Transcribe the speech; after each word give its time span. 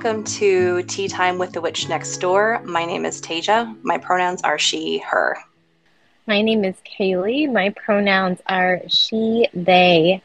welcome 0.00 0.22
to 0.22 0.80
Tea 0.84 1.08
Time 1.08 1.38
with 1.38 1.50
the 1.50 1.60
Witch 1.60 1.88
Next 1.88 2.18
Door. 2.18 2.62
My 2.64 2.84
name 2.84 3.04
is 3.04 3.20
Tasia. 3.20 3.76
My 3.82 3.98
pronouns 3.98 4.40
are 4.42 4.56
she, 4.56 4.98
her. 4.98 5.36
My 6.28 6.40
name 6.40 6.64
is 6.64 6.76
Kaylee. 6.86 7.52
My 7.52 7.70
pronouns 7.70 8.38
are 8.46 8.80
she, 8.86 9.48
they. 9.52 10.22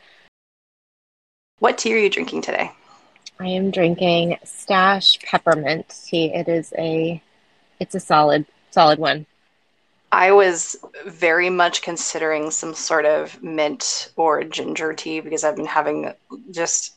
What 1.57 1.79
tea 1.79 1.95
are 1.95 1.97
you 1.97 2.11
drinking 2.11 2.43
today? 2.43 2.69
I 3.39 3.47
am 3.47 3.71
drinking 3.71 4.37
Stash 4.43 5.17
Peppermint 5.21 5.91
tea. 6.05 6.31
It 6.31 6.47
is 6.47 6.71
a 6.77 7.19
it's 7.79 7.95
a 7.95 7.99
solid 7.99 8.45
solid 8.69 8.99
one. 8.99 9.25
I 10.11 10.33
was 10.33 10.75
very 11.07 11.49
much 11.49 11.81
considering 11.81 12.51
some 12.51 12.75
sort 12.75 13.05
of 13.07 13.41
mint 13.41 14.11
or 14.17 14.43
ginger 14.43 14.93
tea 14.93 15.19
because 15.19 15.43
I've 15.43 15.55
been 15.55 15.65
having 15.65 16.13
just 16.51 16.93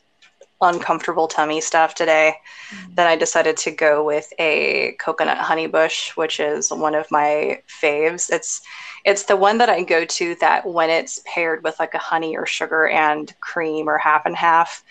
uncomfortable 0.60 1.28
tummy 1.28 1.60
stuff 1.60 1.94
today. 1.94 2.34
Mm-hmm. 2.70 2.94
Then 2.94 3.06
I 3.06 3.16
decided 3.16 3.56
to 3.58 3.70
go 3.70 4.04
with 4.04 4.32
a 4.38 4.96
coconut 4.98 5.38
honey 5.38 5.66
bush, 5.66 6.16
which 6.16 6.40
is 6.40 6.70
one 6.70 6.94
of 6.94 7.10
my 7.10 7.60
faves. 7.68 8.30
It's 8.30 8.62
it's 9.04 9.24
the 9.24 9.36
one 9.36 9.58
that 9.58 9.68
I 9.68 9.82
go 9.82 10.04
to 10.04 10.34
that 10.36 10.66
when 10.66 10.90
it's 10.90 11.22
paired 11.24 11.62
with 11.62 11.78
like 11.78 11.94
a 11.94 11.98
honey 11.98 12.36
or 12.36 12.46
sugar 12.46 12.88
and 12.88 13.32
cream 13.40 13.88
or 13.88 13.98
half 13.98 14.26
and 14.26 14.36
half, 14.36 14.82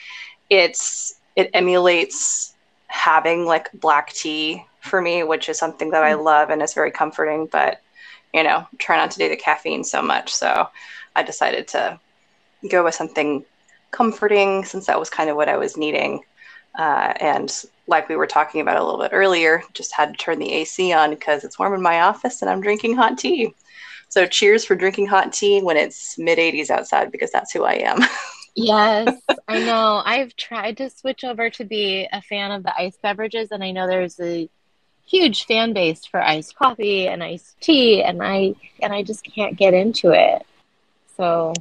it's 0.50 1.20
it 1.36 1.50
emulates 1.54 2.54
having 2.88 3.46
like 3.46 3.70
black 3.74 4.14
tea 4.14 4.66
for 4.80 5.02
me, 5.02 5.24
which 5.24 5.50
is 5.50 5.58
something 5.58 5.90
that 5.92 6.04
I 6.04 6.14
mm. 6.14 6.24
love 6.24 6.50
and 6.50 6.62
is 6.62 6.74
very 6.74 6.92
comforting, 6.92 7.48
but 7.52 7.82
you 8.34 8.44
know, 8.44 8.68
try 8.78 8.98
not 8.98 9.12
to 9.12 9.20
do 9.20 9.30
the 9.30 9.36
caffeine 9.36 9.84
so 9.84 10.02
much. 10.02 10.34
So 10.34 10.68
I 11.16 11.24
decided 11.24 11.68
to 11.70 12.00
go 12.70 12.84
with 12.84 12.96
something 12.96 13.46
comforting 13.96 14.66
since 14.66 14.88
that 14.88 15.00
was 15.00 15.10
kind 15.10 15.30
of 15.30 15.36
what 15.36 15.50
I 15.50 15.58
was 15.58 15.78
needing. 15.78 16.22
Uh, 16.78 17.14
and 17.20 17.64
like 17.88 18.10
we 18.10 18.16
were 18.16 18.28
talking 18.28 18.62
about 18.62 18.78
a 18.78 18.84
little 18.84 19.00
bit 19.00 19.12
earlier, 19.14 19.64
just 19.74 19.94
had 19.94 20.12
to 20.12 20.18
turn 20.18 20.40
the 20.40 20.52
AC 20.52 20.92
on 20.92 21.12
because 21.12 21.44
it's 21.44 21.58
warm 21.58 21.74
in 21.74 21.82
my 21.82 22.02
office 22.02 22.42
and 22.42 22.50
I'm 22.50 22.62
drinking 22.62 22.96
hot 22.96 23.18
tea. 23.18 23.54
So 24.10 24.26
cheers 24.26 24.66
for 24.66 24.76
drinking 24.76 25.08
hot 25.08 25.34
tea 25.34 25.62
when 25.62 25.78
it's 25.78 26.18
mid 26.18 26.38
80s 26.38 26.70
outside 26.70 27.12
because 27.12 27.32
that's 27.32 27.52
who 27.52 27.64
I 27.64 27.74
am. 27.76 28.00
yes, 28.56 29.18
I 29.48 29.60
know. 29.60 30.02
I've 30.06 30.36
tried 30.36 30.78
to 30.78 30.90
switch 30.90 31.24
over 31.24 31.50
to 31.52 31.66
be 31.66 32.08
a 32.12 32.22
fan 32.22 32.52
of 32.52 32.64
the 32.64 32.76
iced 32.78 33.02
beverages, 33.02 33.52
and 33.52 33.64
I 33.64 33.72
know 33.72 33.88
there's 33.88 34.20
a 34.20 34.50
huge 35.06 35.46
fan 35.46 35.74
base 35.74 36.06
for 36.06 36.22
iced 36.22 36.56
coffee 36.56 37.08
and 37.08 37.24
iced 37.24 37.60
tea 37.62 38.02
and 38.02 38.24
I 38.24 38.56
and 38.82 38.92
I 38.92 39.04
just 39.04 39.24
can't 39.24 39.56
get 39.56 39.74
into 39.74 40.10
it. 40.12 40.46
So 41.16 41.54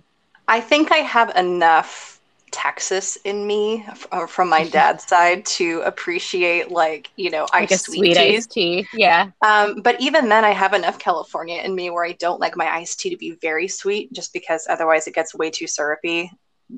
I 0.49 0.61
think 0.61 0.93
I 0.93 0.99
have 0.99 1.37
enough 1.37 2.21
Texas 2.55 3.17
in 3.25 3.45
me 3.49 3.85
uh, 4.13 4.27
from 4.27 4.49
my 4.49 4.65
dad's 4.69 5.05
side 5.05 5.45
to 5.45 5.83
appreciate 5.85 6.71
like 6.71 7.11
you 7.17 7.29
know 7.29 7.47
like 7.53 7.73
iced 7.73 7.87
sweet, 7.87 8.15
sweet 8.15 8.17
iced 8.17 8.53
tea. 8.53 8.87
Yeah. 8.95 9.31
Um, 9.45 9.83
but 9.83 10.01
even 10.01 10.29
then, 10.29 10.45
I 10.45 10.51
have 10.51 10.73
enough 10.73 10.99
California 11.01 11.61
in 11.61 11.75
me 11.75 11.91
where 11.91 12.05
I 12.05 12.13
don't 12.13 12.41
like 12.41 12.57
my 12.57 12.73
iced 12.73 13.01
tea 13.01 13.11
to 13.11 13.17
be 13.17 13.33
very 13.43 13.67
sweet, 13.67 14.13
just 14.13 14.33
because 14.33 14.67
otherwise 14.71 15.09
it 15.09 15.15
gets 15.15 15.35
way 15.35 15.51
too 15.51 15.67
syrupy. 15.67 16.31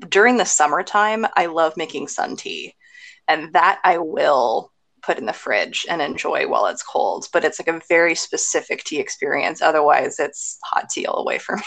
During 0.09 0.37
the 0.37 0.45
summertime, 0.45 1.27
I 1.35 1.45
love 1.45 1.77
making 1.77 2.07
sun 2.07 2.35
tea, 2.35 2.73
and 3.27 3.53
that 3.53 3.79
I 3.83 3.99
will 3.99 4.71
put 5.03 5.19
in 5.19 5.27
the 5.27 5.33
fridge 5.33 5.85
and 5.87 6.01
enjoy 6.01 6.47
while 6.47 6.65
it's 6.65 6.83
cold. 6.83 7.27
But 7.31 7.45
it's 7.45 7.59
like 7.59 7.67
a 7.67 7.81
very 7.87 8.15
specific 8.15 8.83
tea 8.83 8.99
experience. 8.99 9.61
Otherwise, 9.61 10.19
it's 10.19 10.57
hot 10.63 10.89
tea 10.89 11.05
all 11.05 11.23
the 11.23 11.27
way 11.27 11.37
for 11.37 11.55
me. 11.55 11.63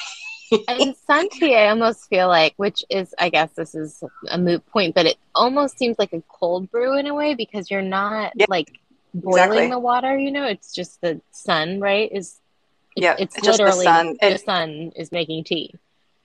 And 0.68 0.96
sun 1.06 1.28
tea, 1.30 1.54
I 1.54 1.68
almost 1.68 2.08
feel 2.08 2.28
like, 2.28 2.54
which 2.56 2.84
is, 2.90 3.14
I 3.18 3.28
guess 3.28 3.50
this 3.52 3.74
is 3.74 4.02
a 4.28 4.38
moot 4.38 4.64
point, 4.66 4.94
but 4.94 5.06
it 5.06 5.16
almost 5.34 5.78
seems 5.78 5.98
like 5.98 6.12
a 6.12 6.22
cold 6.28 6.70
brew 6.70 6.98
in 6.98 7.06
a 7.06 7.14
way 7.14 7.34
because 7.34 7.70
you're 7.70 7.82
not 7.82 8.32
yeah, 8.34 8.46
like 8.48 8.80
boiling 9.14 9.42
exactly. 9.42 9.70
the 9.70 9.78
water. 9.78 10.16
You 10.16 10.30
know, 10.30 10.44
it's 10.44 10.74
just 10.74 11.00
the 11.00 11.20
sun, 11.30 11.80
right? 11.80 12.10
Is 12.12 12.38
yeah, 12.96 13.16
it's, 13.18 13.36
it's 13.36 13.46
literally 13.46 13.78
the 13.78 13.82
sun. 13.84 14.18
the 14.20 14.38
sun 14.38 14.92
is 14.96 15.12
making 15.12 15.44
tea. 15.44 15.74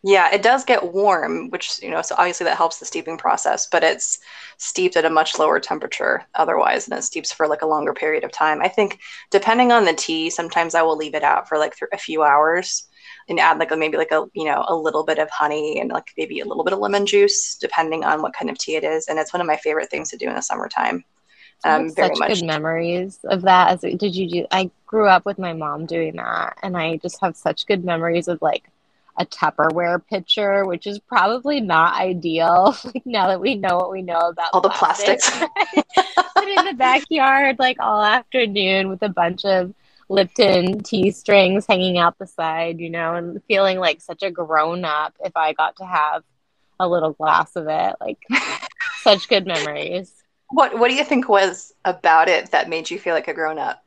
Yeah, 0.07 0.31
it 0.31 0.43
does 0.43 0.65
get 0.65 0.93
warm, 0.93 1.49
which, 1.49 1.81
you 1.81 1.89
know, 1.89 2.03
so 2.03 2.13
obviously 2.19 2.43
that 2.43 2.57
helps 2.57 2.77
the 2.77 2.85
steeping 2.85 3.17
process, 3.17 3.67
but 3.67 3.83
it's 3.83 4.19
steeped 4.57 4.95
at 4.97 5.03
a 5.03 5.09
much 5.09 5.39
lower 5.39 5.59
temperature 5.59 6.27
otherwise, 6.35 6.87
and 6.87 6.95
it 6.95 7.01
steeps 7.01 7.31
for 7.31 7.47
like 7.47 7.63
a 7.63 7.67
longer 7.67 7.91
period 7.91 8.23
of 8.23 8.31
time. 8.31 8.61
I 8.61 8.67
think 8.67 8.99
depending 9.31 9.71
on 9.71 9.85
the 9.85 9.93
tea, 9.93 10.29
sometimes 10.29 10.75
I 10.75 10.83
will 10.83 10.95
leave 10.95 11.15
it 11.15 11.23
out 11.23 11.49
for 11.49 11.57
like 11.57 11.75
th- 11.75 11.89
a 11.91 11.97
few 11.97 12.21
hours 12.21 12.87
and 13.27 13.39
add 13.39 13.57
like 13.57 13.71
a, 13.71 13.77
maybe 13.77 13.97
like 13.97 14.11
a, 14.11 14.25
you 14.33 14.45
know, 14.45 14.63
a 14.67 14.75
little 14.75 15.03
bit 15.03 15.17
of 15.17 15.29
honey 15.29 15.79
and 15.79 15.89
like 15.89 16.11
maybe 16.17 16.39
a 16.39 16.45
little 16.45 16.63
bit 16.63 16.73
of 16.73 16.79
lemon 16.79 17.05
juice, 17.05 17.55
depending 17.55 18.03
on 18.03 18.21
what 18.21 18.33
kind 18.33 18.49
of 18.49 18.57
tea 18.57 18.75
it 18.75 18.83
is. 18.83 19.07
And 19.07 19.17
it's 19.17 19.33
one 19.33 19.41
of 19.41 19.47
my 19.47 19.57
favorite 19.57 19.89
things 19.89 20.09
to 20.09 20.17
do 20.17 20.27
in 20.27 20.35
the 20.35 20.41
summertime. 20.41 21.03
Um, 21.63 21.93
very 21.95 22.09
such 22.09 22.19
much. 22.19 22.39
good 22.39 22.45
memories 22.45 23.19
of 23.23 23.41
that. 23.43 23.69
As 23.71 23.81
did 23.81 24.15
you 24.15 24.29
do? 24.29 24.45
I 24.51 24.69
grew 24.85 25.07
up 25.07 25.25
with 25.25 25.39
my 25.39 25.53
mom 25.53 25.85
doing 25.85 26.15
that, 26.17 26.57
and 26.61 26.77
I 26.77 26.97
just 26.97 27.19
have 27.21 27.35
such 27.35 27.65
good 27.65 27.83
memories 27.83 28.27
of 28.27 28.41
like 28.41 28.69
a 29.17 29.25
Tupperware 29.25 30.05
pitcher, 30.05 30.65
which 30.65 30.85
is 30.85 30.99
probably 30.99 31.61
not 31.61 31.95
ideal. 31.99 32.75
like 32.85 33.05
now 33.05 33.27
that 33.27 33.39
we 33.39 33.55
know 33.55 33.77
what 33.77 33.91
we 33.91 34.01
know 34.01 34.19
about 34.19 34.49
all 34.53 34.61
the 34.61 34.69
plastics, 34.69 35.31
but 36.35 36.47
in 36.47 36.65
the 36.65 36.75
backyard, 36.77 37.57
like 37.57 37.77
all 37.79 38.03
afternoon 38.03 38.89
with 38.89 39.01
a 39.01 39.09
bunch 39.09 39.45
of 39.45 39.73
Lipton 40.09 40.83
tea 40.83 41.11
strings 41.11 41.65
hanging 41.67 41.97
out 41.97 42.17
the 42.19 42.27
side, 42.27 42.79
you 42.79 42.89
know, 42.89 43.15
and 43.15 43.41
feeling 43.47 43.79
like 43.79 44.01
such 44.01 44.23
a 44.23 44.31
grown 44.31 44.85
up 44.85 45.15
if 45.23 45.35
I 45.35 45.53
got 45.53 45.77
to 45.77 45.85
have 45.85 46.23
a 46.79 46.87
little 46.87 47.13
glass 47.13 47.55
of 47.55 47.67
it. 47.67 47.95
Like 47.99 48.19
such 49.01 49.27
good 49.27 49.45
memories. 49.47 50.11
What 50.49 50.77
What 50.77 50.89
do 50.89 50.95
you 50.95 51.03
think 51.03 51.27
was 51.27 51.73
about 51.85 52.27
it 52.27 52.51
that 52.51 52.69
made 52.69 52.89
you 52.89 52.99
feel 52.99 53.15
like 53.15 53.27
a 53.27 53.33
grown 53.33 53.57
up? 53.57 53.83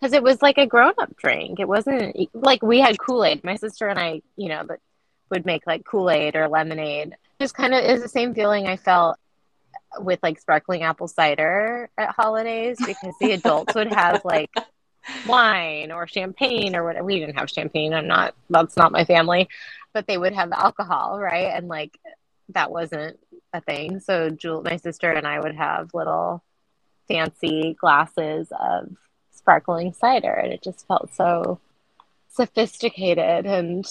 because 0.00 0.12
it 0.12 0.22
was 0.22 0.42
like 0.42 0.58
a 0.58 0.66
grown 0.66 0.92
up 0.98 1.16
drink. 1.16 1.58
It 1.58 1.68
wasn't 1.68 2.16
like 2.34 2.62
we 2.62 2.80
had 2.80 2.98
Kool 2.98 3.24
Aid. 3.24 3.42
My 3.42 3.56
sister 3.56 3.88
and 3.88 3.98
I, 3.98 4.22
you 4.36 4.48
know, 4.48 4.62
but 4.66 4.78
would 5.30 5.44
make 5.44 5.66
like 5.66 5.84
Kool 5.84 6.10
Aid 6.10 6.36
or 6.36 6.48
lemonade. 6.48 7.16
Just 7.40 7.54
kind 7.54 7.74
of 7.74 7.84
is 7.84 8.02
the 8.02 8.08
same 8.08 8.34
feeling 8.34 8.66
I 8.66 8.76
felt 8.76 9.18
with 10.00 10.20
like 10.22 10.38
sparkling 10.38 10.82
apple 10.82 11.08
cider 11.08 11.88
at 11.96 12.10
holidays 12.10 12.76
because 12.78 13.14
the 13.20 13.32
adults 13.32 13.74
would 13.74 13.92
have 13.92 14.24
like 14.24 14.50
wine 15.26 15.92
or 15.92 16.06
champagne 16.06 16.76
or 16.76 16.84
whatever. 16.84 17.04
We 17.04 17.18
didn't 17.18 17.38
have 17.38 17.50
champagne. 17.50 17.94
I'm 17.94 18.06
not, 18.06 18.34
that's 18.50 18.76
not 18.76 18.92
my 18.92 19.04
family, 19.04 19.48
but 19.92 20.06
they 20.06 20.18
would 20.18 20.32
have 20.32 20.52
alcohol, 20.52 21.18
right? 21.18 21.46
And 21.54 21.68
like 21.68 21.98
that 22.50 22.70
wasn't 22.70 23.18
a 23.52 23.60
thing. 23.60 24.00
So 24.00 24.30
Jewel, 24.30 24.62
my 24.62 24.76
sister 24.76 25.10
and 25.10 25.26
I 25.26 25.40
would 25.40 25.54
have 25.54 25.94
little 25.94 26.42
fancy 27.08 27.76
glasses 27.80 28.52
of 28.58 28.90
sparkling 29.30 29.92
cider 29.94 30.32
and 30.32 30.52
it 30.52 30.62
just 30.62 30.86
felt 30.86 31.14
so 31.14 31.58
sophisticated 32.30 33.46
and 33.46 33.86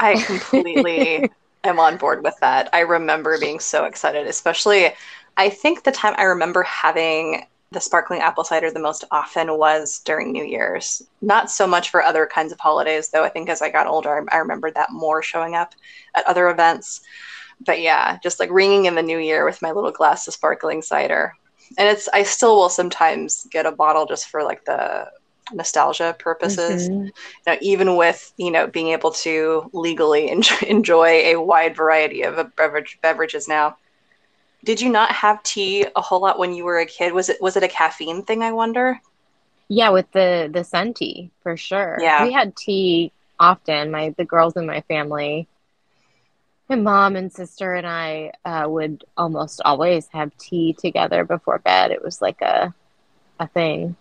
I 0.00 0.20
completely 0.22 1.30
am 1.64 1.78
on 1.78 1.96
board 1.96 2.24
with 2.24 2.36
that. 2.40 2.70
I 2.72 2.80
remember 2.80 3.38
being 3.38 3.60
so 3.60 3.84
excited, 3.84 4.26
especially 4.26 4.92
I 5.36 5.48
think 5.48 5.84
the 5.84 5.92
time 5.92 6.14
I 6.18 6.24
remember 6.24 6.62
having 6.62 7.46
the 7.72 7.80
sparkling 7.80 8.20
apple 8.20 8.44
cider 8.44 8.70
the 8.70 8.78
most 8.78 9.04
often 9.10 9.56
was 9.56 10.00
during 10.00 10.32
New 10.32 10.44
Year's. 10.44 11.02
Not 11.20 11.50
so 11.50 11.66
much 11.66 11.90
for 11.90 12.02
other 12.02 12.26
kinds 12.26 12.52
of 12.52 12.60
holidays, 12.60 13.08
though. 13.08 13.24
I 13.24 13.28
think 13.28 13.48
as 13.48 13.62
I 13.62 13.70
got 13.70 13.86
older, 13.86 14.26
I, 14.30 14.36
I 14.36 14.38
remembered 14.38 14.74
that 14.74 14.92
more 14.92 15.22
showing 15.22 15.54
up 15.54 15.74
at 16.14 16.26
other 16.26 16.48
events. 16.48 17.00
But 17.64 17.80
yeah, 17.80 18.18
just 18.22 18.40
like 18.40 18.50
ringing 18.50 18.86
in 18.86 18.94
the 18.94 19.02
new 19.02 19.18
year 19.18 19.44
with 19.44 19.62
my 19.62 19.72
little 19.72 19.92
glass 19.92 20.26
of 20.28 20.34
sparkling 20.34 20.82
cider 20.82 21.34
and 21.78 21.88
it's 21.88 22.08
I 22.12 22.22
still 22.22 22.56
will 22.56 22.68
sometimes 22.68 23.46
get 23.50 23.66
a 23.66 23.72
bottle 23.72 24.06
just 24.06 24.28
for 24.28 24.42
like 24.42 24.64
the 24.64 25.10
nostalgia 25.52 26.16
purposes. 26.18 26.88
Mm-hmm. 26.88 27.04
You 27.06 27.12
know, 27.46 27.56
even 27.60 27.96
with 27.96 28.32
you 28.36 28.50
know 28.50 28.66
being 28.66 28.88
able 28.88 29.12
to 29.12 29.70
legally 29.72 30.30
enjoy, 30.30 30.56
enjoy 30.66 31.06
a 31.06 31.36
wide 31.36 31.76
variety 31.76 32.22
of 32.22 32.54
beverage 32.56 32.98
beverages 33.02 33.48
now. 33.48 33.76
Did 34.64 34.80
you 34.80 34.90
not 34.90 35.12
have 35.12 35.42
tea 35.42 35.86
a 35.96 36.00
whole 36.00 36.20
lot 36.20 36.38
when 36.38 36.54
you 36.54 36.64
were 36.64 36.78
a 36.78 36.86
kid? 36.86 37.12
Was 37.12 37.28
it 37.28 37.40
was 37.40 37.56
it 37.56 37.62
a 37.62 37.68
caffeine 37.68 38.22
thing? 38.22 38.42
I 38.42 38.52
wonder. 38.52 39.00
Yeah, 39.68 39.90
with 39.90 40.10
the 40.12 40.50
the 40.52 40.64
sun 40.64 40.94
tea 40.94 41.30
for 41.42 41.56
sure. 41.56 41.98
Yeah, 42.00 42.24
we 42.24 42.32
had 42.32 42.56
tea 42.56 43.12
often. 43.40 43.90
My 43.90 44.14
the 44.16 44.24
girls 44.24 44.56
in 44.56 44.66
my 44.66 44.82
family 44.82 45.48
my 46.68 46.76
mom 46.76 47.16
and 47.16 47.32
sister 47.32 47.74
and 47.74 47.86
I 47.86 48.32
uh, 48.44 48.66
would 48.68 49.04
almost 49.16 49.60
always 49.64 50.08
have 50.08 50.36
tea 50.38 50.72
together 50.72 51.24
before 51.24 51.58
bed. 51.58 51.90
It 51.90 52.02
was 52.02 52.22
like 52.22 52.40
a 52.40 52.74
a 53.38 53.46
thing. 53.48 53.96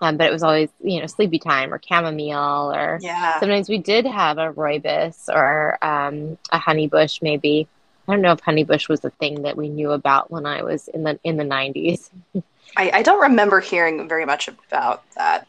Um, 0.00 0.18
but 0.18 0.26
it 0.26 0.32
was 0.32 0.42
always, 0.42 0.68
you 0.82 1.00
know, 1.00 1.06
sleepy 1.06 1.38
time 1.38 1.72
or 1.72 1.80
chamomile, 1.82 2.72
or 2.72 2.98
yeah. 3.00 3.40
sometimes 3.40 3.68
we 3.68 3.78
did 3.78 4.04
have 4.04 4.36
a 4.36 4.52
rooibos 4.52 5.28
or 5.28 5.82
um, 5.82 6.36
a 6.50 6.58
honey 6.58 6.86
bush. 6.86 7.20
Maybe 7.22 7.66
I 8.08 8.12
don't 8.12 8.22
know 8.22 8.32
if 8.32 8.40
honeybush 8.40 8.88
was 8.88 9.04
a 9.04 9.10
thing 9.10 9.42
that 9.42 9.56
we 9.56 9.68
knew 9.68 9.92
about 9.92 10.30
when 10.30 10.46
I 10.46 10.62
was 10.62 10.88
in 10.88 11.02
the 11.02 11.18
in 11.24 11.36
the 11.36 11.44
nineties. 11.44 12.10
I, 12.76 12.90
I 12.94 13.02
don't 13.02 13.20
remember 13.20 13.60
hearing 13.60 14.08
very 14.08 14.24
much 14.24 14.48
about 14.48 15.02
that 15.14 15.46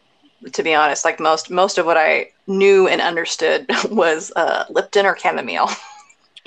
to 0.54 0.64
be 0.64 0.74
honest 0.74 1.04
like 1.04 1.20
most 1.20 1.50
most 1.50 1.78
of 1.78 1.86
what 1.86 1.98
i 1.98 2.30
knew 2.46 2.88
and 2.88 3.02
understood 3.02 3.66
was 3.90 4.32
uh, 4.36 4.66
lipton 4.70 5.06
or 5.06 5.18
chamomile 5.18 5.70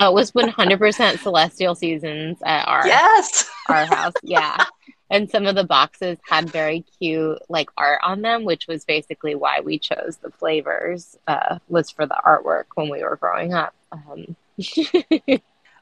Oh, 0.03 0.09
it 0.09 0.13
was 0.15 0.31
100% 0.31 1.19
Celestial 1.19 1.75
Seasonings 1.75 2.39
at 2.43 2.67
our 2.67 2.87
yes 2.87 3.47
our 3.69 3.85
house. 3.85 4.13
Yeah. 4.23 4.65
and 5.11 5.29
some 5.29 5.45
of 5.45 5.53
the 5.53 5.63
boxes 5.63 6.17
had 6.27 6.49
very 6.49 6.83
cute 6.97 7.37
like 7.49 7.69
art 7.77 7.99
on 8.03 8.23
them, 8.23 8.43
which 8.43 8.65
was 8.67 8.83
basically 8.83 9.35
why 9.35 9.59
we 9.59 9.77
chose 9.77 10.17
the 10.17 10.31
flavors. 10.31 11.19
Uh, 11.27 11.59
was 11.69 11.91
for 11.91 12.07
the 12.07 12.19
artwork 12.25 12.63
when 12.73 12.89
we 12.89 13.03
were 13.03 13.17
growing 13.17 13.53
up. 13.53 13.75
Um, 13.91 14.35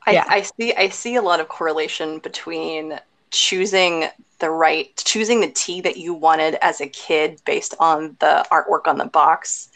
yeah. 0.08 0.26
I, 0.28 0.38
I 0.38 0.42
see. 0.42 0.74
I 0.74 0.90
see 0.90 1.16
a 1.16 1.22
lot 1.22 1.40
of 1.40 1.48
correlation 1.48 2.20
between 2.20 3.00
choosing 3.32 4.06
the 4.40 4.50
right 4.50 4.96
choosing 4.98 5.42
the 5.42 5.52
tea 5.52 5.82
that 5.82 5.98
you 5.98 6.14
wanted 6.14 6.58
as 6.62 6.82
a 6.82 6.88
kid 6.88 7.42
based 7.46 7.76
on 7.80 8.16
the 8.20 8.46
artwork 8.52 8.88
on 8.88 8.98
the 8.98 9.06
box 9.06 9.70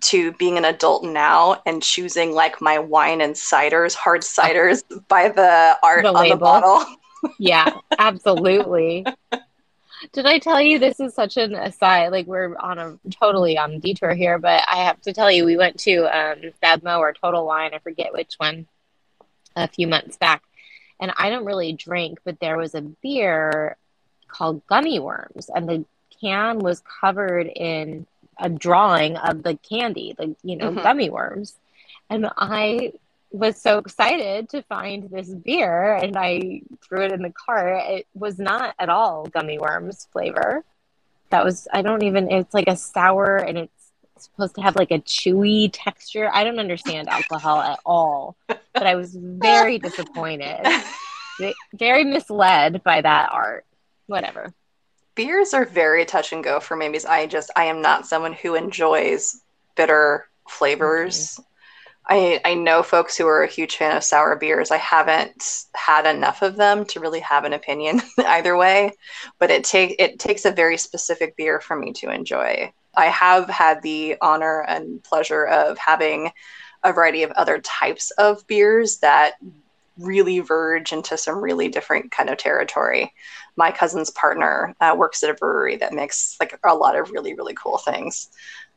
to 0.00 0.32
being 0.32 0.58
an 0.58 0.64
adult 0.64 1.04
now 1.04 1.62
and 1.66 1.82
choosing 1.82 2.32
like 2.32 2.60
my 2.60 2.78
wine 2.78 3.20
and 3.20 3.34
ciders 3.34 3.94
hard 3.94 4.22
ciders 4.22 4.82
by 5.08 5.28
the 5.28 5.76
art 5.82 6.02
the 6.02 6.12
on 6.12 6.28
the 6.28 6.36
bottle 6.36 6.84
yeah 7.38 7.70
absolutely 7.98 9.04
did 10.12 10.26
i 10.26 10.38
tell 10.38 10.60
you 10.60 10.78
this 10.78 10.98
is 10.98 11.14
such 11.14 11.36
an 11.36 11.54
aside 11.54 12.08
like 12.08 12.26
we're 12.26 12.56
on 12.58 12.78
a 12.78 12.98
totally 13.10 13.56
on 13.56 13.78
detour 13.80 14.14
here 14.14 14.38
but 14.38 14.62
i 14.70 14.76
have 14.76 15.00
to 15.00 15.12
tell 15.12 15.30
you 15.30 15.44
we 15.44 15.56
went 15.56 15.78
to 15.78 16.04
um 16.04 16.38
Mo 16.82 16.98
or 16.98 17.12
total 17.12 17.46
wine 17.46 17.72
i 17.74 17.78
forget 17.78 18.12
which 18.12 18.34
one 18.38 18.66
a 19.56 19.68
few 19.68 19.86
months 19.86 20.16
back 20.16 20.42
and 21.00 21.12
I 21.16 21.30
don't 21.30 21.44
really 21.44 21.72
drink, 21.72 22.20
but 22.24 22.40
there 22.40 22.56
was 22.56 22.74
a 22.74 22.80
beer 22.80 23.76
called 24.28 24.66
Gummy 24.66 24.98
Worms, 25.00 25.50
and 25.54 25.68
the 25.68 25.84
can 26.20 26.60
was 26.60 26.82
covered 27.00 27.46
in 27.46 28.06
a 28.38 28.48
drawing 28.48 29.16
of 29.16 29.42
the 29.42 29.56
candy, 29.56 30.14
the 30.16 30.34
you 30.42 30.56
know, 30.56 30.70
mm-hmm. 30.70 30.82
gummy 30.82 31.10
worms. 31.10 31.54
And 32.10 32.28
I 32.36 32.92
was 33.30 33.60
so 33.60 33.78
excited 33.78 34.48
to 34.50 34.62
find 34.62 35.10
this 35.10 35.28
beer 35.28 35.94
and 35.94 36.16
I 36.16 36.62
threw 36.82 37.02
it 37.02 37.12
in 37.12 37.22
the 37.22 37.32
cart. 37.32 37.82
It 37.86 38.06
was 38.14 38.38
not 38.38 38.74
at 38.78 38.88
all 38.88 39.26
gummy 39.26 39.58
worms 39.58 40.06
flavor. 40.12 40.64
That 41.30 41.44
was 41.44 41.66
I 41.72 41.82
don't 41.82 42.02
even 42.02 42.30
it's 42.30 42.54
like 42.54 42.68
a 42.68 42.76
sour 42.76 43.36
and 43.36 43.58
it's 43.58 43.83
supposed 44.24 44.54
to 44.56 44.62
have 44.62 44.76
like 44.76 44.90
a 44.90 44.98
chewy 45.00 45.70
texture. 45.72 46.30
I 46.32 46.44
don't 46.44 46.58
understand 46.58 47.08
alcohol 47.08 47.60
at 47.60 47.78
all, 47.84 48.36
but 48.46 48.86
I 48.86 48.94
was 48.94 49.14
very 49.14 49.78
disappointed, 49.78 50.66
very 51.74 52.04
misled 52.04 52.82
by 52.82 53.00
that 53.00 53.30
art. 53.32 53.64
Whatever. 54.06 54.52
Beers 55.14 55.54
are 55.54 55.64
very 55.64 56.04
touch 56.04 56.32
and 56.32 56.42
go 56.42 56.60
for 56.60 56.76
me 56.76 56.88
because 56.88 57.04
I 57.04 57.26
just 57.26 57.50
I 57.56 57.64
am 57.64 57.80
not 57.80 58.06
someone 58.06 58.32
who 58.32 58.54
enjoys 58.54 59.40
bitter 59.76 60.28
flavors. 60.48 61.34
Mm-hmm. 61.34 61.42
I 62.06 62.40
I 62.44 62.54
know 62.54 62.82
folks 62.82 63.16
who 63.16 63.26
are 63.26 63.42
a 63.42 63.48
huge 63.48 63.76
fan 63.76 63.96
of 63.96 64.04
sour 64.04 64.36
beers. 64.36 64.70
I 64.70 64.76
haven't 64.76 65.64
had 65.74 66.06
enough 66.06 66.42
of 66.42 66.56
them 66.56 66.84
to 66.86 67.00
really 67.00 67.20
have 67.20 67.44
an 67.44 67.52
opinion 67.52 68.02
either 68.18 68.56
way, 68.56 68.92
but 69.38 69.50
it 69.50 69.64
take 69.64 69.96
it 69.98 70.18
takes 70.18 70.44
a 70.44 70.50
very 70.50 70.76
specific 70.76 71.36
beer 71.36 71.60
for 71.60 71.76
me 71.76 71.92
to 71.94 72.10
enjoy. 72.10 72.72
I 72.96 73.06
have 73.06 73.48
had 73.48 73.82
the 73.82 74.16
honor 74.20 74.62
and 74.62 75.02
pleasure 75.02 75.46
of 75.46 75.78
having 75.78 76.30
a 76.82 76.92
variety 76.92 77.22
of 77.22 77.30
other 77.32 77.60
types 77.60 78.10
of 78.12 78.46
beers 78.46 78.98
that 78.98 79.34
really 79.98 80.40
verge 80.40 80.92
into 80.92 81.16
some 81.16 81.38
really 81.38 81.68
different 81.68 82.10
kind 82.10 82.28
of 82.28 82.36
territory. 82.36 83.12
My 83.56 83.70
cousin's 83.70 84.10
partner 84.10 84.74
uh, 84.80 84.94
works 84.96 85.22
at 85.22 85.30
a 85.30 85.34
brewery 85.34 85.76
that 85.76 85.92
makes 85.92 86.36
like 86.40 86.58
a 86.64 86.74
lot 86.74 86.96
of 86.96 87.10
really 87.10 87.34
really 87.34 87.54
cool 87.54 87.78
things. 87.78 88.30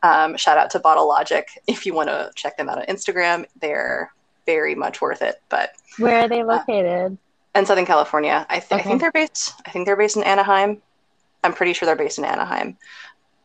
Um, 0.04 0.38
shout 0.38 0.58
out 0.58 0.70
to 0.72 0.80
Bottle 0.80 1.08
Logic 1.08 1.48
if 1.68 1.86
you 1.86 1.94
want 1.94 2.10
to 2.10 2.32
check 2.36 2.58
them 2.58 2.70
out 2.70 2.78
on 2.78 2.86
Instagram. 2.86 3.46
They're 3.60 4.14
very 4.46 4.76
much 4.76 5.02
worth 5.02 5.22
it. 5.22 5.42
But 5.50 5.72
where 5.98 6.22
are 6.22 6.30
they 6.30 6.42
uh, 6.42 6.46
located? 6.46 7.14
Uh, 7.14 7.60
in 7.60 7.66
Southern 7.66 7.88
California. 7.88 8.46
I, 8.50 8.60
th- 8.60 8.72
okay. 8.72 8.82
I 8.82 8.84
think 8.84 9.02
they're 9.02 9.12
based. 9.12 9.54
I 9.66 9.72
think 9.72 9.88
they're 9.88 9.98
based 9.98 10.16
in 10.16 10.24
Anaheim. 10.24 10.82
I'm 11.44 11.54
pretty 11.54 11.74
sure 11.74 11.88
they're 11.88 11.96
based 11.96 12.20
in 12.20 12.26
Anaheim 12.26 12.78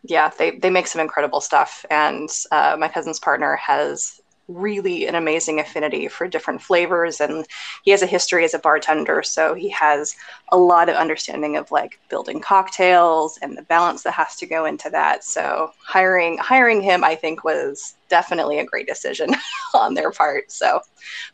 yeah, 0.04 0.30
they, 0.36 0.52
they 0.52 0.70
make 0.70 0.86
some 0.86 1.00
incredible 1.00 1.40
stuff. 1.40 1.84
And 1.90 2.28
uh, 2.50 2.76
my 2.78 2.88
cousin's 2.88 3.20
partner 3.20 3.56
has 3.56 4.20
really 4.48 5.06
an 5.06 5.14
amazing 5.14 5.60
affinity 5.60 6.08
for 6.08 6.26
different 6.26 6.60
flavors. 6.60 7.20
And 7.20 7.46
he 7.84 7.90
has 7.92 8.02
a 8.02 8.06
history 8.06 8.44
as 8.44 8.54
a 8.54 8.58
bartender. 8.58 9.22
So 9.22 9.54
he 9.54 9.68
has 9.70 10.16
a 10.50 10.56
lot 10.56 10.88
of 10.88 10.96
understanding 10.96 11.56
of 11.56 11.70
like 11.70 12.00
building 12.08 12.40
cocktails 12.40 13.38
and 13.40 13.56
the 13.56 13.62
balance 13.62 14.02
that 14.02 14.12
has 14.14 14.36
to 14.36 14.46
go 14.46 14.64
into 14.64 14.90
that. 14.90 15.24
So 15.24 15.70
hiring 15.78 16.38
hiring 16.38 16.82
him, 16.82 17.04
I 17.04 17.14
think, 17.14 17.44
was 17.44 17.94
definitely 18.08 18.58
a 18.58 18.66
great 18.66 18.86
decision 18.86 19.34
on 19.74 19.94
their 19.94 20.10
part. 20.10 20.50
So, 20.50 20.80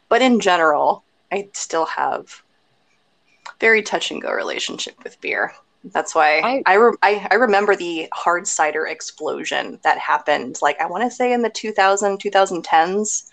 but 0.09 0.23
in 0.23 0.41
general, 0.41 1.05
I 1.32 1.49
still 1.55 1.87
have 1.87 2.43
very 3.61 3.82
touch 3.82 4.11
and 4.11 4.23
go 4.23 4.31
relationship 4.32 5.03
with 5.03 5.20
beer. 5.20 5.53
That's 5.85 6.15
why 6.15 6.41
I 6.41 6.63
I, 6.67 6.75
re- 6.75 6.97
I, 7.03 7.27
I 7.31 7.35
remember 7.37 7.77
the 7.77 8.09
hard 8.13 8.47
cider 8.47 8.87
explosion 8.87 9.79
that 9.85 9.99
happened 9.99 10.59
like 10.61 10.81
I 10.81 10.87
want 10.87 11.05
to 11.05 11.11
say 11.11 11.33
in 11.33 11.43
the 11.43 11.51
2000 11.51 12.19
2010s 12.19 13.29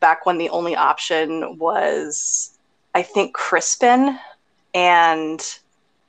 back 0.00 0.26
when 0.26 0.38
the 0.38 0.50
only 0.50 0.76
option 0.76 1.58
was 1.58 2.58
I 2.94 3.02
think 3.02 3.34
Crispin 3.34 4.18
and 4.74 5.40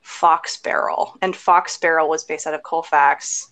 Fox 0.02 0.56
Barrel 0.58 1.16
and 1.22 1.34
Fox 1.34 1.78
Barrel 1.78 2.08
was 2.08 2.24
based 2.24 2.46
out 2.46 2.54
of 2.54 2.62
Colfax. 2.62 3.50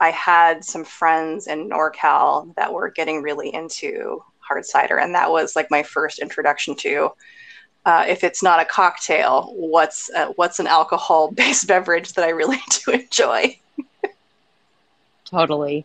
I 0.00 0.10
had 0.10 0.64
some 0.64 0.84
friends 0.84 1.46
in 1.46 1.70
NorCal 1.70 2.54
that 2.56 2.72
were 2.72 2.90
getting 2.90 3.22
really 3.22 3.54
into 3.54 4.22
hard 4.40 4.66
cider 4.66 4.98
and 4.98 5.14
that 5.14 5.30
was 5.30 5.56
like 5.56 5.70
my 5.70 5.82
first 5.82 6.18
introduction 6.18 6.74
to 6.76 7.10
uh, 7.84 8.04
if 8.08 8.24
it's 8.24 8.42
not 8.42 8.60
a 8.60 8.64
cocktail, 8.64 9.52
what's 9.54 10.10
uh, 10.10 10.32
what's 10.36 10.58
an 10.58 10.66
alcohol-based 10.66 11.66
beverage 11.68 12.12
that 12.14 12.24
I 12.24 12.30
really 12.30 12.60
do 12.84 12.92
enjoy? 12.92 13.58
totally, 15.24 15.84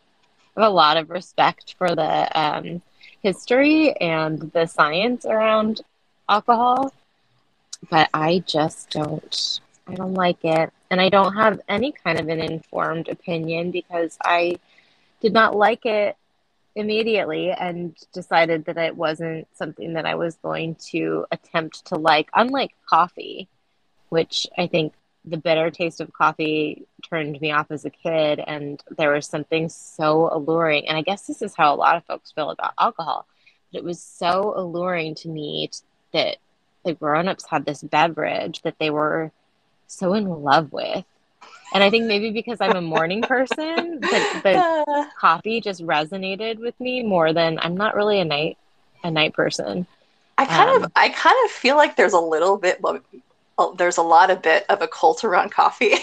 I 0.56 0.62
have 0.62 0.70
a 0.70 0.74
lot 0.74 0.98
of 0.98 1.10
respect 1.10 1.76
for 1.78 1.96
the 1.96 2.40
um, 2.40 2.82
history 3.22 3.94
and 3.98 4.40
the 4.54 4.66
science 4.66 5.26
around 5.26 5.82
alcohol, 6.28 6.94
but 7.90 8.10
I 8.14 8.44
just 8.48 8.92
don't. 8.92 9.60
I 9.88 9.96
don't 9.96 10.14
like 10.14 10.46
it, 10.46 10.72
and 10.92 11.02
I 11.02 11.10
don't 11.10 11.34
have 11.34 11.60
any 11.68 11.92
kind 11.92 12.20
of 12.20 12.30
an 12.30 12.40
informed 12.40 13.10
opinion 13.10 13.72
because 13.72 14.18
I 14.24 14.60
did 15.20 15.34
not 15.34 15.56
like 15.56 15.86
it 15.86 16.16
immediately 16.80 17.52
and 17.52 17.96
decided 18.14 18.66
that 18.66 18.78
it 18.78 18.96
wasn't 18.96 19.48
something 19.54 19.94
that 19.94 20.06
I 20.06 20.16
was 20.16 20.36
going 20.38 20.76
to 20.92 21.26
attempt 21.32 21.86
to 21.88 21.96
like, 21.96 22.30
unlike 22.34 22.72
coffee, 22.90 23.48
which 24.10 24.48
I 24.58 24.68
think 24.68 24.94
the 25.26 25.38
bitter 25.38 25.70
taste 25.70 26.02
of 26.02 26.14
coffee 26.14 26.86
turned 27.08 27.40
me 27.42 27.52
off 27.52 27.70
as 27.70 27.86
a 27.86 27.90
kid. 27.90 28.42
And 28.46 28.82
there 28.98 29.12
was 29.12 29.28
something 29.28 29.70
so 29.70 30.30
alluring. 30.32 30.88
And 30.88 30.98
I 30.98 31.02
guess 31.02 31.28
this 31.28 31.42
is 31.42 31.56
how 31.56 31.74
a 31.74 31.78
lot 31.78 31.98
of 31.98 32.06
folks 32.06 32.32
feel 32.32 32.50
about 32.50 32.74
alcohol. 32.80 33.28
But 33.72 33.80
it 33.80 33.84
was 33.84 34.02
so 34.02 34.54
alluring 34.56 35.16
to 35.16 35.30
me 35.30 35.70
that 36.14 36.38
the 36.86 36.94
grown 36.94 37.28
ups 37.28 37.46
had 37.48 37.66
this 37.66 37.84
beverage 37.84 38.62
that 38.62 38.80
they 38.80 38.90
were 38.90 39.32
so 39.88 40.14
in 40.14 40.26
love 40.26 40.72
with 40.72 41.06
and 41.74 41.84
I 41.84 41.90
think 41.90 42.06
maybe 42.06 42.32
because 42.32 42.60
I'm 42.62 42.76
a 42.76 42.82
morning 42.82 43.22
person, 43.22 44.00
the, 44.02 44.42
the 44.44 45.06
coffee 45.18 45.62
just 45.62 45.82
resonated 45.82 46.58
with 46.60 46.80
me 46.80 47.04
more 47.04 47.34
than 47.34 47.60
I'm 47.60 47.76
not 47.76 47.96
really 47.96 48.20
a 48.20 48.26
night 48.26 48.58
a 49.04 49.12
night 49.12 49.34
person. 49.34 49.88
I 50.38 50.46
kind 50.46 50.70
um, 50.70 50.84
of 50.84 50.92
I 50.96 51.10
kind 51.10 51.36
of 51.46 51.52
feel 51.52 51.76
like 51.76 51.96
there's 51.96 52.14
a 52.14 52.20
little 52.20 52.58
bit 52.58 52.82
there's 53.78 53.98
a 53.98 54.02
lot 54.02 54.30
of 54.30 54.42
bit 54.42 54.66
of 54.70 54.82
a 54.82 54.88
cult 54.88 55.24
around 55.24 55.52
coffee. 55.52 55.96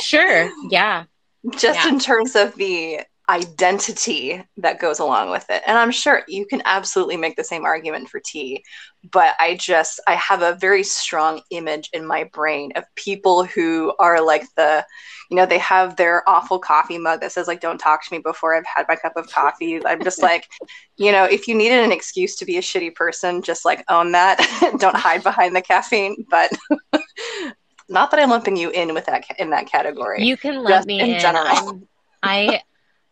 sure. 0.00 0.50
Yeah. 0.70 1.04
Just 1.50 1.84
yeah. 1.84 1.88
in 1.88 1.98
terms 1.98 2.34
of 2.34 2.54
the 2.54 3.00
identity 3.28 4.44
that 4.58 4.78
goes 4.78 4.98
along 4.98 5.30
with 5.30 5.48
it. 5.48 5.62
And 5.66 5.78
I'm 5.78 5.90
sure 5.90 6.22
you 6.28 6.46
can 6.46 6.62
absolutely 6.64 7.16
make 7.16 7.36
the 7.36 7.44
same 7.44 7.64
argument 7.64 8.08
for 8.08 8.20
tea, 8.20 8.62
but 9.10 9.34
I 9.38 9.56
just 9.56 10.00
I 10.06 10.14
have 10.16 10.42
a 10.42 10.54
very 10.54 10.82
strong 10.82 11.40
image 11.50 11.88
in 11.92 12.06
my 12.06 12.24
brain 12.24 12.72
of 12.76 12.84
people 12.96 13.44
who 13.44 13.94
are 13.98 14.24
like 14.24 14.44
the 14.56 14.84
you 15.30 15.36
know, 15.36 15.46
they 15.46 15.58
have 15.58 15.96
their 15.96 16.28
awful 16.28 16.58
coffee 16.58 16.98
mug 16.98 17.20
that 17.20 17.32
says 17.32 17.48
like 17.48 17.60
don't 17.60 17.78
talk 17.78 18.04
to 18.04 18.14
me 18.14 18.18
before 18.18 18.54
I've 18.54 18.66
had 18.66 18.86
my 18.88 18.96
cup 18.96 19.16
of 19.16 19.30
coffee. 19.30 19.84
I'm 19.84 20.02
just 20.02 20.22
like, 20.22 20.48
you 20.96 21.10
know, 21.10 21.24
if 21.24 21.48
you 21.48 21.54
needed 21.54 21.80
an 21.80 21.92
excuse 21.92 22.36
to 22.36 22.44
be 22.44 22.58
a 22.58 22.60
shitty 22.60 22.94
person, 22.94 23.42
just 23.42 23.64
like 23.64 23.84
own 23.88 24.12
that. 24.12 24.38
don't 24.78 24.96
hide 24.96 25.22
behind 25.22 25.56
the 25.56 25.62
caffeine, 25.62 26.26
but 26.30 26.52
not 27.88 28.10
that 28.10 28.20
I'm 28.20 28.30
lumping 28.30 28.56
you 28.56 28.70
in 28.70 28.92
with 28.92 29.06
that 29.06 29.24
in 29.38 29.50
that 29.50 29.66
category. 29.66 30.22
You 30.22 30.36
can 30.36 30.62
lump 30.62 30.86
me 30.86 31.00
in, 31.00 31.10
in 31.10 31.20
general. 31.20 31.80
I 32.22 32.62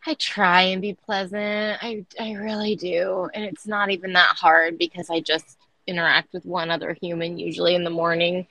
I 0.05 0.15
try 0.15 0.63
and 0.63 0.81
be 0.81 0.93
pleasant. 0.93 1.79
I 1.81 2.05
I 2.19 2.33
really 2.33 2.75
do. 2.75 3.29
And 3.33 3.43
it's 3.45 3.65
not 3.65 3.89
even 3.91 4.13
that 4.13 4.35
hard 4.35 4.77
because 4.77 5.09
I 5.09 5.21
just 5.21 5.57
interact 5.87 6.33
with 6.33 6.45
one 6.45 6.71
other 6.71 6.93
human 6.93 7.39
usually 7.39 7.75
in 7.75 7.83
the 7.83 7.89
morning. 7.89 8.47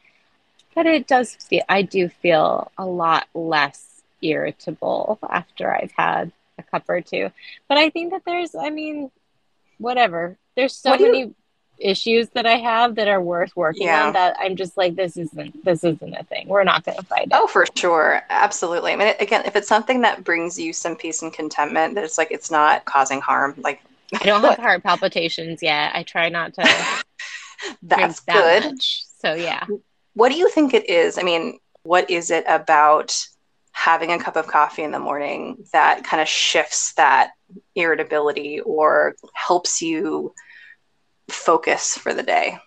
But 0.74 0.86
it 0.86 1.06
does 1.06 1.34
feel 1.34 1.62
I 1.68 1.82
do 1.82 2.08
feel 2.08 2.70
a 2.78 2.86
lot 2.86 3.28
less 3.34 4.02
irritable 4.22 5.18
after 5.28 5.74
I've 5.74 5.92
had 5.96 6.32
a 6.58 6.62
cup 6.62 6.84
or 6.88 7.00
two. 7.00 7.30
But 7.68 7.78
I 7.78 7.90
think 7.90 8.12
that 8.12 8.22
there's 8.24 8.54
I 8.54 8.70
mean 8.70 9.10
whatever. 9.78 10.38
There's 10.56 10.74
so 10.74 10.96
many 10.96 11.34
issues 11.78 12.28
that 12.30 12.46
I 12.46 12.56
have 12.56 12.94
that 12.94 13.08
are 13.08 13.20
worth 13.20 13.56
working 13.56 13.86
yeah. 13.86 14.06
on 14.06 14.12
that 14.12 14.36
I'm 14.38 14.56
just 14.56 14.76
like 14.76 14.94
this 14.94 15.16
isn't 15.16 15.64
this 15.64 15.82
isn't 15.84 16.14
a 16.14 16.22
thing. 16.24 16.48
We're 16.48 16.64
not 16.64 16.84
going 16.84 16.98
to 16.98 17.04
fight 17.04 17.26
it. 17.26 17.32
Oh, 17.32 17.46
for 17.46 17.64
sure. 17.76 18.22
Absolutely. 18.30 18.92
I 18.92 18.96
mean 18.96 19.14
again, 19.18 19.42
if 19.46 19.56
it's 19.56 19.68
something 19.68 20.02
that 20.02 20.24
brings 20.24 20.58
you 20.58 20.72
some 20.72 20.96
peace 20.96 21.22
and 21.22 21.32
contentment, 21.32 21.94
that 21.94 22.04
it's 22.04 22.18
like 22.18 22.30
it's 22.30 22.50
not 22.50 22.84
causing 22.84 23.20
harm, 23.20 23.54
like 23.58 23.82
I 24.14 24.24
don't 24.24 24.42
have 24.42 24.56
heart 24.58 24.82
palpitations 24.82 25.62
yet. 25.62 25.94
I 25.94 26.02
try 26.02 26.28
not 26.28 26.54
to 26.54 26.62
That's 27.82 28.20
that 28.20 28.62
good. 28.62 28.72
Much. 28.72 29.04
So 29.20 29.34
yeah. 29.34 29.66
What 30.14 30.30
do 30.30 30.36
you 30.36 30.50
think 30.50 30.74
it 30.74 30.88
is? 30.88 31.18
I 31.18 31.22
mean, 31.22 31.58
what 31.84 32.10
is 32.10 32.30
it 32.30 32.44
about 32.46 33.16
having 33.72 34.12
a 34.12 34.18
cup 34.18 34.36
of 34.36 34.46
coffee 34.46 34.82
in 34.82 34.90
the 34.90 34.98
morning 34.98 35.64
that 35.72 36.04
kind 36.04 36.20
of 36.20 36.28
shifts 36.28 36.92
that 36.94 37.30
irritability 37.74 38.60
or 38.60 39.16
helps 39.34 39.80
you 39.80 40.34
focus 41.28 41.96
for 41.96 42.14
the 42.14 42.22
day? 42.22 42.58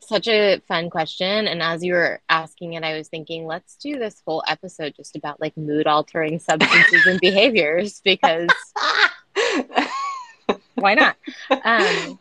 Such 0.00 0.28
a 0.28 0.60
fun 0.68 0.88
question. 0.88 1.48
And 1.48 1.60
as 1.60 1.82
you 1.82 1.94
were 1.94 2.20
asking 2.28 2.74
it, 2.74 2.84
I 2.84 2.96
was 2.96 3.08
thinking, 3.08 3.44
let's 3.44 3.74
do 3.76 3.98
this 3.98 4.22
whole 4.24 4.42
episode 4.46 4.94
just 4.96 5.16
about 5.16 5.40
like 5.40 5.56
mood 5.56 5.88
altering 5.88 6.38
substances 6.38 7.06
and 7.06 7.18
behaviors 7.20 8.00
because 8.04 8.48
why 10.76 10.94
not? 10.94 11.16
Um, 11.50 12.20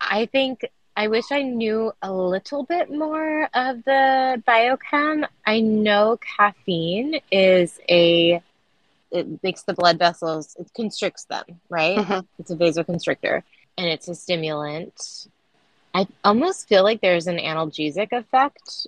I 0.00 0.26
think 0.26 0.68
I 0.96 1.08
wish 1.08 1.26
I 1.30 1.42
knew 1.42 1.92
a 2.02 2.12
little 2.12 2.64
bit 2.64 2.90
more 2.90 3.44
of 3.54 3.84
the 3.84 4.42
biochem. 4.48 5.26
I 5.46 5.60
know 5.60 6.18
caffeine 6.36 7.20
is 7.30 7.78
a 7.88 8.42
it 9.12 9.42
makes 9.44 9.62
the 9.62 9.74
blood 9.74 9.98
vessels 9.98 10.56
it 10.58 10.68
constricts 10.74 11.24
them, 11.26 11.44
right? 11.68 11.98
Mm-hmm. 11.98 12.20
It's 12.40 12.50
a 12.50 12.56
vasoconstrictor 12.56 13.42
and 13.76 13.86
it's 13.86 14.08
a 14.08 14.14
stimulant. 14.14 15.28
I 15.94 16.06
almost 16.24 16.68
feel 16.68 16.82
like 16.82 17.00
there's 17.00 17.26
an 17.26 17.38
analgesic 17.38 18.12
effect 18.12 18.86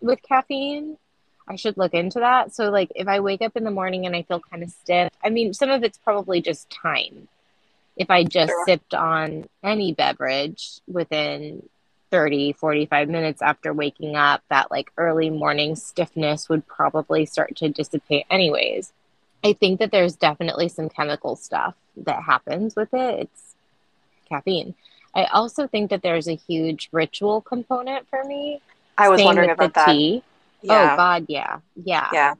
with 0.00 0.22
caffeine. 0.22 0.98
I 1.48 1.56
should 1.56 1.76
look 1.76 1.94
into 1.94 2.20
that. 2.20 2.54
So 2.54 2.70
like 2.70 2.90
if 2.94 3.08
I 3.08 3.20
wake 3.20 3.42
up 3.42 3.56
in 3.56 3.64
the 3.64 3.70
morning 3.70 4.06
and 4.06 4.16
I 4.16 4.22
feel 4.22 4.40
kind 4.40 4.62
of 4.62 4.70
stiff, 4.70 5.10
I 5.24 5.30
mean 5.30 5.54
some 5.54 5.70
of 5.70 5.82
it's 5.82 5.98
probably 5.98 6.40
just 6.40 6.68
time 6.70 7.28
if 7.96 8.10
I 8.10 8.24
just 8.24 8.50
sure. 8.50 8.64
sipped 8.66 8.94
on 8.94 9.48
any 9.62 9.94
beverage 9.94 10.80
within 10.86 11.66
30, 12.10 12.52
45 12.52 13.08
minutes 13.08 13.42
after 13.42 13.72
waking 13.72 14.16
up, 14.16 14.42
that 14.48 14.70
like 14.70 14.92
early 14.96 15.30
morning 15.30 15.76
stiffness 15.76 16.48
would 16.48 16.66
probably 16.66 17.24
start 17.26 17.56
to 17.56 17.68
dissipate, 17.68 18.26
anyways. 18.30 18.92
I 19.42 19.54
think 19.54 19.80
that 19.80 19.90
there's 19.90 20.16
definitely 20.16 20.68
some 20.68 20.88
chemical 20.88 21.36
stuff 21.36 21.74
that 21.96 22.22
happens 22.22 22.76
with 22.76 22.92
it. 22.92 23.20
It's 23.20 23.55
caffeine. 24.28 24.74
I 25.14 25.24
also 25.24 25.66
think 25.66 25.90
that 25.90 26.02
there's 26.02 26.28
a 26.28 26.34
huge 26.34 26.88
ritual 26.92 27.40
component 27.40 28.08
for 28.08 28.22
me. 28.24 28.60
I 28.98 29.08
was 29.08 29.18
Same 29.18 29.26
wondering 29.26 29.50
about 29.50 29.74
that. 29.74 29.86
Tea. 29.86 30.22
Yeah. 30.62 30.94
Oh 30.94 30.96
God, 30.96 31.26
yeah, 31.28 31.60
yeah, 31.74 32.08
yeah. 32.12 32.34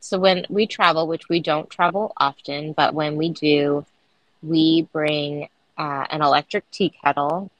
So 0.00 0.18
when 0.18 0.46
we 0.48 0.66
travel, 0.66 1.06
which 1.06 1.28
we 1.28 1.40
don't 1.40 1.68
travel 1.70 2.12
often, 2.16 2.72
but 2.72 2.94
when 2.94 3.16
we 3.16 3.30
do, 3.30 3.84
we 4.42 4.88
bring 4.92 5.48
uh, 5.78 6.06
an 6.10 6.22
electric 6.22 6.70
tea 6.70 6.92
kettle 7.02 7.50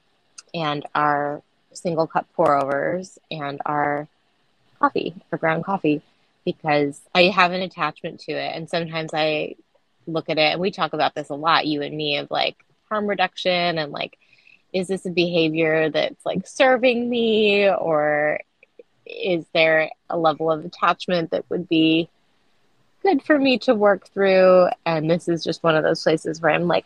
and 0.53 0.85
our 0.93 1.41
single 1.73 2.07
cup 2.07 2.27
pour 2.35 2.55
overs 2.55 3.19
and 3.31 3.61
our 3.65 4.07
coffee, 4.79 5.15
our 5.31 5.37
ground 5.37 5.63
coffee, 5.65 6.01
because 6.45 7.01
I 7.13 7.23
have 7.23 7.51
an 7.51 7.61
attachment 7.61 8.19
to 8.21 8.31
it. 8.31 8.55
And 8.55 8.69
sometimes 8.69 9.11
I 9.13 9.55
look 10.07 10.29
at 10.29 10.37
it, 10.37 10.53
and 10.53 10.61
we 10.61 10.71
talk 10.71 10.93
about 10.93 11.15
this 11.15 11.29
a 11.29 11.35
lot, 11.35 11.65
you 11.65 11.81
and 11.81 11.97
me, 11.97 12.17
of 12.17 12.29
like 12.29 12.57
harm 12.89 13.07
reduction 13.07 13.77
and 13.77 13.91
like, 13.91 14.17
is 14.73 14.87
this 14.87 15.05
a 15.05 15.11
behavior 15.11 15.89
that's 15.89 16.25
like 16.25 16.45
serving 16.47 17.09
me 17.09 17.69
or 17.69 18.39
is 19.05 19.45
there 19.53 19.89
a 20.09 20.17
level 20.17 20.51
of 20.51 20.65
attachment 20.65 21.31
that 21.31 21.49
would 21.49 21.69
be 21.69 22.09
good 23.05 23.21
for 23.21 23.37
me 23.37 23.59
to 23.59 23.75
work 23.75 24.07
through. 24.09 24.67
And 24.85 25.09
this 25.09 25.27
is 25.27 25.43
just 25.43 25.63
one 25.63 25.75
of 25.75 25.83
those 25.83 26.01
places 26.01 26.41
where 26.41 26.51
I'm 26.51 26.67
like, 26.67 26.85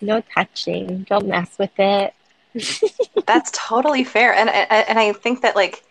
no 0.00 0.20
touching, 0.34 1.04
don't 1.04 1.28
mess 1.28 1.56
with 1.58 1.70
it. 1.78 2.12
That's 3.26 3.50
totally 3.52 4.02
fair. 4.02 4.34
And, 4.34 4.50
and 4.50 4.98
I 4.98 5.12
think 5.12 5.42
that 5.42 5.54
like 5.54 5.84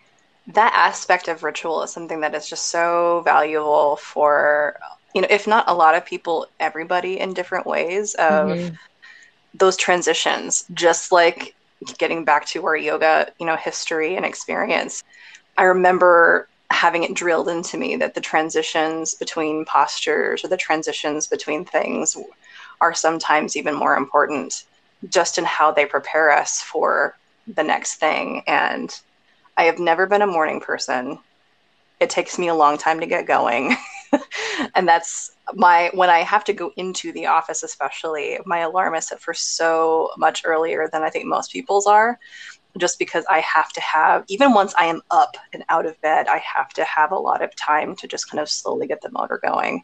that 0.48 0.74
aspect 0.76 1.28
of 1.30 1.44
ritual 1.44 1.82
is 1.84 1.92
something 1.92 2.20
that 2.22 2.36
is 2.36 2.48
just 2.50 2.68
so 2.68 3.22
valuable 3.24 3.96
for, 3.96 4.78
you 5.16 5.22
know, 5.22 5.28
if 5.30 5.48
not 5.48 5.64
a 5.68 5.74
lot 5.74 5.96
of 5.96 6.06
people, 6.06 6.46
everybody 6.60 7.20
in 7.20 7.34
different 7.34 7.66
ways 7.66 8.14
of 8.16 8.50
mm-hmm. 8.50 8.76
those 9.54 9.78
transitions, 9.78 10.66
just 10.74 11.14
like 11.14 11.56
getting 11.98 12.26
back 12.26 12.46
to 12.48 12.66
our 12.66 12.76
yoga, 12.76 13.32
you 13.40 13.46
know, 13.46 13.56
history 13.56 14.18
and 14.18 14.26
experience. 14.26 15.04
I 15.58 15.64
remember 15.64 16.50
having 16.70 17.04
it 17.04 17.14
drilled 17.14 17.48
into 17.48 17.78
me 17.78 17.96
that 17.96 18.14
the 18.14 18.22
transitions 18.22 19.14
between 19.14 19.64
postures 19.66 20.44
or 20.44 20.50
the 20.50 20.58
transitions 20.58 21.28
between 21.28 21.64
things 21.64 22.18
are 22.82 22.94
sometimes 22.94 23.56
even 23.56 23.74
more 23.74 23.96
important 23.96 24.66
just 25.10 25.38
in 25.38 25.46
how 25.46 25.72
they 25.72 25.86
prepare 25.86 26.32
us 26.32 26.62
for 26.62 27.16
the 27.48 27.64
next 27.64 27.96
thing. 27.96 28.44
And 28.48 28.94
I 29.56 29.64
have 29.64 29.80
never 29.80 30.08
been 30.08 30.24
a 30.24 30.28
morning 30.28 30.60
person. 30.60 31.20
It 32.00 32.10
takes 32.10 32.38
me 32.38 32.48
a 32.48 32.56
long 32.56 32.78
time 32.78 33.00
to 33.00 33.06
get 33.06 33.26
going. 33.26 33.76
and 34.76 34.88
that's 34.88 35.32
my 35.54 35.92
when 35.94 36.10
I 36.10 36.20
have 36.20 36.44
to 36.46 36.54
go 36.54 36.72
into 36.78 37.12
the 37.12 37.28
office, 37.28 37.64
especially, 37.64 38.40
my 38.46 38.60
alarm 38.60 38.96
is 38.96 39.08
set 39.08 39.22
for 39.22 39.34
so 39.34 40.10
much 40.18 40.44
earlier 40.46 40.90
than 40.92 41.04
I 41.04 41.10
think 41.10 41.26
most 41.26 41.52
people's 41.52 41.88
are 41.88 42.20
just 42.78 43.00
because 43.00 43.26
I 43.30 43.40
have 43.40 43.72
to 43.74 43.82
have, 43.82 44.26
even 44.28 44.54
once 44.54 44.74
I 44.78 44.86
am 44.86 45.02
up 45.12 45.38
and 45.54 45.64
out 45.70 45.86
of 45.86 46.00
bed, 46.02 46.28
I 46.28 46.40
have 46.40 46.70
to 46.70 46.84
have 46.84 47.12
a 47.12 47.18
lot 47.18 47.42
of 47.42 47.56
time 47.56 47.96
to 47.98 48.08
just 48.08 48.30
kind 48.30 48.42
of 48.42 48.50
slowly 48.50 48.88
get 48.88 49.02
the 49.02 49.12
motor 49.12 49.40
going. 49.44 49.84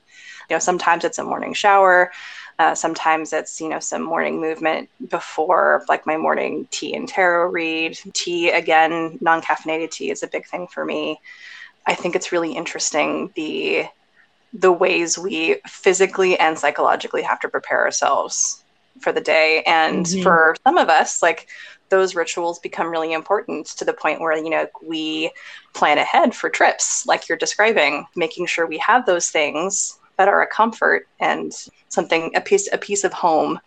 You 0.50 0.56
know, 0.56 0.60
sometimes 0.60 1.03
it's 1.06 1.18
a 1.18 1.24
morning 1.24 1.53
shower. 1.53 2.12
Uh, 2.60 2.75
sometimes 2.75 3.34
it's, 3.34 3.62
you 3.62 3.70
know, 3.70 3.80
some 3.80 4.03
morning 4.03 4.41
movement 4.41 4.89
before 5.10 5.84
like 5.88 6.06
my 6.06 6.18
morning 6.18 6.68
tea 6.70 6.94
and 6.94 7.08
tarot 7.08 7.50
read. 7.50 7.98
Tea, 8.13 8.50
again, 8.50 9.18
non 9.22 9.41
caffeinated 9.41 9.91
tea 9.91 10.12
is 10.12 10.22
a 10.22 10.27
big 10.27 10.46
thing 10.46 10.68
for 10.68 10.84
me. 10.84 11.20
I 11.86 11.96
think 11.96 12.16
it's 12.16 12.32
really 12.32 12.54
interesting 12.54 13.32
the 13.36 13.86
the 14.54 14.72
ways 14.72 15.18
we 15.18 15.62
physically 15.66 16.38
and 16.38 16.60
psychologically 16.60 17.22
have 17.22 17.40
to 17.40 17.48
prepare 17.48 17.84
ourselves 17.84 18.64
for 19.00 19.14
the 19.14 19.22
day. 19.22 19.64
And 19.66 20.06
mm-hmm. 20.06 20.22
for 20.22 20.56
some 20.66 20.78
of 20.78 20.90
us, 20.90 21.22
like 21.22 21.48
those 21.92 22.16
rituals 22.16 22.58
become 22.58 22.90
really 22.90 23.14
important 23.14 23.68
to 23.68 23.86
the 23.86 23.94
point 23.94 24.20
where 24.20 24.36
you 24.36 24.50
know 24.50 24.66
we 24.82 25.32
plan 25.74 26.00
ahead 26.00 26.34
for 26.34 26.50
trips 26.50 27.06
like 27.06 27.30
you're 27.30 27.38
describing 27.38 28.06
making 28.16 28.48
sure 28.48 28.66
we 28.66 28.80
have 28.80 29.06
those 29.06 29.30
things 29.30 30.00
that 30.18 30.28
are 30.28 30.42
a 30.42 30.48
comfort 30.48 31.08
and 31.20 31.68
something 31.90 32.32
a 32.34 32.42
piece 32.42 32.70
a 32.74 32.78
piece 32.78 33.04
of 33.04 33.14
home 33.14 33.60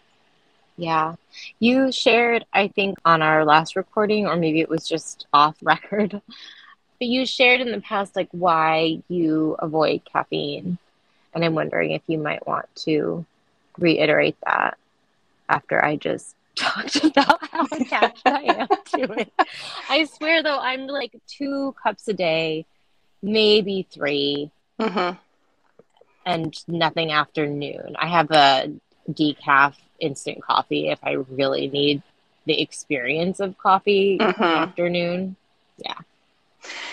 yeah 0.78 1.14
you 1.60 1.92
shared 1.92 2.44
i 2.52 2.66
think 2.66 2.98
on 3.04 3.20
our 3.22 3.44
last 3.44 3.76
recording 3.76 4.26
or 4.26 4.36
maybe 4.36 4.60
it 4.60 4.70
was 4.70 4.88
just 4.88 5.26
off 5.32 5.54
record 5.62 6.20
but 6.98 7.08
you 7.08 7.26
shared 7.26 7.60
in 7.60 7.70
the 7.70 7.80
past 7.80 8.16
like 8.16 8.28
why 8.32 9.02
you 9.08 9.56
avoid 9.58 10.02
caffeine 10.04 10.78
and 11.34 11.44
i'm 11.44 11.54
wondering 11.54 11.92
if 11.92 12.02
you 12.06 12.18
might 12.18 12.46
want 12.46 12.66
to 12.74 13.24
reiterate 13.78 14.36
that 14.44 14.76
after 15.48 15.84
i 15.84 15.96
just 15.96 16.34
talked 16.54 17.02
about 17.04 17.44
how 17.48 17.66
attached 17.72 18.22
I 18.26 18.42
am 18.42 18.68
to 18.68 19.12
it. 19.14 19.32
I 19.88 20.04
swear, 20.04 20.42
though, 20.42 20.58
I'm 20.58 20.86
like 20.86 21.12
two 21.26 21.74
cups 21.82 22.06
a 22.06 22.12
day, 22.12 22.64
maybe 23.22 23.86
3 23.90 24.50
mm-hmm. 24.78 25.16
and 26.24 26.68
nothing 26.68 27.10
after 27.10 27.48
noon. 27.48 27.96
I 27.98 28.06
have 28.06 28.30
a 28.30 28.72
decaf 29.10 29.74
instant 29.98 30.42
coffee 30.42 30.90
if 30.90 31.00
I 31.02 31.12
really 31.12 31.68
need 31.68 32.02
the 32.46 32.60
experience 32.60 33.40
of 33.40 33.58
coffee 33.58 34.18
mm-hmm. 34.18 34.42
afternoon. 34.42 35.34
Yeah. 35.78 35.98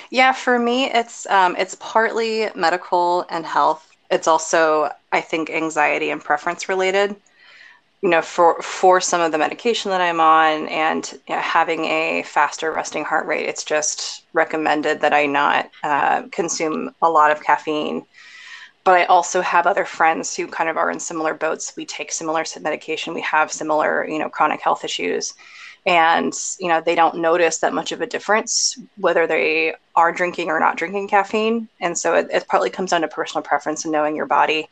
Yeah, 0.09 0.31
for 0.33 0.59
me, 0.59 0.85
it's 0.91 1.25
um, 1.27 1.55
it's 1.57 1.75
partly 1.79 2.49
medical 2.55 3.25
and 3.29 3.45
health. 3.45 3.87
It's 4.09 4.27
also, 4.27 4.91
I 5.11 5.21
think, 5.21 5.49
anxiety 5.49 6.09
and 6.09 6.23
preference 6.23 6.67
related 6.69 7.15
you 8.01 8.09
know, 8.09 8.21
for 8.21 8.61
for 8.61 9.01
some 9.01 9.21
of 9.21 9.31
the 9.31 9.37
medication 9.37 9.91
that 9.91 10.01
I'm 10.01 10.19
on 10.19 10.67
and 10.69 11.11
you 11.27 11.35
know, 11.35 11.41
having 11.41 11.85
a 11.85 12.23
faster 12.23 12.71
resting 12.71 13.03
heart 13.05 13.27
rate, 13.27 13.47
it's 13.47 13.63
just 13.63 14.23
recommended 14.33 15.01
that 15.01 15.13
I 15.13 15.25
not 15.27 15.69
uh, 15.83 16.23
consume 16.31 16.95
a 17.01 17.09
lot 17.09 17.31
of 17.31 17.43
caffeine. 17.43 18.05
But 18.83 18.95
I 18.95 19.05
also 19.05 19.41
have 19.41 19.67
other 19.67 19.85
friends 19.85 20.35
who 20.35 20.47
kind 20.47 20.69
of 20.69 20.77
are 20.77 20.89
in 20.91 20.99
similar 20.99 21.33
boats. 21.35 21.73
We 21.77 21.85
take 21.85 22.11
similar 22.11 22.43
medication. 22.61 23.13
We 23.13 23.21
have 23.21 23.51
similar, 23.51 24.07
you 24.07 24.17
know, 24.19 24.29
chronic 24.29 24.61
health 24.61 24.83
issues, 24.83 25.33
and 25.85 26.33
you 26.59 26.67
know, 26.67 26.81
they 26.81 26.95
don't 26.95 27.17
notice 27.17 27.59
that 27.59 27.73
much 27.73 27.91
of 27.91 28.01
a 28.01 28.07
difference 28.07 28.77
whether 28.97 29.25
they 29.25 29.75
are 29.95 30.11
drinking 30.11 30.49
or 30.49 30.59
not 30.59 30.77
drinking 30.77 31.07
caffeine. 31.07 31.67
And 31.79 31.97
so 31.97 32.15
it, 32.15 32.27
it 32.31 32.47
partly 32.47 32.69
comes 32.69 32.91
down 32.91 33.01
to 33.01 33.07
personal 33.07 33.43
preference 33.43 33.83
and 33.83 33.91
knowing 33.91 34.15
your 34.15 34.27
body. 34.27 34.69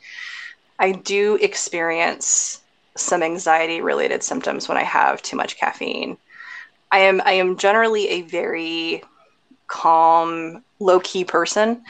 I 0.77 0.91
do 0.91 1.37
experience 1.41 2.61
some 2.95 3.23
anxiety 3.23 3.81
related 3.81 4.23
symptoms 4.23 4.67
when 4.67 4.77
I 4.77 4.83
have 4.83 5.21
too 5.21 5.35
much 5.35 5.57
caffeine. 5.57 6.17
I 6.91 6.99
am 6.99 7.21
I 7.25 7.33
am 7.33 7.57
generally 7.57 8.07
a 8.09 8.21
very 8.23 9.03
calm, 9.67 10.63
low 10.79 10.99
key 10.99 11.23
person, 11.23 11.83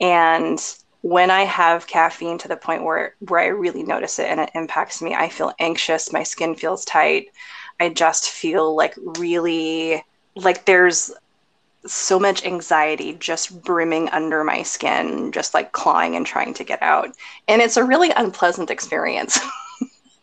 and 0.00 0.60
when 1.02 1.30
I 1.30 1.42
have 1.42 1.86
caffeine 1.86 2.38
to 2.38 2.48
the 2.48 2.56
point 2.56 2.84
where 2.84 3.14
where 3.20 3.40
I 3.40 3.46
really 3.46 3.82
notice 3.82 4.18
it 4.18 4.26
and 4.26 4.40
it 4.40 4.50
impacts 4.54 5.00
me, 5.00 5.14
I 5.14 5.28
feel 5.28 5.52
anxious. 5.58 6.12
My 6.12 6.22
skin 6.22 6.54
feels 6.54 6.84
tight. 6.84 7.28
I 7.80 7.90
just 7.90 8.30
feel 8.30 8.74
like 8.74 8.94
really 8.96 10.02
like 10.34 10.64
there's 10.64 11.12
so 11.86 12.18
much 12.18 12.44
anxiety 12.44 13.14
just 13.14 13.62
brimming 13.62 14.08
under 14.10 14.44
my 14.44 14.62
skin, 14.62 15.32
just 15.32 15.54
like 15.54 15.72
clawing 15.72 16.16
and 16.16 16.26
trying 16.26 16.54
to 16.54 16.64
get 16.64 16.82
out. 16.82 17.10
And 17.48 17.62
it's 17.62 17.76
a 17.76 17.84
really 17.84 18.10
unpleasant 18.10 18.70
experience. 18.70 19.38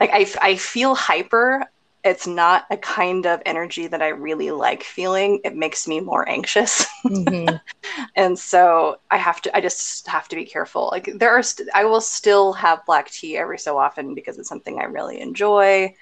like 0.00 0.10
I, 0.12 0.26
I 0.42 0.56
feel 0.56 0.94
hyper. 0.94 1.64
It's 2.04 2.26
not 2.26 2.66
a 2.70 2.76
kind 2.76 3.26
of 3.26 3.42
energy 3.46 3.88
that 3.88 4.02
I 4.02 4.08
really 4.08 4.52
like 4.52 4.84
feeling. 4.84 5.40
It 5.44 5.56
makes 5.56 5.88
me 5.88 6.00
more 6.00 6.28
anxious. 6.28 6.86
Mm-hmm. 7.04 7.56
and 8.16 8.38
so 8.38 8.98
I 9.10 9.16
have 9.16 9.40
to, 9.42 9.56
I 9.56 9.60
just 9.60 10.06
have 10.06 10.28
to 10.28 10.36
be 10.36 10.44
careful. 10.44 10.88
Like 10.92 11.10
there 11.16 11.30
are, 11.30 11.42
st- 11.42 11.68
I 11.74 11.84
will 11.84 12.00
still 12.00 12.52
have 12.54 12.86
black 12.86 13.10
tea 13.10 13.36
every 13.36 13.58
so 13.58 13.78
often 13.78 14.14
because 14.14 14.38
it's 14.38 14.48
something 14.48 14.78
I 14.78 14.84
really 14.84 15.20
enjoy 15.20 15.94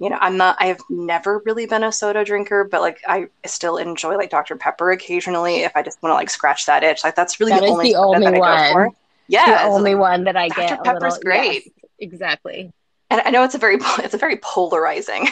you 0.00 0.08
know, 0.08 0.16
I'm 0.18 0.38
not, 0.38 0.56
I've 0.58 0.80
never 0.88 1.42
really 1.44 1.66
been 1.66 1.84
a 1.84 1.92
soda 1.92 2.24
drinker, 2.24 2.64
but 2.64 2.80
like 2.80 3.00
I 3.06 3.28
still 3.44 3.76
enjoy 3.76 4.16
like 4.16 4.30
Dr. 4.30 4.56
Pepper 4.56 4.90
occasionally 4.90 5.56
if 5.56 5.76
I 5.76 5.82
just 5.82 6.02
want 6.02 6.12
to 6.12 6.14
like 6.14 6.30
scratch 6.30 6.64
that 6.66 6.82
itch. 6.82 7.04
Like 7.04 7.14
that's 7.14 7.38
really 7.38 7.52
that 7.52 7.60
the 7.60 7.66
only, 7.66 7.92
the 7.92 7.98
only 7.98 8.24
that 8.24 8.38
one. 8.38 8.50
I 8.50 8.68
go 8.68 8.72
for. 8.72 8.90
Yeah. 9.28 9.64
The 9.64 9.68
only 9.68 9.94
one 9.94 10.24
that 10.24 10.36
I 10.36 10.48
Dr. 10.48 10.60
get. 10.60 10.84
Pepper's 10.84 11.02
little, 11.02 11.20
great. 11.20 11.64
Yes, 11.66 11.74
exactly. 11.98 12.72
And 13.10 13.20
I 13.26 13.30
know 13.30 13.44
it's 13.44 13.54
a 13.54 13.58
very, 13.58 13.76
it's 13.98 14.14
a 14.14 14.18
very 14.18 14.38
polarizing. 14.38 15.28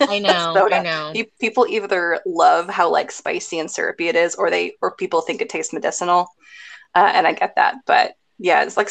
I 0.00 0.18
know. 0.20 0.54
soda. 0.54 0.76
I 0.76 0.82
know. 0.82 1.12
People 1.40 1.66
either 1.66 2.20
love 2.24 2.68
how 2.68 2.88
like 2.88 3.10
spicy 3.10 3.58
and 3.58 3.68
syrupy 3.68 4.06
it 4.06 4.14
is, 4.14 4.36
or 4.36 4.50
they, 4.50 4.74
or 4.80 4.92
people 4.92 5.20
think 5.20 5.42
it 5.42 5.48
tastes 5.48 5.72
medicinal. 5.72 6.28
Uh, 6.94 7.10
and 7.12 7.26
I 7.26 7.32
get 7.32 7.56
that, 7.56 7.74
but 7.86 8.14
yeah, 8.38 8.62
it's 8.62 8.76
like 8.76 8.90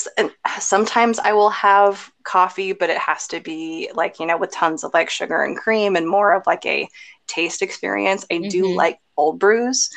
sometimes 0.59 1.19
I 1.19 1.33
will 1.33 1.51
have 1.51 2.11
coffee, 2.23 2.73
but 2.73 2.89
it 2.89 2.97
has 2.97 3.27
to 3.27 3.39
be 3.39 3.91
like 3.93 4.19
you 4.19 4.25
know 4.25 4.37
with 4.37 4.51
tons 4.51 4.83
of 4.83 4.93
like 4.93 5.09
sugar 5.09 5.43
and 5.43 5.55
cream 5.55 5.95
and 5.95 6.07
more 6.07 6.33
of 6.33 6.47
like 6.47 6.65
a 6.65 6.87
taste 7.27 7.61
experience. 7.61 8.25
I 8.31 8.35
mm-hmm. 8.35 8.49
do 8.49 8.75
like 8.75 8.99
cold 9.15 9.39
brews. 9.39 9.89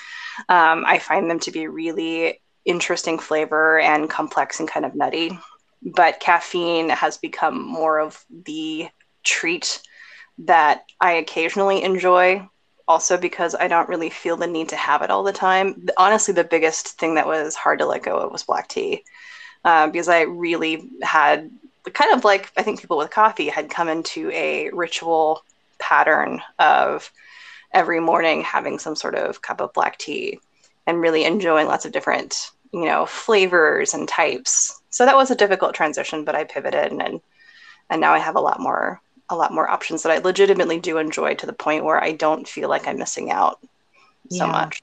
Um, 0.48 0.84
I 0.86 0.98
find 0.98 1.30
them 1.30 1.40
to 1.40 1.50
be 1.50 1.66
really 1.66 2.40
interesting 2.64 3.18
flavor 3.18 3.80
and 3.80 4.10
complex 4.10 4.60
and 4.60 4.68
kind 4.68 4.84
of 4.84 4.94
nutty. 4.94 5.38
But 5.82 6.20
caffeine 6.20 6.90
has 6.90 7.16
become 7.16 7.64
more 7.64 8.00
of 8.00 8.22
the 8.30 8.88
treat 9.24 9.80
that 10.38 10.84
I 11.00 11.12
occasionally 11.12 11.82
enjoy. 11.82 12.46
Also, 12.86 13.18
because 13.18 13.54
I 13.54 13.68
don't 13.68 13.88
really 13.88 14.08
feel 14.08 14.36
the 14.36 14.46
need 14.46 14.70
to 14.70 14.76
have 14.76 15.02
it 15.02 15.10
all 15.10 15.22
the 15.22 15.32
time. 15.32 15.86
Honestly, 15.98 16.32
the 16.32 16.44
biggest 16.44 16.98
thing 16.98 17.16
that 17.16 17.26
was 17.26 17.54
hard 17.54 17.80
to 17.80 17.86
let 17.86 18.02
go 18.02 18.18
of 18.18 18.32
was 18.32 18.44
black 18.44 18.68
tea 18.68 19.04
uh, 19.64 19.86
because 19.86 20.08
I 20.08 20.22
really 20.22 20.88
had 21.02 21.50
kind 21.92 22.12
of 22.14 22.24
like 22.24 22.52
I 22.56 22.62
think 22.62 22.80
people 22.80 22.98
with 22.98 23.10
coffee 23.10 23.48
had 23.48 23.70
come 23.70 23.88
into 23.88 24.30
a 24.30 24.70
ritual 24.70 25.42
pattern 25.78 26.40
of 26.58 27.10
every 27.72 28.00
morning 28.00 28.42
having 28.42 28.78
some 28.78 28.96
sort 28.96 29.14
of 29.14 29.42
cup 29.42 29.60
of 29.60 29.72
black 29.72 29.98
tea 29.98 30.40
and 30.86 31.00
really 31.00 31.24
enjoying 31.24 31.66
lots 31.66 31.84
of 31.84 31.92
different 31.92 32.50
you 32.72 32.84
know 32.84 33.06
flavors 33.06 33.94
and 33.94 34.08
types 34.08 34.80
so 34.90 35.04
that 35.04 35.16
was 35.16 35.30
a 35.30 35.36
difficult 35.36 35.74
transition 35.74 36.24
but 36.24 36.34
i 36.34 36.44
pivoted 36.44 36.92
and 36.92 37.20
and 37.90 38.00
now 38.00 38.12
i 38.12 38.18
have 38.18 38.36
a 38.36 38.40
lot 38.40 38.60
more 38.60 39.00
a 39.30 39.36
lot 39.36 39.52
more 39.52 39.70
options 39.70 40.02
that 40.02 40.12
i 40.12 40.18
legitimately 40.18 40.80
do 40.80 40.98
enjoy 40.98 41.34
to 41.34 41.46
the 41.46 41.52
point 41.52 41.84
where 41.84 42.02
i 42.02 42.12
don't 42.12 42.48
feel 42.48 42.68
like 42.68 42.86
i'm 42.86 42.98
missing 42.98 43.30
out 43.30 43.58
so 44.30 44.44
yeah. 44.44 44.52
much 44.52 44.82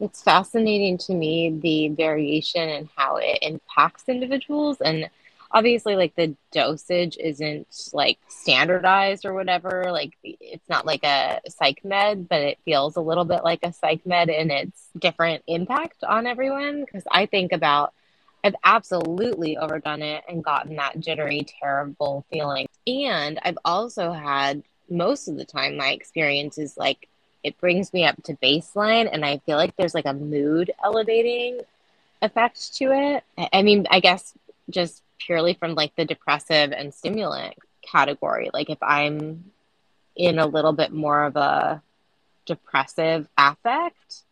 it's 0.00 0.22
fascinating 0.22 0.98
to 0.98 1.14
me 1.14 1.50
the 1.50 1.88
variation 1.88 2.68
and 2.68 2.88
how 2.96 3.16
it 3.16 3.38
impacts 3.42 4.04
individuals. 4.08 4.80
And 4.80 5.10
obviously 5.50 5.96
like 5.96 6.14
the 6.14 6.34
dosage 6.52 7.16
isn't 7.18 7.66
like 7.92 8.18
standardized 8.28 9.24
or 9.24 9.34
whatever. 9.34 9.86
Like 9.90 10.16
it's 10.22 10.68
not 10.68 10.86
like 10.86 11.04
a 11.04 11.40
psych 11.48 11.84
med 11.84 12.28
but 12.28 12.40
it 12.42 12.58
feels 12.64 12.96
a 12.96 13.00
little 13.00 13.24
bit 13.24 13.44
like 13.44 13.60
a 13.62 13.72
psych 13.72 14.04
med 14.06 14.28
in 14.28 14.50
its 14.50 14.88
different 14.98 15.42
impact 15.46 16.04
on 16.04 16.26
everyone. 16.26 16.84
Because 16.84 17.04
i 17.10 17.26
think 17.26 17.52
about 17.52 17.92
i've 18.44 18.54
absolutely 18.64 19.56
overdone 19.56 20.02
it 20.02 20.22
and 20.28 20.44
gotten 20.44 20.76
that 20.76 21.00
jittery 21.00 21.46
terrible 21.60 22.24
feeling. 22.30 22.68
And 22.86 23.38
i've 23.42 23.58
also 23.64 24.12
had 24.12 24.62
most 24.90 25.28
of 25.28 25.36
the 25.36 25.44
time 25.44 25.76
my 25.76 25.90
experience 25.90 26.56
is 26.58 26.76
like 26.76 27.08
it 27.42 27.58
brings 27.58 27.92
me 27.92 28.04
up 28.04 28.22
to 28.24 28.34
baseline 28.34 29.08
and 29.10 29.24
I 29.24 29.38
feel 29.38 29.56
like 29.56 29.76
there's 29.76 29.94
like 29.94 30.06
a 30.06 30.12
mood 30.12 30.72
elevating 30.84 31.60
effect 32.20 32.74
to 32.76 32.92
it. 32.92 33.24
I 33.52 33.62
mean, 33.62 33.86
I 33.90 34.00
guess 34.00 34.34
just 34.70 35.02
purely 35.18 35.54
from 35.54 35.74
like 35.74 35.94
the 35.96 36.04
depressive 36.04 36.72
and 36.72 36.92
stimulant 36.92 37.54
category. 37.82 38.50
Like 38.52 38.70
if 38.70 38.82
I'm 38.82 39.44
in 40.16 40.38
a 40.38 40.46
little 40.46 40.72
bit 40.72 40.92
more 40.92 41.24
of 41.24 41.36
a 41.36 41.82
depressive 42.44 43.28
affect, 43.36 44.22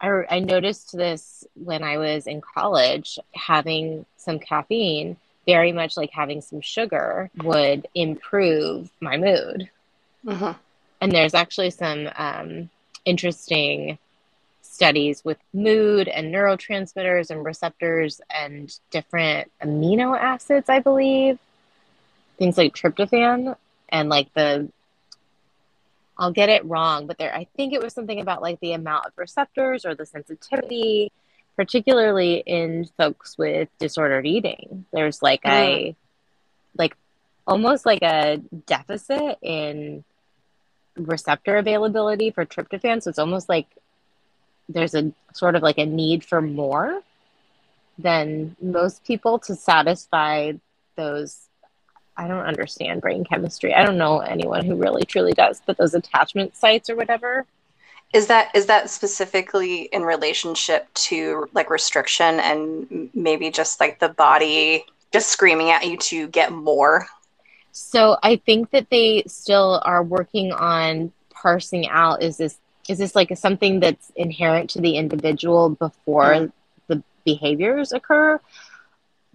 I, 0.00 0.24
I 0.30 0.38
noticed 0.40 0.94
this 0.96 1.46
when 1.54 1.82
I 1.82 1.96
was 1.96 2.26
in 2.26 2.42
college, 2.42 3.18
having 3.34 4.04
some 4.18 4.38
caffeine, 4.38 5.16
very 5.46 5.72
much 5.72 5.96
like 5.96 6.10
having 6.10 6.42
some 6.42 6.60
sugar, 6.60 7.30
would 7.38 7.88
improve 7.94 8.90
my 9.00 9.16
mood. 9.16 9.70
Mm-hmm 10.24 10.52
and 11.00 11.12
there's 11.12 11.34
actually 11.34 11.70
some 11.70 12.08
um, 12.16 12.70
interesting 13.04 13.98
studies 14.62 15.24
with 15.24 15.38
mood 15.54 16.08
and 16.08 16.34
neurotransmitters 16.34 17.30
and 17.30 17.44
receptors 17.44 18.20
and 18.30 18.78
different 18.90 19.50
amino 19.62 20.18
acids, 20.18 20.68
I 20.68 20.80
believe. 20.80 21.38
Things 22.38 22.58
like 22.58 22.74
tryptophan 22.74 23.56
and 23.88 24.08
like 24.08 24.32
the 24.34 24.70
I'll 26.18 26.32
get 26.32 26.48
it 26.48 26.64
wrong, 26.64 27.06
but 27.06 27.18
there 27.18 27.34
I 27.34 27.46
think 27.56 27.72
it 27.72 27.82
was 27.82 27.94
something 27.94 28.20
about 28.20 28.42
like 28.42 28.60
the 28.60 28.72
amount 28.72 29.06
of 29.06 29.12
receptors 29.16 29.84
or 29.84 29.94
the 29.94 30.06
sensitivity, 30.06 31.12
particularly 31.56 32.42
in 32.46 32.86
folks 32.96 33.36
with 33.38 33.68
disordered 33.78 34.26
eating. 34.26 34.86
There's 34.92 35.22
like 35.22 35.42
mm. 35.42 35.50
a 35.50 35.96
like 36.76 36.96
almost 37.46 37.86
like 37.86 38.02
a 38.02 38.42
deficit 38.66 39.38
in 39.42 40.04
receptor 40.96 41.56
availability 41.56 42.30
for 42.30 42.44
tryptophan. 42.44 43.02
So 43.02 43.10
it's 43.10 43.18
almost 43.18 43.48
like 43.48 43.66
there's 44.68 44.94
a 44.94 45.12
sort 45.32 45.54
of 45.54 45.62
like 45.62 45.78
a 45.78 45.86
need 45.86 46.24
for 46.24 46.40
more 46.40 47.02
than 47.98 48.56
most 48.60 49.04
people 49.04 49.38
to 49.40 49.54
satisfy 49.54 50.52
those. 50.96 51.48
I 52.16 52.28
don't 52.28 52.46
understand 52.46 53.02
brain 53.02 53.24
chemistry. 53.24 53.74
I 53.74 53.84
don't 53.84 53.98
know 53.98 54.20
anyone 54.20 54.64
who 54.64 54.76
really 54.76 55.04
truly 55.04 55.32
does, 55.32 55.60
but 55.66 55.76
those 55.76 55.94
attachment 55.94 56.56
sites 56.56 56.88
or 56.88 56.96
whatever. 56.96 57.44
Is 58.12 58.28
that 58.28 58.54
is 58.54 58.66
that 58.66 58.88
specifically 58.88 59.82
in 59.92 60.02
relationship 60.02 60.92
to 60.94 61.48
like 61.52 61.70
restriction 61.70 62.40
and 62.40 63.10
maybe 63.14 63.50
just 63.50 63.80
like 63.80 63.98
the 63.98 64.08
body 64.08 64.86
just 65.12 65.28
screaming 65.28 65.70
at 65.70 65.86
you 65.86 65.96
to 65.96 66.28
get 66.28 66.52
more 66.52 67.06
so 67.76 68.16
I 68.22 68.36
think 68.36 68.70
that 68.70 68.88
they 68.88 69.24
still 69.26 69.82
are 69.84 70.02
working 70.02 70.50
on 70.50 71.12
parsing 71.28 71.86
out 71.88 72.22
is 72.22 72.38
this 72.38 72.58
is 72.88 72.96
this 72.96 73.14
like 73.14 73.36
something 73.36 73.80
that's 73.80 74.10
inherent 74.16 74.70
to 74.70 74.80
the 74.80 74.96
individual 74.96 75.68
before 75.68 76.24
mm. 76.24 76.52
the 76.86 77.02
behaviors 77.26 77.92
occur 77.92 78.40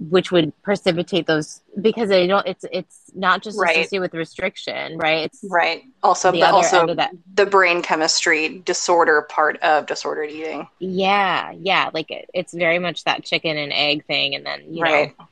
which 0.10 0.32
would 0.32 0.52
precipitate 0.64 1.28
those 1.28 1.62
because 1.80 2.10
they 2.10 2.26
don't 2.26 2.48
it's 2.48 2.66
it's 2.72 3.12
not 3.14 3.44
just 3.44 3.60
right. 3.60 3.78
associated 3.78 4.02
with 4.02 4.14
restriction 4.16 4.98
right 4.98 5.26
it's 5.26 5.46
right 5.48 5.84
also 6.02 6.32
the 6.32 6.42
also 6.42 6.96
the 7.36 7.46
brain 7.46 7.84
chemistry 7.84 8.58
disorder 8.66 9.22
part 9.30 9.58
of 9.62 9.86
disordered 9.86 10.32
eating 10.32 10.68
yeah 10.80 11.52
yeah 11.60 11.92
like 11.94 12.10
it, 12.10 12.28
it's 12.34 12.56
very 12.56 12.80
much 12.80 13.04
that 13.04 13.24
chicken 13.24 13.56
and 13.56 13.72
egg 13.72 14.04
thing 14.06 14.34
and 14.34 14.44
then 14.44 14.74
you 14.74 14.82
right. 14.82 15.16
know 15.20 15.28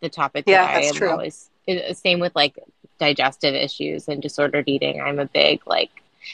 the 0.00 0.08
topic 0.08 0.44
yeah, 0.46 0.66
that 0.66 0.80
that's 0.80 0.96
I 0.96 0.98
true. 0.98 1.10
always 1.10 1.50
same 1.94 2.20
with 2.20 2.34
like 2.34 2.58
digestive 2.98 3.54
issues 3.54 4.08
and 4.08 4.22
disordered 4.22 4.68
eating. 4.68 5.00
I'm 5.00 5.18
a 5.18 5.26
big 5.26 5.62
like, 5.66 5.90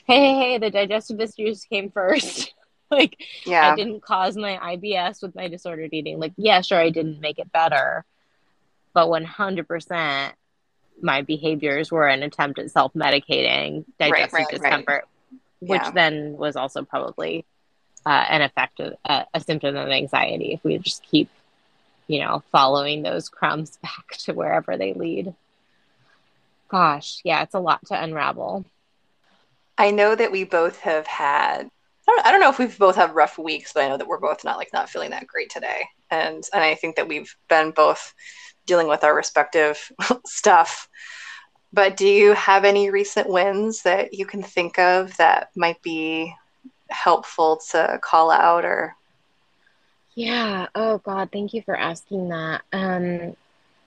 hey, 0.06 0.18
hey, 0.18 0.34
hey, 0.34 0.58
the 0.58 0.70
digestive 0.70 1.20
issues 1.20 1.64
came 1.64 1.90
first. 1.90 2.54
like, 2.90 3.16
yeah. 3.44 3.72
I 3.72 3.76
didn't 3.76 4.02
cause 4.02 4.36
my 4.36 4.56
IBS 4.56 5.22
with 5.22 5.34
my 5.34 5.48
disordered 5.48 5.92
eating. 5.92 6.18
Like, 6.18 6.32
yeah, 6.36 6.60
sure, 6.60 6.78
I 6.78 6.90
didn't 6.90 7.20
make 7.20 7.38
it 7.38 7.52
better, 7.52 8.04
but 8.92 9.08
100% 9.08 10.32
my 11.02 11.22
behaviors 11.22 11.90
were 11.90 12.06
an 12.06 12.22
attempt 12.22 12.58
at 12.58 12.70
self 12.70 12.92
medicating 12.94 13.84
digestive 13.98 14.32
right, 14.32 14.32
right, 14.32 14.48
discomfort, 14.48 14.86
right. 14.88 15.04
which 15.60 15.82
yeah. 15.82 15.90
then 15.90 16.36
was 16.36 16.56
also 16.56 16.84
probably 16.84 17.44
uh, 18.06 18.24
an 18.28 18.42
effect 18.42 18.80
of 18.80 18.94
uh, 19.04 19.24
a 19.32 19.40
symptom 19.40 19.76
of 19.76 19.88
anxiety 19.88 20.52
if 20.52 20.62
we 20.62 20.78
just 20.78 21.02
keep 21.02 21.28
you 22.06 22.20
know, 22.20 22.42
following 22.52 23.02
those 23.02 23.28
crumbs 23.28 23.76
back 23.82 24.16
to 24.18 24.32
wherever 24.32 24.76
they 24.76 24.92
lead. 24.92 25.34
gosh, 26.68 27.20
yeah, 27.24 27.42
it's 27.42 27.54
a 27.54 27.60
lot 27.60 27.84
to 27.86 28.02
unravel. 28.02 28.64
I 29.76 29.90
know 29.90 30.14
that 30.14 30.32
we 30.32 30.44
both 30.44 30.80
have 30.80 31.06
had. 31.06 31.70
I 32.06 32.12
don't, 32.12 32.26
I 32.26 32.30
don't 32.30 32.40
know 32.40 32.50
if 32.50 32.58
we've 32.58 32.78
both 32.78 32.96
had 32.96 33.14
rough 33.14 33.38
weeks, 33.38 33.72
but 33.72 33.84
I 33.84 33.88
know 33.88 33.96
that 33.96 34.06
we're 34.06 34.18
both 34.18 34.44
not 34.44 34.58
like 34.58 34.72
not 34.72 34.90
feeling 34.90 35.10
that 35.10 35.26
great 35.26 35.50
today, 35.50 35.84
and 36.10 36.44
and 36.52 36.62
I 36.62 36.74
think 36.74 36.96
that 36.96 37.08
we've 37.08 37.34
been 37.48 37.70
both 37.70 38.14
dealing 38.66 38.88
with 38.88 39.04
our 39.04 39.14
respective 39.14 39.90
stuff. 40.26 40.88
But 41.72 41.96
do 41.96 42.06
you 42.06 42.34
have 42.34 42.64
any 42.64 42.90
recent 42.90 43.28
wins 43.28 43.82
that 43.82 44.14
you 44.14 44.26
can 44.26 44.42
think 44.42 44.78
of 44.78 45.16
that 45.16 45.50
might 45.56 45.82
be 45.82 46.32
helpful 46.88 47.60
to 47.70 47.98
call 48.02 48.30
out 48.30 48.64
or? 48.64 48.94
Yeah. 50.14 50.68
Oh 50.74 50.98
God, 50.98 51.31
thank 51.33 51.55
you 51.55 51.62
for 51.62 51.77
asking 51.77 52.29
that. 52.29 52.62
Um, 52.72 53.37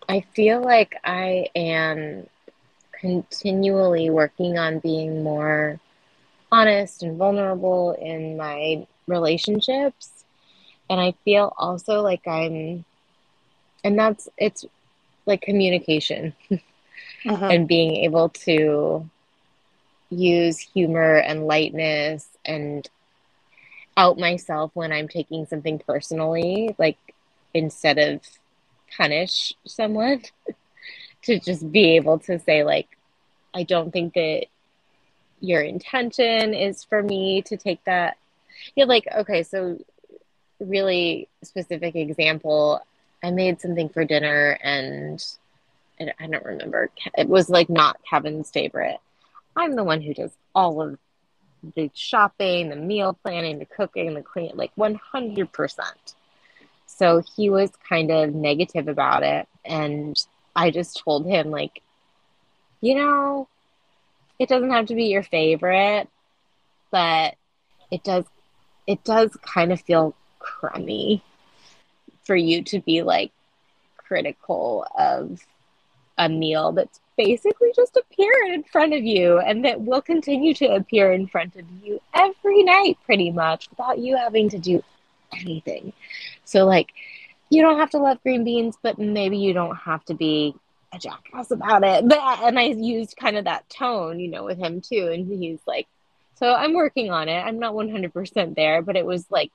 I 0.09 0.21
feel 0.35 0.61
like 0.61 0.95
I 1.03 1.47
am 1.55 2.27
continually 2.99 4.09
working 4.09 4.57
on 4.57 4.79
being 4.79 5.23
more 5.23 5.79
honest 6.51 7.03
and 7.03 7.17
vulnerable 7.17 7.93
in 7.93 8.37
my 8.37 8.87
relationships. 9.07 10.25
And 10.89 10.99
I 10.99 11.13
feel 11.23 11.53
also 11.57 12.01
like 12.01 12.27
I'm, 12.27 12.83
and 13.83 13.97
that's, 13.97 14.27
it's 14.37 14.65
like 15.25 15.41
communication 15.41 16.33
uh-huh. 16.51 17.45
and 17.45 17.67
being 17.67 17.97
able 17.97 18.29
to 18.29 19.09
use 20.09 20.57
humor 20.59 21.17
and 21.17 21.47
lightness 21.47 22.27
and 22.45 22.89
out 23.97 24.17
myself 24.17 24.71
when 24.73 24.93
I'm 24.93 25.09
taking 25.09 25.45
something 25.47 25.79
personally, 25.79 26.75
like 26.77 26.97
instead 27.53 27.97
of 27.97 28.21
punish 28.95 29.53
someone. 29.65 30.21
to 31.23 31.39
just 31.39 31.71
be 31.71 31.95
able 31.95 32.19
to 32.19 32.39
say 32.39 32.63
like 32.63 32.87
i 33.53 33.63
don't 33.63 33.91
think 33.91 34.13
that 34.13 34.45
your 35.39 35.61
intention 35.61 36.53
is 36.53 36.83
for 36.83 37.03
me 37.03 37.41
to 37.41 37.57
take 37.57 37.83
that 37.83 38.17
yeah 38.75 38.85
like 38.85 39.07
okay 39.15 39.43
so 39.43 39.77
really 40.59 41.27
specific 41.43 41.95
example 41.95 42.81
i 43.23 43.29
made 43.29 43.59
something 43.59 43.89
for 43.89 44.05
dinner 44.05 44.57
and 44.63 45.23
i 46.19 46.27
don't 46.27 46.45
remember 46.45 46.89
it 47.17 47.27
was 47.27 47.49
like 47.49 47.69
not 47.69 47.99
kevin's 48.09 48.49
favorite 48.49 48.99
i'm 49.55 49.75
the 49.75 49.83
one 49.83 50.01
who 50.01 50.13
does 50.13 50.31
all 50.55 50.81
of 50.81 50.97
the 51.75 51.89
shopping 51.93 52.69
the 52.69 52.75
meal 52.75 53.17
planning 53.23 53.59
the 53.59 53.65
cooking 53.65 54.13
the 54.13 54.21
clean 54.21 54.51
like 54.55 54.73
100% 54.75 55.79
so 56.85 57.21
he 57.35 57.49
was 57.49 57.71
kind 57.87 58.11
of 58.11 58.33
negative 58.33 58.87
about 58.87 59.23
it 59.23 59.47
and 59.65 60.17
I 60.57 60.71
just 60.71 61.03
told 61.03 61.27
him, 61.27 61.51
like, 61.51 61.83
you 62.81 62.95
know, 62.95 63.47
it 64.39 64.49
doesn't 64.49 64.71
have 64.71 64.87
to 64.87 64.95
be 64.95 65.05
your 65.05 65.21
favorite, 65.21 66.09
but 66.91 67.35
it 67.91 68.03
does 68.03 68.25
it 68.87 69.03
does 69.03 69.37
kind 69.43 69.71
of 69.71 69.81
feel 69.81 70.15
crummy 70.39 71.21
for 72.23 72.35
you 72.35 72.63
to 72.63 72.79
be 72.79 73.03
like 73.03 73.31
critical 73.97 74.85
of 74.97 75.45
a 76.17 76.27
meal 76.27 76.71
that's 76.71 76.99
basically 77.17 77.71
just 77.75 77.97
appeared 77.97 78.49
in 78.49 78.63
front 78.63 78.93
of 78.93 79.03
you 79.03 79.39
and 79.39 79.65
that 79.65 79.81
will 79.81 80.01
continue 80.01 80.53
to 80.53 80.67
appear 80.67 81.11
in 81.11 81.27
front 81.27 81.55
of 81.55 81.65
you 81.83 81.99
every 82.13 82.63
night 82.63 82.97
pretty 83.05 83.31
much 83.31 83.69
without 83.69 83.97
you 83.97 84.15
having 84.15 84.49
to 84.49 84.59
do 84.59 84.83
anything. 85.33 85.93
So 86.45 86.65
like 86.65 86.93
you 87.49 87.61
don't 87.61 87.79
have 87.79 87.89
to 87.91 87.97
love 87.97 88.21
green 88.23 88.43
beans, 88.43 88.77
but 88.81 88.99
maybe 88.99 89.37
you 89.37 89.53
don't 89.53 89.75
have 89.75 90.03
to 90.05 90.13
be 90.13 90.55
a 90.93 90.99
jackass 90.99 91.51
about 91.51 91.83
it. 91.83 92.07
But 92.07 92.19
and 92.43 92.59
I 92.59 92.63
used 92.63 93.17
kind 93.17 93.37
of 93.37 93.45
that 93.45 93.69
tone, 93.69 94.19
you 94.19 94.29
know, 94.29 94.43
with 94.43 94.57
him 94.57 94.81
too. 94.81 95.09
And 95.11 95.27
he's 95.27 95.59
like, 95.65 95.87
so 96.35 96.53
I'm 96.53 96.73
working 96.73 97.09
on 97.09 97.29
it. 97.29 97.39
I'm 97.39 97.59
not 97.59 97.73
100% 97.73 98.55
there, 98.55 98.81
but 98.81 98.95
it 98.95 99.05
was 99.05 99.25
like 99.31 99.51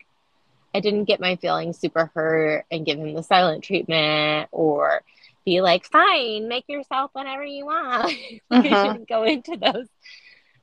I 0.75 0.81
didn't 0.81 1.05
get 1.05 1.21
my 1.21 1.37
feelings 1.37 1.79
super 1.79 2.11
hurt 2.15 2.65
and 2.71 2.87
give 2.87 2.99
him 2.99 3.15
the 3.15 3.23
silent 3.23 3.63
treatment 3.63 4.49
or 4.53 5.03
be 5.45 5.61
like, 5.61 5.85
fine, 5.87 6.49
make 6.49 6.65
yourself 6.69 7.11
whatever 7.13 7.45
you 7.45 7.67
want. 7.67 8.13
like. 8.51 8.73
I 8.73 8.93
didn't 8.93 9.09
go 9.09 9.25
into 9.25 9.57
those 9.57 9.89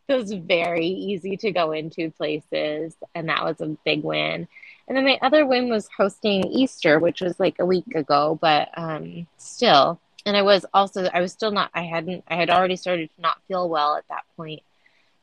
those 0.08 0.32
very 0.32 0.88
easy 0.88 1.38
to 1.38 1.52
go 1.52 1.72
into 1.72 2.12
places, 2.12 2.96
and 3.14 3.30
that 3.30 3.44
was 3.44 3.62
a 3.62 3.78
big 3.86 4.04
win. 4.04 4.48
And 4.88 4.98
then 4.98 5.06
my 5.06 5.20
other 5.22 5.46
win 5.46 5.70
was 5.70 5.88
hosting 5.96 6.46
Easter, 6.46 7.00
which 7.00 7.22
was 7.22 7.40
like 7.40 7.60
a 7.60 7.66
week 7.66 7.94
ago, 7.94 8.38
but 8.42 8.70
um, 8.76 9.28
still. 9.38 10.00
And 10.26 10.36
I 10.36 10.42
was 10.42 10.66
also, 10.74 11.06
I 11.06 11.22
was 11.22 11.32
still 11.32 11.52
not, 11.52 11.70
I 11.76 11.84
hadn't, 11.84 12.24
I 12.28 12.36
had 12.36 12.50
already 12.50 12.76
started 12.76 13.10
to 13.16 13.22
not 13.22 13.38
feel 13.48 13.70
well 13.70 13.96
at 13.96 14.08
that 14.10 14.24
point. 14.36 14.64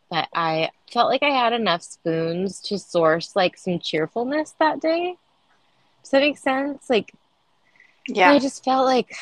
But 0.08 0.28
I 0.32 0.70
felt 0.92 1.10
like 1.10 1.24
I 1.24 1.30
had 1.30 1.52
enough 1.52 1.82
spoons 1.82 2.60
to 2.62 2.78
source 2.78 3.34
like 3.34 3.58
some 3.58 3.80
cheerfulness 3.80 4.54
that 4.60 4.80
day. 4.80 5.16
Does 6.02 6.10
that 6.12 6.20
make 6.20 6.38
sense? 6.38 6.88
Like, 6.88 7.12
yeah. 8.08 8.30
I 8.30 8.38
just 8.38 8.64
felt 8.64 8.84
like, 8.84 9.14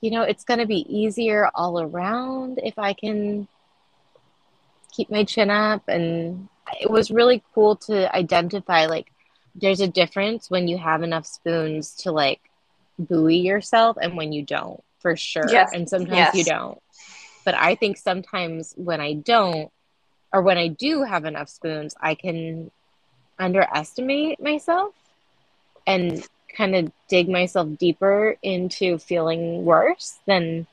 you 0.00 0.10
know, 0.10 0.22
it's 0.22 0.44
going 0.44 0.60
to 0.60 0.66
be 0.66 0.86
easier 0.88 1.48
all 1.54 1.80
around 1.80 2.60
if 2.62 2.78
I 2.78 2.92
can 2.92 3.48
keep 4.92 5.10
my 5.10 5.24
chin 5.24 5.50
up. 5.50 5.88
And 5.88 6.48
it 6.80 6.90
was 6.90 7.10
really 7.10 7.42
cool 7.54 7.76
to 7.76 8.14
identify 8.14 8.86
like, 8.86 9.12
there's 9.54 9.80
a 9.80 9.88
difference 9.88 10.50
when 10.50 10.68
you 10.68 10.78
have 10.78 11.02
enough 11.02 11.26
spoons 11.26 11.94
to 11.96 12.12
like 12.12 12.40
buoy 12.98 13.38
yourself 13.38 13.96
and 14.00 14.16
when 14.16 14.32
you 14.32 14.42
don't, 14.42 14.82
for 15.00 15.16
sure. 15.16 15.48
Yes. 15.48 15.70
And 15.72 15.88
sometimes 15.88 16.16
yes. 16.16 16.34
you 16.34 16.44
don't. 16.44 16.80
But 17.44 17.54
I 17.54 17.74
think 17.74 17.96
sometimes 17.96 18.74
when 18.76 19.00
I 19.00 19.14
don't, 19.14 19.72
or 20.32 20.42
when 20.42 20.58
I 20.58 20.68
do 20.68 21.02
have 21.02 21.24
enough 21.24 21.48
spoons, 21.48 21.94
I 22.00 22.14
can 22.14 22.70
underestimate 23.38 24.40
myself 24.40 24.94
and 25.86 26.26
kind 26.58 26.74
of 26.74 26.92
dig 27.08 27.28
myself 27.28 27.68
deeper 27.78 28.36
into 28.42 28.98
feeling 28.98 29.64
worse 29.64 30.18
than 30.26 30.66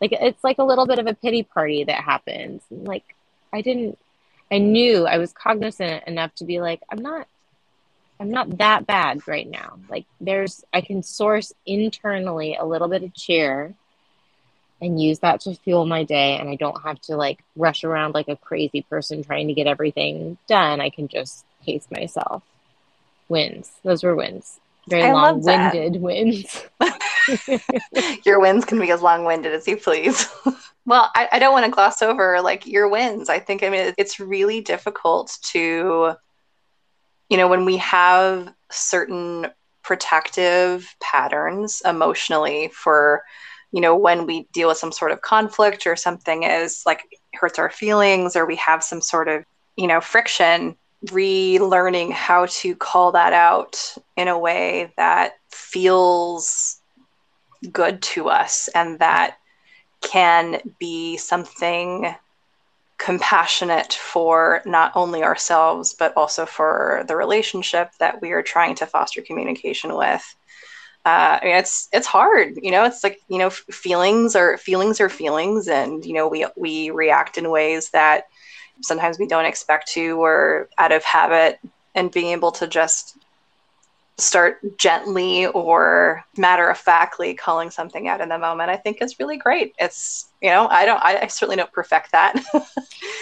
like 0.00 0.12
it's 0.12 0.42
like 0.42 0.58
a 0.58 0.64
little 0.64 0.86
bit 0.86 0.98
of 0.98 1.06
a 1.06 1.14
pity 1.14 1.44
party 1.44 1.84
that 1.84 2.02
happens. 2.02 2.62
Like 2.70 3.14
I 3.52 3.62
didn't 3.62 3.96
I 4.50 4.58
knew 4.58 5.06
I 5.06 5.18
was 5.18 5.32
cognizant 5.32 6.04
enough 6.08 6.34
to 6.36 6.44
be 6.44 6.60
like, 6.60 6.82
I'm 6.90 7.00
not 7.00 7.28
I'm 8.18 8.30
not 8.30 8.58
that 8.58 8.86
bad 8.86 9.26
right 9.28 9.48
now. 9.48 9.78
Like 9.88 10.04
there's 10.20 10.64
I 10.74 10.80
can 10.80 11.02
source 11.04 11.52
internally 11.64 12.56
a 12.56 12.66
little 12.66 12.88
bit 12.88 13.04
of 13.04 13.14
cheer 13.14 13.72
and 14.82 15.00
use 15.00 15.20
that 15.20 15.40
to 15.42 15.54
fuel 15.54 15.86
my 15.86 16.02
day 16.02 16.38
and 16.38 16.48
I 16.48 16.56
don't 16.56 16.82
have 16.82 17.00
to 17.02 17.16
like 17.16 17.44
rush 17.54 17.84
around 17.84 18.14
like 18.14 18.28
a 18.28 18.36
crazy 18.36 18.82
person 18.82 19.22
trying 19.22 19.46
to 19.46 19.54
get 19.54 19.68
everything 19.68 20.38
done. 20.48 20.80
I 20.80 20.90
can 20.90 21.06
just 21.06 21.44
pace 21.64 21.86
myself. 21.88 22.42
Wins. 23.28 23.70
Those 23.84 24.02
were 24.02 24.16
wins. 24.16 24.58
Very 24.90 25.12
long-winded 25.12 26.00
wins. 26.00 26.64
your 28.24 28.40
wins 28.40 28.64
can 28.64 28.78
be 28.78 28.90
as 28.90 29.02
long-winded 29.02 29.52
as 29.52 29.66
you 29.66 29.76
please. 29.76 30.28
well, 30.84 31.10
I, 31.14 31.28
I 31.32 31.38
don't 31.38 31.52
want 31.52 31.64
to 31.64 31.70
gloss 31.70 32.02
over 32.02 32.40
like 32.40 32.66
your 32.66 32.88
wins. 32.88 33.28
I 33.28 33.38
think 33.38 33.62
I 33.62 33.70
mean 33.70 33.94
it's 33.96 34.20
really 34.20 34.60
difficult 34.60 35.38
to 35.44 36.16
you 37.30 37.36
know, 37.36 37.48
when 37.48 37.64
we 37.64 37.78
have 37.78 38.52
certain 38.70 39.46
protective 39.82 40.94
patterns 41.00 41.80
emotionally 41.86 42.68
for, 42.74 43.22
you 43.72 43.80
know, 43.80 43.96
when 43.96 44.26
we 44.26 44.48
deal 44.52 44.68
with 44.68 44.76
some 44.76 44.92
sort 44.92 45.12
of 45.12 45.22
conflict 45.22 45.86
or 45.86 45.96
something 45.96 46.42
is 46.42 46.82
like 46.84 47.02
hurts 47.34 47.58
our 47.58 47.70
feelings 47.70 48.34
or 48.34 48.44
we 48.44 48.56
have 48.56 48.82
some 48.82 49.00
sort 49.00 49.28
of, 49.28 49.44
you 49.76 49.86
know, 49.86 50.00
friction, 50.00 50.76
relearning 51.06 52.12
how 52.12 52.46
to 52.46 52.74
call 52.74 53.12
that 53.12 53.32
out 53.32 53.94
in 54.16 54.28
a 54.28 54.38
way 54.38 54.92
that 54.96 55.38
feels 55.50 56.80
good 57.72 58.02
to 58.02 58.28
us 58.28 58.68
and 58.74 58.98
that 58.98 59.38
can 60.02 60.60
be 60.78 61.16
something 61.16 62.14
compassionate 62.98 63.94
for 63.94 64.60
not 64.66 64.92
only 64.94 65.22
ourselves 65.22 65.94
but 65.94 66.14
also 66.16 66.44
for 66.44 67.02
the 67.08 67.16
relationship 67.16 67.90
that 67.98 68.20
we 68.20 68.32
are 68.32 68.42
trying 68.42 68.74
to 68.74 68.86
foster 68.86 69.22
communication 69.22 69.94
with. 69.96 70.22
Uh, 71.06 71.38
I 71.40 71.44
mean, 71.46 71.56
it's 71.56 71.88
it's 71.94 72.06
hard 72.06 72.58
you 72.62 72.70
know 72.70 72.84
it's 72.84 73.02
like 73.02 73.20
you 73.28 73.38
know 73.38 73.48
feelings 73.48 74.36
are 74.36 74.58
feelings 74.58 75.00
are 75.00 75.08
feelings 75.08 75.66
and 75.66 76.04
you 76.04 76.12
know 76.12 76.28
we 76.28 76.44
we 76.56 76.90
react 76.90 77.38
in 77.38 77.48
ways 77.48 77.88
that 77.90 78.24
sometimes 78.82 79.18
we 79.18 79.26
don't 79.26 79.44
expect 79.44 79.88
to 79.92 80.22
or 80.22 80.68
out 80.78 80.92
of 80.92 81.04
habit 81.04 81.58
and 81.94 82.10
being 82.10 82.28
able 82.28 82.52
to 82.52 82.66
just 82.66 83.16
start 84.18 84.60
gently 84.76 85.46
or 85.46 86.22
matter 86.36 86.68
of 86.68 86.76
factly 86.76 87.32
calling 87.34 87.70
something 87.70 88.06
out 88.06 88.20
in 88.20 88.28
the 88.28 88.38
moment 88.38 88.68
i 88.68 88.76
think 88.76 89.00
is 89.00 89.18
really 89.18 89.38
great. 89.38 89.74
It's 89.78 90.28
you 90.42 90.50
know 90.50 90.68
i 90.68 90.84
don't 90.84 91.02
i, 91.02 91.22
I 91.22 91.26
certainly 91.28 91.56
don't 91.56 91.72
perfect 91.72 92.12
that. 92.12 92.34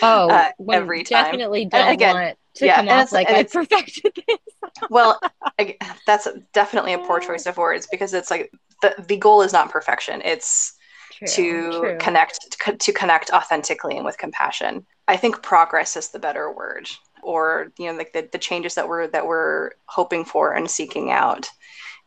Oh 0.01 0.31
uh, 0.31 0.51
every 0.73 1.03
time. 1.03 1.25
definitely 1.25 1.65
don't 1.65 1.89
again, 1.89 2.15
want 2.15 2.39
to 2.55 2.67
yeah, 2.67 2.77
come 2.77 2.89
off 2.89 3.11
like 3.11 3.29
i 3.29 3.43
perfected 3.43 4.13
this. 4.27 4.39
Well 4.91 5.21
I, 5.59 5.77
that's 6.07 6.29
definitely 6.53 6.93
a 6.93 6.99
poor 6.99 7.19
choice 7.19 7.47
of 7.47 7.57
words 7.57 7.89
because 7.91 8.15
it's 8.15 8.31
like 8.31 8.53
the, 8.83 8.95
the 9.09 9.17
goal 9.17 9.43
is 9.43 9.53
not 9.53 9.71
perfection. 9.71 10.23
It's 10.25 10.75
true, 11.11 11.27
to 11.29 11.71
true. 11.81 11.99
connect 11.99 12.59
to 12.79 12.93
connect 12.93 13.31
authentically 13.31 13.97
and 13.97 14.05
with 14.05 14.19
compassion. 14.19 14.87
I 15.09 15.17
think 15.17 15.43
progress 15.43 15.97
is 15.97 16.11
the 16.11 16.19
better 16.19 16.53
word, 16.53 16.89
or 17.23 17.73
you 17.79 17.87
know, 17.87 17.97
like 17.97 18.13
the, 18.13 18.29
the 18.31 18.39
changes 18.39 18.75
that 18.75 18.89
we're 18.89 19.09
that 19.09 19.27
we're 19.27 19.71
hoping 19.87 20.25
for 20.25 20.53
and 20.53 20.71
seeking 20.71 21.11
out, 21.11 21.49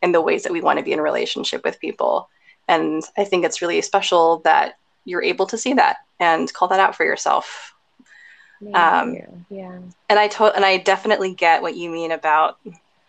and 0.00 0.14
the 0.14 0.20
ways 0.20 0.44
that 0.44 0.52
we 0.52 0.60
want 0.60 0.78
to 0.78 0.84
be 0.84 0.92
in 0.92 1.00
relationship 1.00 1.64
with 1.64 1.80
people. 1.80 2.30
And 2.68 3.02
I 3.18 3.24
think 3.24 3.44
it's 3.44 3.60
really 3.60 3.82
special 3.82 4.38
that 4.44 4.78
you're 5.04 5.22
able 5.22 5.46
to 5.46 5.58
see 5.58 5.74
that 5.74 5.96
and 6.20 6.52
call 6.54 6.68
that 6.68 6.80
out 6.80 6.94
for 6.94 7.04
yourself. 7.04 7.74
Um, 8.72 9.14
you. 9.14 9.44
Yeah. 9.50 9.78
And 10.08 10.18
I 10.18 10.28
to- 10.28 10.54
and 10.54 10.64
I 10.64 10.76
definitely 10.78 11.34
get 11.34 11.60
what 11.60 11.76
you 11.76 11.90
mean 11.90 12.12
about 12.12 12.58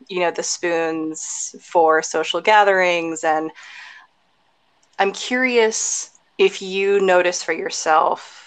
you 0.08 0.20
know 0.20 0.32
the 0.32 0.44
spoons 0.44 1.56
for 1.62 2.02
social 2.02 2.42
gatherings 2.42 3.24
and 3.24 3.52
I'm 5.00 5.12
curious 5.12 6.20
if 6.38 6.62
you 6.62 7.00
notice 7.00 7.44
for 7.44 7.54
yourself 7.54 8.43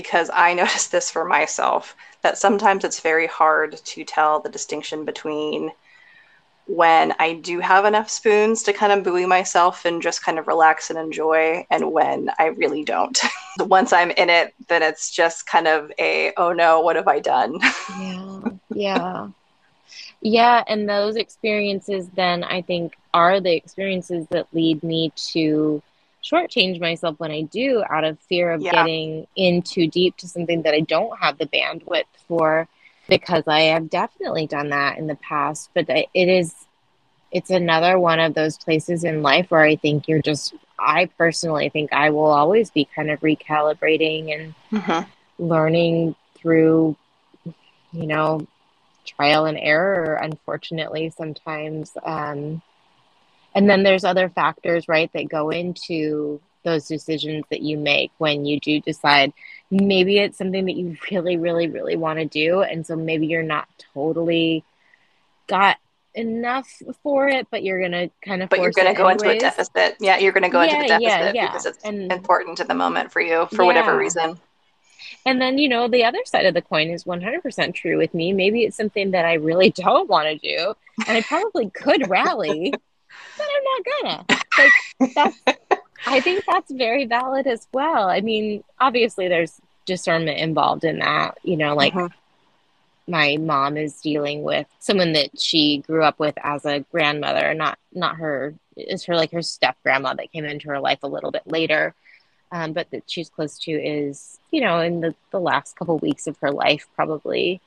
because 0.00 0.30
I 0.32 0.54
noticed 0.62 0.92
this 0.92 1.10
for 1.10 1.24
myself 1.24 1.96
that 2.22 2.38
sometimes 2.38 2.84
it's 2.84 3.00
very 3.00 3.26
hard 3.26 3.76
to 3.76 4.04
tell 4.04 4.40
the 4.40 4.48
distinction 4.48 5.04
between 5.04 5.72
when 6.66 7.14
I 7.18 7.32
do 7.34 7.60
have 7.60 7.84
enough 7.86 8.10
spoons 8.10 8.62
to 8.64 8.72
kind 8.74 8.92
of 8.92 9.02
buoy 9.02 9.24
myself 9.24 9.86
and 9.86 10.02
just 10.02 10.22
kind 10.22 10.38
of 10.38 10.46
relax 10.46 10.90
and 10.90 10.98
enjoy, 10.98 11.66
and 11.70 11.92
when 11.92 12.30
I 12.38 12.46
really 12.46 12.84
don't. 12.84 13.18
Once 13.58 13.92
I'm 13.92 14.10
in 14.10 14.28
it, 14.28 14.54
then 14.68 14.82
it's 14.82 15.10
just 15.10 15.46
kind 15.46 15.66
of 15.66 15.90
a, 15.98 16.32
oh 16.36 16.52
no, 16.52 16.80
what 16.80 16.96
have 16.96 17.08
I 17.08 17.20
done? 17.20 17.58
Yeah. 17.98 18.40
Yeah. 18.74 19.28
Yeah, 20.20 20.62
and 20.66 20.88
those 20.88 21.16
experiences 21.16 22.08
then 22.10 22.44
I 22.44 22.62
think 22.62 22.96
are 23.14 23.40
the 23.40 23.54
experiences 23.54 24.26
that 24.30 24.46
lead 24.52 24.82
me 24.82 25.12
to 25.32 25.82
shortchange 26.22 26.80
myself 26.80 27.18
when 27.18 27.30
I 27.30 27.42
do 27.42 27.82
out 27.88 28.04
of 28.04 28.18
fear 28.20 28.50
of 28.52 28.62
Yeah. 28.62 28.70
getting 28.72 29.26
in 29.36 29.62
too 29.62 29.86
deep 29.88 30.16
to 30.18 30.28
something 30.28 30.62
that 30.62 30.74
I 30.74 30.80
don't 30.80 31.18
have 31.18 31.38
the 31.38 31.46
bandwidth 31.46 32.04
for 32.26 32.68
because 33.08 33.44
I 33.46 33.60
have 33.62 33.88
definitely 33.88 34.46
done 34.46 34.70
that 34.70 34.98
in 34.98 35.06
the 35.06 35.14
past, 35.16 35.70
but 35.74 35.86
it 35.88 36.08
is 36.14 36.54
it's 37.30 37.50
another 37.50 37.98
one 37.98 38.20
of 38.20 38.34
those 38.34 38.56
places 38.56 39.04
in 39.04 39.22
life 39.22 39.50
where 39.50 39.62
I 39.62 39.76
think 39.76 40.08
you're 40.08 40.22
just 40.22 40.54
I 40.78 41.06
personally 41.06 41.68
think 41.68 41.92
I 41.92 42.10
will 42.10 42.30
always 42.30 42.70
be 42.70 42.84
kind 42.84 43.10
of 43.10 43.20
recalibrating 43.20 44.34
and 44.34 44.54
Mhm. 44.72 45.06
learning 45.38 46.14
through 46.34 46.96
you 47.92 48.06
know 48.06 48.46
trial 49.06 49.46
and 49.46 49.58
error 49.58 50.14
unfortunately 50.14 51.10
sometimes 51.10 51.96
um, 52.04 52.60
and 53.58 53.68
then 53.68 53.82
there's 53.82 54.04
other 54.04 54.28
factors 54.28 54.86
right 54.86 55.12
that 55.14 55.28
go 55.28 55.50
into 55.50 56.40
those 56.62 56.86
decisions 56.86 57.44
that 57.50 57.60
you 57.60 57.76
make 57.76 58.12
when 58.18 58.46
you 58.46 58.60
do 58.60 58.80
decide 58.80 59.32
maybe 59.70 60.18
it's 60.18 60.38
something 60.38 60.64
that 60.66 60.76
you 60.76 60.96
really 61.10 61.36
really 61.36 61.66
really 61.68 61.96
want 61.96 62.20
to 62.20 62.24
do 62.24 62.62
and 62.62 62.86
so 62.86 62.94
maybe 62.94 63.26
you're 63.26 63.42
not 63.42 63.66
totally 63.94 64.62
got 65.48 65.76
enough 66.14 66.68
for 67.02 67.28
it 67.28 67.48
but 67.50 67.64
you're 67.64 67.80
gonna 67.80 68.08
kind 68.24 68.42
of 68.44 68.48
But 68.48 68.60
you're 68.60 68.70
gonna 68.70 68.94
go 68.94 69.08
into 69.08 69.28
a 69.28 69.38
deficit. 69.38 69.96
Yeah, 70.00 70.18
you're 70.18 70.32
going 70.32 70.42
to 70.42 70.48
go 70.48 70.62
into 70.62 70.76
the 70.76 70.86
Yeah, 70.86 70.98
yeah, 70.98 71.18
deficit 71.18 71.34
yeah. 71.34 71.46
because 71.46 71.66
it's 71.66 71.84
And- 71.84 72.12
important 72.12 72.60
in 72.60 72.66
the 72.68 72.74
moment 72.74 73.12
for 73.12 73.20
you 73.20 73.46
for 73.54 73.64
whatever 73.64 73.96
reason. 73.96 74.38
And 75.24 75.40
then, 75.40 75.58
you 75.58 75.68
know, 75.68 75.88
the 75.88 76.04
other 76.04 76.20
side 76.24 76.46
of 76.46 76.54
the 76.54 76.62
coin 76.62 76.90
is 76.90 77.04
100% 77.04 77.74
true 77.74 77.98
with 77.98 78.14
me. 78.14 78.32
Maybe 78.32 78.64
it's 78.64 78.76
something 78.76 79.10
that 79.12 79.24
I 79.24 79.34
really 79.34 79.70
don't 79.86 80.08
want 80.08 80.26
to 80.28 80.36
do, 80.38 80.74
and 81.06 81.16
I 81.16 81.22
probably 81.22 81.70
could 81.70 82.08
rally, 82.08 82.72
but 83.36 83.46
I'm 83.56 83.64
not 83.64 84.26
gonna. 84.28 84.40
Like, 84.58 85.14
that's, 85.14 85.38
I 86.06 86.20
think 86.20 86.44
that's 86.46 86.70
very 86.70 87.06
valid 87.06 87.46
as 87.46 87.66
well. 87.72 88.08
I 88.08 88.20
mean, 88.20 88.64
obviously, 88.80 89.28
there's 89.28 89.60
discernment 89.86 90.38
involved 90.38 90.84
in 90.84 90.98
that. 90.98 91.38
You 91.42 91.56
know, 91.56 91.74
like 91.74 91.92
Mhm. 91.94 92.12
my 93.06 93.36
mom 93.38 93.76
is 93.76 94.00
dealing 94.00 94.42
with 94.42 94.66
someone 94.80 95.12
that 95.12 95.38
she 95.40 95.78
grew 95.78 96.02
up 96.02 96.18
with 96.18 96.34
as 96.42 96.64
a 96.64 96.80
grandmother, 96.92 97.54
not 97.54 97.78
not 97.92 98.16
her, 98.16 98.54
is 98.76 99.04
her 99.04 99.16
like 99.16 99.32
her 99.32 99.42
step 99.42 99.76
grandma 99.82 100.14
that 100.14 100.32
came 100.32 100.44
into 100.44 100.68
her 100.68 100.80
life 100.80 101.00
a 101.02 101.08
little 101.08 101.30
bit 101.30 101.46
later 101.46 101.94
um, 102.52 102.72
but 102.72 102.90
that 102.90 103.02
she's 103.06 103.28
close 103.28 103.58
to 103.58 103.72
is 103.72 104.38
you 104.50 104.60
know 104.60 104.80
in 104.80 105.00
the, 105.00 105.14
the 105.30 105.40
last 105.40 105.76
couple 105.76 105.98
weeks 105.98 106.26
of 106.26 106.36
her 106.38 106.50
life 106.50 106.86
probably 106.94 107.60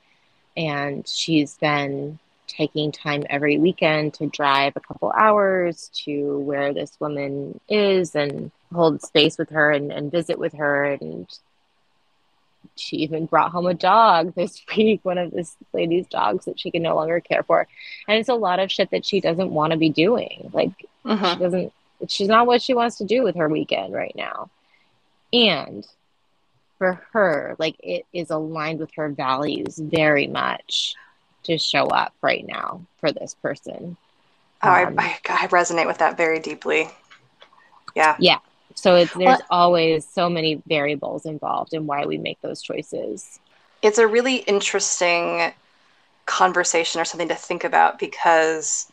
and 0.56 1.08
she's 1.08 1.58
been 1.58 2.18
taking 2.52 2.92
time 2.92 3.24
every 3.30 3.58
weekend 3.58 4.14
to 4.16 4.28
drive 4.28 4.74
a 4.76 4.80
couple 4.82 5.12
hours 5.18 5.90
to 6.06 6.40
where 6.40 6.74
this 6.74 7.00
woman 7.00 7.60
is 7.70 8.16
and 8.16 8.52
hold 8.74 9.02
space 9.02 9.38
with 9.38 9.50
her 9.50 9.72
and, 9.72 9.92
and 9.92 10.12
visit 10.12 10.38
with 10.38 10.54
her. 10.54 10.84
And 10.86 11.28
she 12.76 12.98
even 12.98 13.26
brought 13.26 13.52
home 13.52 13.66
a 13.68 13.74
dog 13.74 14.34
this 14.36 14.62
week 14.76 15.00
one 15.04 15.18
of 15.18 15.32
this 15.32 15.56
lady's 15.74 16.08
dogs 16.08 16.46
that 16.46 16.60
she 16.60 16.72
can 16.72 16.84
no 16.84 16.96
longer 16.96 17.20
care 17.20 17.44
for. 17.44 17.68
And 18.08 18.18
it's 18.20 18.30
a 18.30 18.34
lot 18.36 18.60
of 18.60 18.72
shit 18.72 18.92
that 18.92 19.06
she 19.06 19.20
doesn't 19.22 19.52
want 19.52 19.72
to 19.72 19.78
be 19.78 19.90
doing. 19.90 20.50
Like 20.54 20.72
Mhm. 21.06 21.34
she 21.34 21.40
doesn't 21.40 21.74
she's 22.08 22.28
not 22.28 22.48
what 22.48 22.62
she 22.62 22.74
wants 22.74 22.98
to 22.98 23.06
do 23.06 23.24
with 23.24 23.36
her 23.36 23.48
weekend 23.50 23.94
right 23.94 24.16
now. 24.16 24.50
And 25.34 25.86
for 26.78 27.00
her 27.14 27.56
like 27.60 27.76
it 27.84 28.06
is 28.14 28.32
aligned 28.32 28.80
with 28.80 28.92
her 28.96 29.10
values 29.10 29.78
very 29.78 30.26
much 30.28 30.96
to 31.44 31.58
show 31.58 31.86
up 31.88 32.14
right 32.22 32.46
now 32.48 32.82
for 33.00 33.12
this 33.12 33.34
person 33.36 33.98
Oh, 34.64 34.70
I, 34.70 34.84
Um, 34.86 34.96
I, 35.00 35.18
I 35.28 35.48
resonate 35.48 35.88
with 35.88 35.98
that 35.98 36.18
very 36.18 36.38
deeply. 36.40 36.88
Yeah. 37.96 38.16
Yeah. 38.20 38.38
so 38.76 38.96
it's 38.96 39.12
there's 39.14 39.26
Well- 39.26 39.42
always 39.50 40.08
so 40.08 40.30
many 40.30 40.62
variables 40.68 41.26
involved 41.26 41.74
in 41.74 41.88
why 41.88 42.06
we 42.06 42.18
make 42.18 42.40
those 42.42 42.62
choices 42.62 43.40
It's 43.82 43.98
a 43.98 44.08
really 44.08 44.36
interesting 44.38 45.54
conversation 46.28 47.02
or 47.02 47.06
something 47.06 47.28
to 47.30 47.36
think 47.36 47.64
about 47.64 47.98
because 48.00 48.88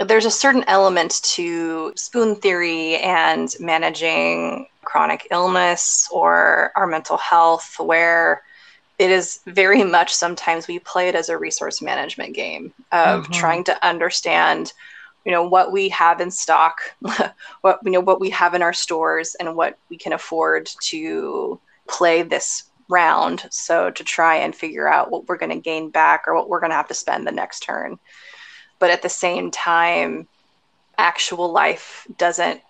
there's 0.00 0.24
a 0.24 0.30
certain 0.30 0.64
element 0.66 1.22
to 1.22 1.92
spoon 1.96 2.34
theory 2.34 2.96
and 2.96 3.54
managing 3.60 4.66
chronic 4.82 5.28
illness 5.30 6.08
or 6.10 6.72
our 6.74 6.86
mental 6.88 7.16
health 7.16 7.76
where 7.78 8.42
it 9.04 9.10
is 9.10 9.40
very 9.46 9.84
much 9.84 10.14
sometimes 10.14 10.66
we 10.66 10.78
play 10.78 11.08
it 11.08 11.14
as 11.14 11.28
a 11.28 11.36
resource 11.36 11.82
management 11.82 12.34
game 12.34 12.72
of 12.90 13.28
Mhm. 13.28 13.32
trying 13.32 13.64
to 13.64 13.86
understand 13.86 14.72
you 15.26 15.32
know 15.32 15.46
what 15.46 15.72
we 15.72 15.90
have 15.90 16.20
in 16.20 16.30
stock 16.30 16.80
what 17.60 17.78
you 17.84 17.92
know 17.92 18.00
what 18.00 18.20
we 18.20 18.30
have 18.30 18.54
in 18.54 18.62
our 18.62 18.72
stores 18.72 19.34
and 19.38 19.56
what 19.56 19.76
we 19.90 19.98
can 19.98 20.12
afford 20.14 20.70
to 20.80 21.60
play 21.86 22.22
this 22.22 22.64
round 22.88 23.46
so 23.50 23.90
to 23.90 24.04
try 24.04 24.36
and 24.36 24.54
figure 24.54 24.88
out 24.88 25.10
what 25.10 25.26
we're 25.28 25.38
going 25.38 25.50
to 25.56 25.70
gain 25.70 25.90
back 25.90 26.24
or 26.26 26.34
what 26.34 26.48
we're 26.48 26.60
going 26.60 26.70
to 26.70 26.76
have 26.76 26.88
to 26.88 26.94
spend 26.94 27.26
the 27.26 27.32
next 27.32 27.60
turn 27.60 27.98
but 28.78 28.90
at 28.90 29.02
the 29.02 29.08
same 29.08 29.50
time 29.50 30.26
actual 30.98 31.50
life 31.52 32.06
doesn't 32.18 32.60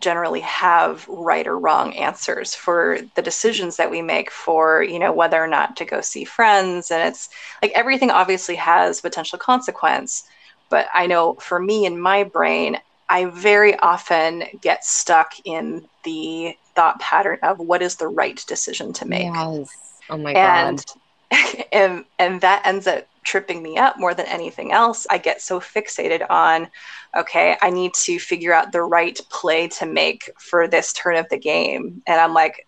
generally 0.00 0.40
have 0.40 1.06
right 1.08 1.46
or 1.46 1.58
wrong 1.58 1.94
answers 1.94 2.54
for 2.54 2.98
the 3.14 3.22
decisions 3.22 3.76
that 3.76 3.90
we 3.90 4.02
make 4.02 4.30
for 4.30 4.82
you 4.82 4.98
know 4.98 5.12
whether 5.12 5.42
or 5.42 5.46
not 5.46 5.76
to 5.76 5.84
go 5.84 6.00
see 6.00 6.24
friends. 6.24 6.90
And 6.90 7.08
it's 7.08 7.28
like 7.62 7.72
everything 7.72 8.10
obviously 8.10 8.56
has 8.56 9.00
potential 9.00 9.38
consequence 9.38 10.24
but 10.70 10.88
i 10.94 11.06
know 11.06 11.34
for 11.34 11.60
me 11.60 11.84
in 11.84 12.00
my 12.00 12.24
brain 12.24 12.78
i 13.10 13.26
very 13.26 13.78
often 13.80 14.44
get 14.62 14.82
stuck 14.82 15.34
in 15.44 15.86
the 16.04 16.56
thought 16.74 17.00
pattern 17.00 17.38
of 17.42 17.58
what 17.58 17.82
is 17.82 17.96
the 17.96 18.08
right 18.08 18.44
decision 18.46 18.92
to 18.94 19.06
make. 19.06 19.32
Yes. 19.32 19.68
Oh 20.10 20.18
my 20.18 20.34
god. 20.34 20.40
and 20.40 21.66
and 21.72 22.04
and 22.18 22.40
that 22.40 22.66
ends 22.66 22.86
up 22.86 23.06
tripping 23.24 23.62
me 23.62 23.76
up 23.76 23.98
more 23.98 24.14
than 24.14 24.26
anything 24.26 24.72
else. 24.72 25.06
I 25.10 25.18
get 25.18 25.42
so 25.42 25.60
fixated 25.60 26.24
on 26.30 26.68
okay 27.16 27.56
i 27.62 27.70
need 27.70 27.94
to 27.94 28.18
figure 28.18 28.52
out 28.52 28.72
the 28.72 28.82
right 28.82 29.20
play 29.30 29.68
to 29.68 29.86
make 29.86 30.30
for 30.38 30.66
this 30.66 30.92
turn 30.92 31.16
of 31.16 31.28
the 31.28 31.38
game. 31.38 32.02
And 32.06 32.20
i'm 32.20 32.34
like 32.34 32.66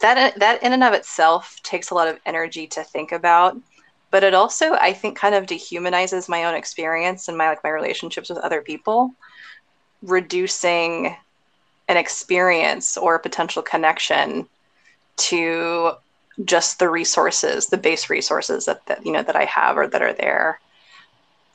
that 0.00 0.38
that 0.38 0.62
in 0.62 0.72
and 0.72 0.84
of 0.84 0.92
itself 0.92 1.60
takes 1.62 1.90
a 1.90 1.94
lot 1.94 2.08
of 2.08 2.18
energy 2.26 2.66
to 2.66 2.82
think 2.82 3.12
about 3.12 3.56
but 4.10 4.24
it 4.24 4.34
also 4.34 4.74
i 4.74 4.92
think 4.92 5.16
kind 5.16 5.34
of 5.34 5.46
dehumanizes 5.46 6.28
my 6.28 6.44
own 6.44 6.54
experience 6.54 7.28
and 7.28 7.38
my 7.38 7.48
like 7.48 7.64
my 7.64 7.70
relationships 7.70 8.28
with 8.28 8.38
other 8.38 8.60
people 8.60 9.12
reducing 10.02 11.16
an 11.88 11.96
experience 11.96 12.96
or 12.96 13.14
a 13.14 13.20
potential 13.20 13.62
connection 13.62 14.46
to 15.16 15.92
just 16.44 16.78
the 16.78 16.88
resources, 16.88 17.66
the 17.66 17.76
base 17.78 18.10
resources 18.10 18.66
that, 18.66 18.84
that 18.86 19.04
you 19.06 19.12
know 19.12 19.22
that 19.22 19.36
I 19.36 19.44
have 19.44 19.76
or 19.76 19.86
that 19.86 20.02
are 20.02 20.12
there. 20.14 20.60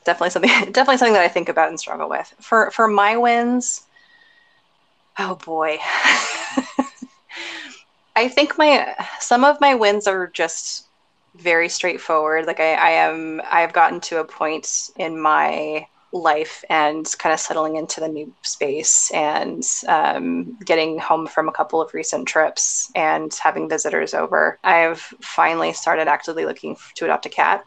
Definitely 0.04 0.30
something 0.30 0.50
definitely 0.72 0.98
something 0.98 1.14
that 1.14 1.22
I 1.24 1.28
think 1.28 1.48
about 1.48 1.68
and 1.68 1.78
struggle 1.78 2.08
with. 2.08 2.34
For 2.40 2.70
for 2.70 2.88
my 2.88 3.16
wins, 3.16 3.82
oh 5.18 5.36
boy. 5.36 5.78
I 8.16 8.28
think 8.28 8.58
my 8.58 8.94
some 9.20 9.44
of 9.44 9.60
my 9.60 9.74
wins 9.74 10.06
are 10.06 10.28
just 10.28 10.86
very 11.36 11.68
straightforward. 11.68 12.46
Like 12.46 12.60
I, 12.60 12.74
I 12.74 12.90
am 12.90 13.40
I 13.50 13.60
have 13.60 13.72
gotten 13.72 14.00
to 14.02 14.18
a 14.18 14.24
point 14.24 14.90
in 14.96 15.20
my 15.20 15.86
life 16.12 16.64
and 16.68 17.06
kind 17.18 17.32
of 17.32 17.40
settling 17.40 17.76
into 17.76 18.00
the 18.00 18.08
new 18.08 18.32
space 18.42 19.10
and 19.12 19.62
um, 19.88 20.58
getting 20.64 20.98
home 20.98 21.26
from 21.26 21.48
a 21.48 21.52
couple 21.52 21.80
of 21.80 21.94
recent 21.94 22.26
trips 22.26 22.90
and 22.94 23.32
having 23.42 23.68
visitors 23.68 24.14
over, 24.14 24.58
I've 24.64 25.00
finally 25.20 25.72
started 25.72 26.08
actively 26.08 26.44
looking 26.44 26.76
to 26.96 27.04
adopt 27.04 27.26
a 27.26 27.28
cat. 27.28 27.64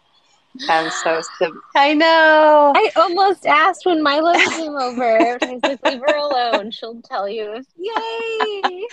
And 0.69 0.91
so, 0.91 1.19
so 1.39 1.51
I 1.75 1.93
know. 1.93 2.73
I 2.75 2.91
almost 2.95 3.45
asked 3.47 3.85
when 3.85 4.03
Milo 4.03 4.33
came 4.33 4.75
over. 4.75 5.39
I 5.41 5.59
said, 5.59 5.79
leave 5.83 5.99
her 5.99 6.15
alone. 6.15 6.69
She'll 6.69 7.01
tell 7.01 7.27
you. 7.27 7.63
Yay! 7.77 8.87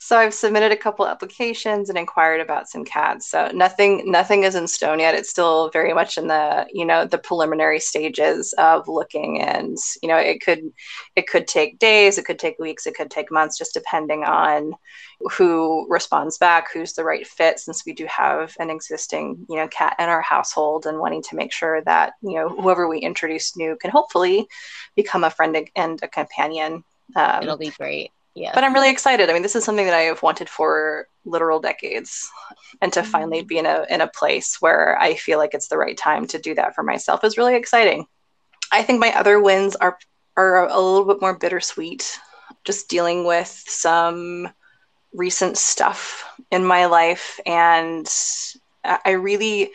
So 0.00 0.16
I've 0.16 0.32
submitted 0.32 0.70
a 0.70 0.76
couple 0.76 1.06
applications 1.06 1.88
and 1.88 1.98
inquired 1.98 2.40
about 2.40 2.68
some 2.68 2.84
cats. 2.84 3.28
So 3.28 3.50
nothing 3.52 4.10
nothing 4.10 4.44
is 4.44 4.54
in 4.54 4.68
stone 4.68 5.00
yet. 5.00 5.16
It's 5.16 5.28
still 5.28 5.70
very 5.70 5.92
much 5.92 6.16
in 6.16 6.28
the, 6.28 6.68
you 6.72 6.84
know, 6.84 7.04
the 7.04 7.18
preliminary 7.18 7.80
stages 7.80 8.54
of 8.58 8.86
looking 8.86 9.40
and, 9.40 9.76
you 10.00 10.08
know, 10.08 10.16
it 10.16 10.40
could 10.40 10.72
it 11.16 11.26
could 11.26 11.48
take 11.48 11.80
days, 11.80 12.16
it 12.16 12.24
could 12.24 12.38
take 12.38 12.60
weeks, 12.60 12.86
it 12.86 12.94
could 12.94 13.10
take 13.10 13.32
months 13.32 13.58
just 13.58 13.74
depending 13.74 14.22
on 14.22 14.74
who 15.32 15.84
responds 15.90 16.38
back, 16.38 16.72
who's 16.72 16.92
the 16.92 17.02
right 17.02 17.26
fit 17.26 17.58
since 17.58 17.84
we 17.84 17.92
do 17.92 18.06
have 18.06 18.54
an 18.60 18.70
existing, 18.70 19.44
you 19.48 19.56
know, 19.56 19.66
cat 19.66 19.96
in 19.98 20.08
our 20.08 20.22
household 20.22 20.86
and 20.86 21.00
wanting 21.00 21.22
to 21.22 21.34
make 21.34 21.52
sure 21.52 21.82
that, 21.82 22.12
you 22.22 22.36
know, 22.36 22.48
whoever 22.48 22.88
we 22.88 23.00
introduce 23.00 23.56
new 23.56 23.76
can 23.76 23.90
hopefully 23.90 24.46
become 24.94 25.24
a 25.24 25.30
friend 25.30 25.68
and 25.74 25.98
a 26.04 26.08
companion. 26.08 26.84
Um, 27.16 27.42
It'll 27.42 27.56
be 27.56 27.70
great 27.70 28.12
yeah. 28.38 28.52
But 28.54 28.62
I'm 28.62 28.72
really 28.72 28.90
excited. 28.90 29.28
I 29.28 29.32
mean, 29.32 29.42
this 29.42 29.56
is 29.56 29.64
something 29.64 29.86
that 29.86 29.94
I 29.94 30.02
have 30.02 30.22
wanted 30.22 30.48
for 30.48 31.08
literal 31.24 31.60
decades, 31.60 32.30
and 32.80 32.92
to 32.92 33.00
mm-hmm. 33.00 33.10
finally 33.10 33.42
be 33.42 33.58
in 33.58 33.66
a 33.66 33.84
in 33.90 34.00
a 34.00 34.06
place 34.06 34.60
where 34.60 34.96
I 35.00 35.16
feel 35.16 35.38
like 35.38 35.54
it's 35.54 35.68
the 35.68 35.76
right 35.76 35.96
time 35.96 36.26
to 36.28 36.38
do 36.38 36.54
that 36.54 36.74
for 36.74 36.84
myself 36.84 37.24
is 37.24 37.36
really 37.36 37.56
exciting. 37.56 38.06
I 38.70 38.82
think 38.82 39.00
my 39.00 39.12
other 39.12 39.40
wins 39.40 39.74
are 39.76 39.98
are 40.36 40.68
a 40.68 40.78
little 40.78 41.04
bit 41.04 41.20
more 41.20 41.36
bittersweet. 41.36 42.18
Just 42.64 42.88
dealing 42.88 43.24
with 43.24 43.48
some 43.66 44.48
recent 45.12 45.58
stuff 45.58 46.24
in 46.52 46.64
my 46.64 46.86
life, 46.86 47.40
and 47.44 48.08
I 48.84 49.10
really, 49.12 49.70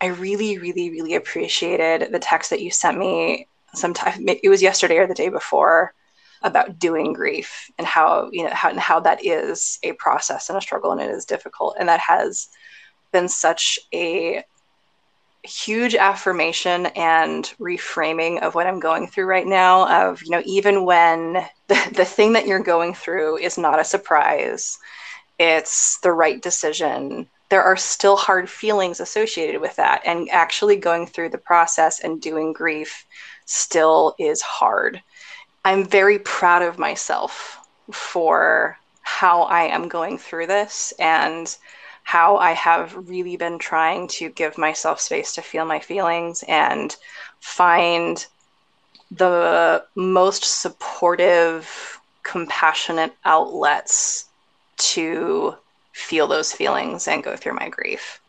I 0.00 0.06
really, 0.06 0.58
really, 0.58 0.90
really 0.90 1.14
appreciated 1.14 2.10
the 2.12 2.18
text 2.18 2.50
that 2.50 2.62
you 2.62 2.72
sent 2.72 2.98
me. 2.98 3.46
Sometime 3.74 4.28
it 4.28 4.48
was 4.48 4.62
yesterday 4.62 4.96
or 4.96 5.06
the 5.06 5.14
day 5.14 5.28
before 5.28 5.94
about 6.42 6.78
doing 6.78 7.12
grief 7.12 7.70
and 7.78 7.86
how 7.86 8.28
you 8.32 8.44
know 8.44 8.50
how 8.52 8.70
and 8.70 8.80
how 8.80 9.00
that 9.00 9.24
is 9.24 9.78
a 9.82 9.92
process 9.94 10.48
and 10.48 10.58
a 10.58 10.60
struggle 10.60 10.92
and 10.92 11.00
it 11.00 11.10
is 11.10 11.24
difficult. 11.24 11.76
And 11.78 11.88
that 11.88 12.00
has 12.00 12.48
been 13.12 13.28
such 13.28 13.78
a 13.94 14.42
huge 15.44 15.94
affirmation 15.94 16.86
and 16.86 17.44
reframing 17.60 18.40
of 18.42 18.54
what 18.54 18.66
I'm 18.66 18.80
going 18.80 19.06
through 19.06 19.26
right 19.26 19.46
now 19.46 20.10
of 20.10 20.22
you 20.22 20.30
know 20.30 20.42
even 20.44 20.84
when 20.84 21.34
the, 21.68 21.92
the 21.94 22.04
thing 22.04 22.32
that 22.34 22.46
you're 22.46 22.58
going 22.58 22.94
through 22.94 23.38
is 23.38 23.56
not 23.56 23.80
a 23.80 23.84
surprise 23.84 24.78
it's 25.38 25.98
the 25.98 26.12
right 26.12 26.42
decision. 26.42 27.28
There 27.48 27.62
are 27.62 27.76
still 27.76 28.16
hard 28.16 28.50
feelings 28.50 29.00
associated 29.00 29.60
with 29.60 29.76
that. 29.76 30.02
And 30.04 30.28
actually 30.30 30.76
going 30.76 31.06
through 31.06 31.30
the 31.30 31.38
process 31.38 32.00
and 32.00 32.20
doing 32.20 32.52
grief 32.52 33.06
still 33.46 34.14
is 34.18 34.42
hard 34.42 35.00
I'm 35.64 35.84
very 35.84 36.18
proud 36.18 36.62
of 36.62 36.78
myself 36.78 37.58
for 37.90 38.78
how 39.02 39.42
I 39.42 39.64
am 39.64 39.88
going 39.88 40.18
through 40.18 40.46
this 40.46 40.92
and 40.98 41.54
how 42.04 42.36
I 42.36 42.52
have 42.52 42.94
really 43.08 43.36
been 43.36 43.58
trying 43.58 44.08
to 44.08 44.30
give 44.30 44.56
myself 44.56 45.00
space 45.00 45.34
to 45.34 45.42
feel 45.42 45.64
my 45.64 45.78
feelings 45.80 46.42
and 46.48 46.94
find 47.40 48.24
the 49.10 49.84
most 49.94 50.44
supportive, 50.62 52.00
compassionate 52.22 53.12
outlets 53.24 54.26
to 54.76 55.54
feel 55.92 56.26
those 56.26 56.52
feelings 56.52 57.08
and 57.08 57.24
go 57.24 57.36
through 57.36 57.54
my 57.54 57.68
grief. 57.68 58.20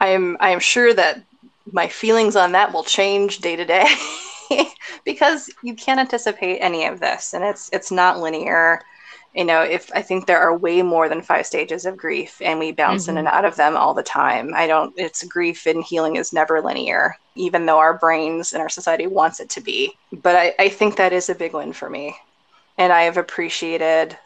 I 0.00 0.08
am 0.08 0.36
I 0.40 0.50
am 0.50 0.60
sure 0.60 0.94
that 0.94 1.22
my 1.70 1.88
feelings 1.88 2.36
on 2.36 2.52
that 2.52 2.72
will 2.72 2.84
change 2.84 3.38
day 3.38 3.56
to 3.56 3.64
day. 3.64 3.86
because 5.04 5.50
you 5.62 5.74
can't 5.74 6.00
anticipate 6.00 6.58
any 6.58 6.84
of 6.84 7.00
this 7.00 7.34
and 7.34 7.44
it's 7.44 7.70
it's 7.72 7.90
not 7.90 8.20
linear. 8.20 8.82
You 9.34 9.44
know 9.44 9.62
if 9.62 9.90
i 9.94 10.02
think 10.02 10.26
there 10.26 10.40
are 10.40 10.56
way 10.56 10.82
more 10.82 11.08
than 11.08 11.22
five 11.22 11.46
stages 11.46 11.86
of 11.86 11.96
grief 11.96 12.42
and 12.42 12.58
we 12.58 12.72
bounce 12.72 13.02
mm-hmm. 13.02 13.12
in 13.12 13.18
and 13.18 13.28
out 13.28 13.44
of 13.44 13.56
them 13.56 13.76
all 13.76 13.94
the 13.94 14.02
time. 14.02 14.52
I 14.54 14.66
don't 14.66 14.92
it's 14.96 15.22
grief 15.24 15.66
and 15.66 15.84
healing 15.84 16.16
is 16.16 16.32
never 16.32 16.60
linear 16.60 17.16
even 17.36 17.64
though 17.64 17.78
our 17.78 17.96
brains 17.96 18.52
and 18.52 18.60
our 18.60 18.68
society 18.68 19.06
wants 19.06 19.38
it 19.38 19.48
to 19.50 19.60
be. 19.60 19.92
But 20.12 20.36
i, 20.36 20.54
I 20.58 20.68
think 20.68 20.96
that 20.96 21.12
is 21.12 21.28
a 21.28 21.34
big 21.34 21.54
win 21.54 21.72
for 21.72 21.88
me. 21.88 22.16
And 22.76 22.92
i 22.92 23.02
have 23.02 23.16
appreciated 23.16 24.18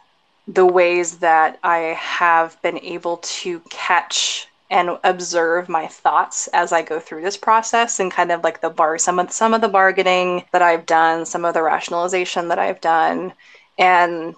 the 0.49 0.67
ways 0.67 1.19
that 1.19 1.59
i 1.63 1.79
have 2.01 2.61
been 2.63 2.79
able 2.79 3.19
to 3.19 3.61
catch 3.71 4.49
and 4.75 4.99
observe 5.05 5.69
my 5.69 5.87
thoughts 5.87 6.49
as 6.49 6.73
I 6.73 6.83
go 6.83 6.99
through 6.99 7.23
this 7.23 7.37
process 7.37 8.01
and 8.01 8.11
kind 8.11 8.33
of 8.33 8.43
like 8.43 8.61
the 8.61 8.71
bar 8.71 8.99
some 8.99 9.21
of 9.21 9.31
some 9.31 9.55
of 9.55 9.61
the 9.61 9.69
bargaining 9.69 10.45
that 10.51 10.63
I've 10.63 10.85
done, 10.85 11.25
some 11.25 11.45
of 11.45 11.55
the 11.55 11.63
rationalization 11.63 12.49
that 12.49 12.59
I've 12.59 12.81
done. 12.81 13.33
And 13.79 14.35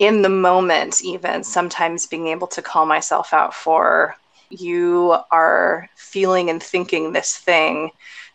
in 0.00 0.22
the 0.22 0.28
moment 0.28 1.02
even 1.04 1.44
sometimes 1.44 2.06
being 2.06 2.26
able 2.26 2.48
to 2.48 2.60
call 2.60 2.84
myself 2.84 3.32
out 3.32 3.54
for 3.54 4.16
you 4.48 5.16
are 5.30 5.88
feeling 5.94 6.50
and 6.50 6.60
thinking 6.60 7.12
this 7.12 7.36
thing 7.36 7.92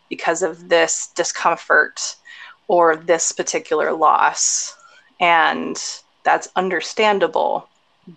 because 0.08 0.42
of 0.42 0.70
this 0.70 1.08
discomfort 1.14 2.16
or 2.66 2.96
this 2.96 3.32
particular 3.32 3.92
loss. 3.92 4.74
And 5.20 5.76
that's 6.24 6.48
understandable 6.56 7.68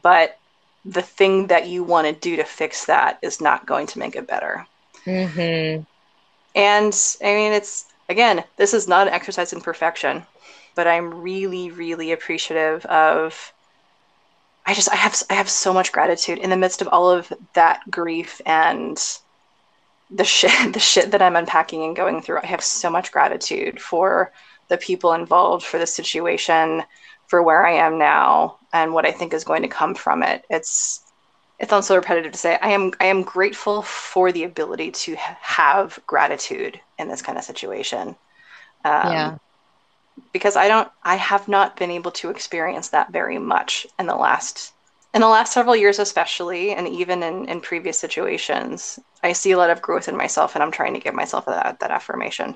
but 0.03 0.38
the 0.85 1.01
thing 1.01 1.47
that 1.47 1.67
you 1.67 1.83
want 1.83 2.07
to 2.07 2.13
do 2.13 2.37
to 2.37 2.43
fix 2.43 2.85
that 2.85 3.19
is 3.21 3.41
not 3.41 3.65
going 3.65 3.87
to 3.87 3.99
make 3.99 4.15
it 4.15 4.27
better. 4.27 4.65
Mm-hmm. 5.05 5.83
And 6.55 7.15
I 7.21 7.35
mean, 7.35 7.53
it's 7.53 7.85
again, 8.07 8.43
this 8.57 8.73
is 8.73 8.87
not 8.87 9.07
an 9.07 9.13
exercise 9.13 9.53
in 9.53 9.61
perfection, 9.61 10.25
but 10.75 10.87
I'm 10.87 11.21
really, 11.21 11.71
really 11.71 12.11
appreciative 12.11 12.85
of. 12.85 13.53
I 14.65 14.73
just 14.75 14.91
I 14.91 14.95
have 14.95 15.23
I 15.29 15.33
have 15.33 15.49
so 15.49 15.73
much 15.73 15.91
gratitude 15.91 16.37
in 16.37 16.51
the 16.51 16.57
midst 16.57 16.81
of 16.81 16.89
all 16.89 17.09
of 17.09 17.31
that 17.53 17.81
grief 17.89 18.39
and 18.45 19.01
the 20.11 20.23
shit 20.23 20.51
the 20.73 20.79
shit 20.79 21.11
that 21.11 21.21
I'm 21.21 21.35
unpacking 21.35 21.83
and 21.83 21.95
going 21.95 22.21
through. 22.21 22.39
I 22.43 22.45
have 22.45 22.63
so 22.63 22.89
much 22.89 23.11
gratitude 23.11 23.81
for 23.81 24.31
the 24.67 24.77
people 24.77 25.13
involved, 25.13 25.65
for 25.65 25.79
the 25.79 25.87
situation, 25.87 26.83
for 27.29 27.43
where 27.43 27.65
I 27.65 27.73
am 27.73 27.97
now 27.97 28.57
and 28.73 28.93
what 28.93 29.05
I 29.05 29.11
think 29.11 29.33
is 29.33 29.43
going 29.43 29.61
to 29.61 29.67
come 29.67 29.95
from 29.95 30.23
it. 30.23 30.43
It's 30.49 31.01
it 31.59 31.69
sounds 31.69 31.87
so 31.87 31.95
repetitive 31.95 32.31
to 32.31 32.37
say. 32.37 32.57
I 32.61 32.69
am 32.69 32.91
I 32.99 33.05
am 33.05 33.21
grateful 33.21 33.83
for 33.83 34.31
the 34.31 34.43
ability 34.43 34.91
to 34.91 35.15
have 35.15 35.99
gratitude 36.07 36.79
in 36.97 37.07
this 37.07 37.21
kind 37.21 37.37
of 37.37 37.43
situation. 37.43 38.15
Um, 38.83 39.13
yeah. 39.13 39.37
Because 40.33 40.55
I 40.55 40.67
don't 40.67 40.89
I 41.03 41.15
have 41.15 41.47
not 41.47 41.77
been 41.77 41.91
able 41.91 42.11
to 42.11 42.29
experience 42.29 42.89
that 42.89 43.11
very 43.11 43.37
much 43.37 43.85
in 43.99 44.07
the 44.07 44.15
last 44.15 44.73
in 45.13 45.21
the 45.21 45.27
last 45.27 45.53
several 45.53 45.75
years 45.75 45.99
especially 45.99 46.71
and 46.71 46.87
even 46.87 47.21
in, 47.21 47.47
in 47.47 47.61
previous 47.61 47.99
situations. 47.99 48.99
I 49.21 49.33
see 49.33 49.51
a 49.51 49.57
lot 49.57 49.69
of 49.69 49.81
growth 49.81 50.07
in 50.07 50.17
myself 50.17 50.55
and 50.55 50.63
I'm 50.63 50.71
trying 50.71 50.95
to 50.95 50.99
give 50.99 51.13
myself 51.13 51.45
that 51.45 51.79
that 51.79 51.91
affirmation. 51.91 52.55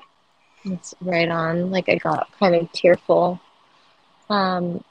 It's 0.64 0.94
right 1.00 1.28
on. 1.28 1.70
Like 1.70 1.88
I 1.88 1.96
got 1.96 2.28
kind 2.40 2.54
of 2.54 2.72
tearful 2.72 3.38
um, 4.30 4.84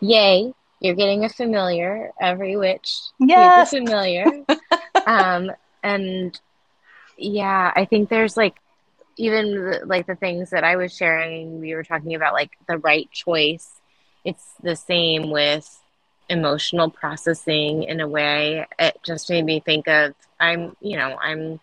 yay, 0.00 0.52
you're 0.80 0.94
getting 0.94 1.24
a 1.24 1.28
familiar 1.28 2.12
every 2.20 2.56
witch. 2.56 2.96
Yes. 3.18 3.72
a 3.72 3.76
familiar. 3.76 4.26
um, 5.06 5.50
and 5.82 6.38
yeah, 7.16 7.72
I 7.74 7.84
think 7.84 8.08
there's 8.08 8.36
like 8.36 8.56
even 9.16 9.54
the, 9.54 9.82
like 9.86 10.06
the 10.06 10.14
things 10.14 10.50
that 10.50 10.64
I 10.64 10.76
was 10.76 10.94
sharing, 10.94 11.60
we 11.60 11.74
were 11.74 11.84
talking 11.84 12.14
about 12.14 12.34
like 12.34 12.52
the 12.68 12.78
right 12.78 13.10
choice. 13.10 13.70
It's 14.24 14.44
the 14.62 14.76
same 14.76 15.30
with 15.30 15.82
emotional 16.28 16.90
processing 16.90 17.84
in 17.84 18.00
a 18.00 18.08
way. 18.08 18.66
It 18.78 18.98
just 19.04 19.30
made 19.30 19.44
me 19.44 19.60
think 19.60 19.88
of 19.88 20.14
I'm, 20.38 20.76
you 20.80 20.96
know, 20.96 21.16
I'm 21.18 21.60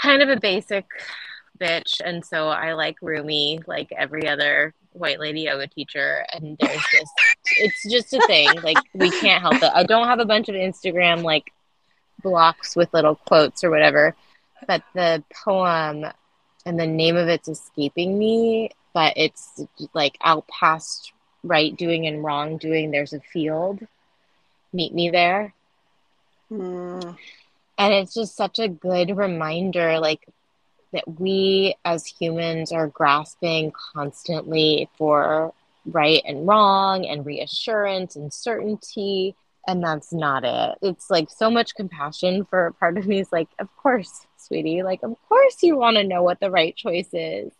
kind 0.00 0.22
of 0.22 0.28
a 0.28 0.40
basic 0.40 0.86
bitch, 1.58 2.00
and 2.04 2.24
so 2.24 2.48
I 2.48 2.72
like 2.72 2.96
Rumi 3.00 3.60
like 3.66 3.92
every 3.92 4.28
other 4.28 4.74
white 4.96 5.20
lady 5.20 5.42
yoga 5.42 5.66
teacher 5.66 6.24
and 6.32 6.56
there's 6.58 6.82
just 6.92 7.12
it's 7.58 7.90
just 7.90 8.14
a 8.14 8.26
thing 8.26 8.48
like 8.62 8.78
we 8.94 9.10
can't 9.20 9.42
help 9.42 9.54
it. 9.54 9.70
I 9.74 9.84
don't 9.84 10.08
have 10.08 10.20
a 10.20 10.24
bunch 10.24 10.48
of 10.48 10.54
instagram 10.54 11.22
like 11.22 11.52
blocks 12.22 12.74
with 12.74 12.92
little 12.94 13.14
quotes 13.14 13.62
or 13.62 13.70
whatever 13.70 14.16
but 14.66 14.82
the 14.94 15.22
poem 15.44 16.06
and 16.64 16.80
the 16.80 16.86
name 16.86 17.16
of 17.16 17.28
it's 17.28 17.48
escaping 17.48 18.18
me 18.18 18.70
but 18.94 19.12
it's 19.16 19.60
like 19.92 20.16
out 20.22 20.48
past 20.48 21.12
right 21.46 21.76
doing 21.76 22.06
and 22.06 22.24
wrong 22.24 22.56
doing 22.56 22.90
there's 22.90 23.12
a 23.12 23.20
field. 23.20 23.86
Meet 24.72 24.94
me 24.94 25.10
there. 25.10 25.52
Mm. 26.50 27.16
and 27.76 27.92
it's 27.92 28.14
just 28.14 28.36
such 28.36 28.60
a 28.60 28.68
good 28.68 29.16
reminder 29.16 29.98
like 29.98 30.24
that 30.96 31.20
we 31.20 31.76
as 31.84 32.06
humans 32.06 32.72
are 32.72 32.88
grasping 32.88 33.70
constantly 33.92 34.88
for 34.96 35.52
right 35.84 36.22
and 36.24 36.48
wrong 36.48 37.06
and 37.06 37.26
reassurance 37.26 38.16
and 38.16 38.32
certainty 38.32 39.36
and 39.68 39.82
that's 39.82 40.12
not 40.12 40.44
it. 40.44 40.78
It's 40.80 41.10
like 41.10 41.28
so 41.28 41.50
much 41.50 41.74
compassion 41.74 42.44
for 42.44 42.66
a 42.66 42.72
part 42.72 42.96
of 42.96 43.06
me 43.06 43.20
is 43.20 43.30
like 43.30 43.48
of 43.58 43.68
course 43.76 44.26
sweetie. 44.38 44.82
Like 44.82 45.02
of 45.02 45.16
course 45.28 45.62
you 45.62 45.76
want 45.76 45.96
to 45.96 46.04
know 46.04 46.22
what 46.22 46.40
the 46.40 46.50
right 46.50 46.74
choice 46.74 47.08
is. 47.12 47.52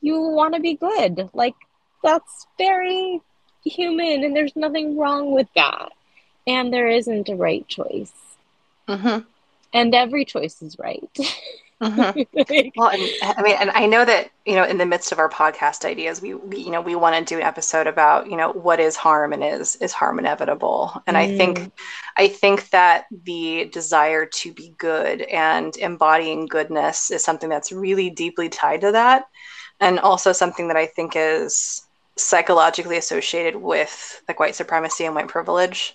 You 0.00 0.20
want 0.20 0.54
to 0.54 0.60
be 0.60 0.74
good. 0.74 1.30
Like 1.32 1.56
that's 2.04 2.46
very 2.56 3.20
human 3.64 4.22
and 4.22 4.36
there's 4.36 4.54
nothing 4.54 4.96
wrong 4.96 5.32
with 5.32 5.48
that. 5.56 5.90
And 6.46 6.72
there 6.72 6.88
isn't 6.88 7.28
a 7.28 7.36
right 7.36 7.66
choice. 7.66 8.12
Mm-hmm. 8.88 9.18
and 9.74 9.94
every 9.94 10.24
choice 10.24 10.62
is 10.62 10.78
right 10.78 11.10
Mm-hmm. 11.82 12.70
well, 12.76 12.90
and, 12.90 13.36
I 13.38 13.42
mean, 13.42 13.56
and 13.58 13.70
I 13.70 13.86
know 13.86 14.04
that 14.04 14.30
you 14.44 14.54
know, 14.54 14.64
in 14.64 14.78
the 14.78 14.86
midst 14.86 15.12
of 15.12 15.18
our 15.18 15.28
podcast 15.28 15.84
ideas, 15.84 16.20
we, 16.20 16.34
we 16.34 16.58
you 16.58 16.70
know 16.70 16.80
we 16.80 16.96
want 16.96 17.14
to 17.16 17.34
do 17.34 17.38
an 17.38 17.46
episode 17.46 17.86
about 17.86 18.28
you 18.28 18.36
know 18.36 18.50
what 18.52 18.80
is 18.80 18.96
harm 18.96 19.32
and 19.32 19.44
is 19.44 19.76
is 19.76 19.92
harm 19.92 20.18
inevitable. 20.18 21.00
And 21.06 21.16
mm. 21.16 21.20
I 21.20 21.36
think 21.36 21.58
mm. 21.58 21.72
I 22.16 22.28
think 22.28 22.70
that 22.70 23.06
the 23.24 23.66
desire 23.72 24.26
to 24.26 24.52
be 24.52 24.74
good 24.78 25.22
and 25.22 25.76
embodying 25.76 26.46
goodness 26.46 27.10
is 27.10 27.22
something 27.24 27.48
that's 27.48 27.70
really 27.70 28.10
deeply 28.10 28.48
tied 28.48 28.80
to 28.80 28.92
that, 28.92 29.26
and 29.78 30.00
also 30.00 30.32
something 30.32 30.68
that 30.68 30.76
I 30.76 30.86
think 30.86 31.12
is 31.14 31.82
psychologically 32.16 32.96
associated 32.96 33.54
with 33.54 34.20
like 34.26 34.40
white 34.40 34.56
supremacy 34.56 35.04
and 35.04 35.14
white 35.14 35.28
privilege 35.28 35.94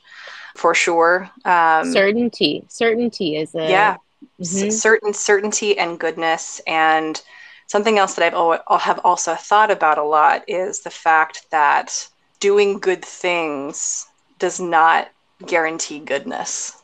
for 0.55 0.73
sure. 0.73 1.29
Um, 1.43 1.91
certainty, 1.91 2.63
certainty 2.69 3.35
is 3.35 3.53
a 3.53 3.69
yeah 3.69 3.97
mm-hmm. 4.39 4.69
certain 4.69 5.13
certainty 5.13 5.77
and 5.77 5.99
goodness 5.99 6.61
and 6.67 7.21
something 7.67 7.97
else 7.97 8.15
that 8.15 8.25
I've 8.25 8.33
always, 8.33 8.59
have 8.79 8.99
also 9.03 9.35
thought 9.35 9.71
about 9.71 9.97
a 9.97 10.03
lot 10.03 10.43
is 10.47 10.81
the 10.81 10.89
fact 10.89 11.45
that 11.51 12.07
doing 12.39 12.79
good 12.79 13.03
things 13.03 14.07
does 14.39 14.59
not 14.59 15.09
guarantee 15.45 15.99
goodness. 15.99 16.81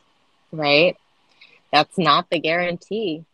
Right. 0.52 0.96
That's 1.72 1.96
not 1.98 2.28
the 2.30 2.40
guarantee. 2.40 3.24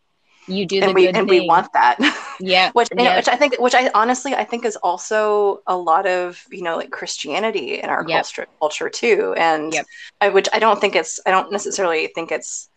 You 0.48 0.66
do 0.66 0.80
and 0.80 0.94
we 0.94 1.08
and 1.08 1.16
thing. 1.16 1.26
we 1.26 1.46
want 1.46 1.72
that. 1.72 1.98
Yeah. 2.38 2.70
which 2.72 2.88
which 2.92 3.28
I 3.28 3.36
think 3.36 3.58
which 3.58 3.74
I 3.74 3.90
honestly 3.94 4.34
I 4.34 4.44
think 4.44 4.66
is 4.66 4.76
also 4.76 5.62
a 5.66 5.74
lot 5.74 6.06
of, 6.06 6.44
you 6.50 6.62
know, 6.62 6.76
like 6.76 6.90
Christianity 6.90 7.80
in 7.80 7.88
our 7.88 8.04
yep. 8.06 8.24
culture 8.24 8.46
culture 8.58 8.90
too. 8.90 9.34
And 9.38 9.72
yep. 9.72 9.86
I 10.20 10.28
which 10.28 10.46
I 10.52 10.58
don't 10.58 10.78
think 10.78 10.94
it's 10.94 11.18
I 11.24 11.30
don't 11.30 11.50
necessarily 11.50 12.08
think 12.08 12.30
it's 12.30 12.68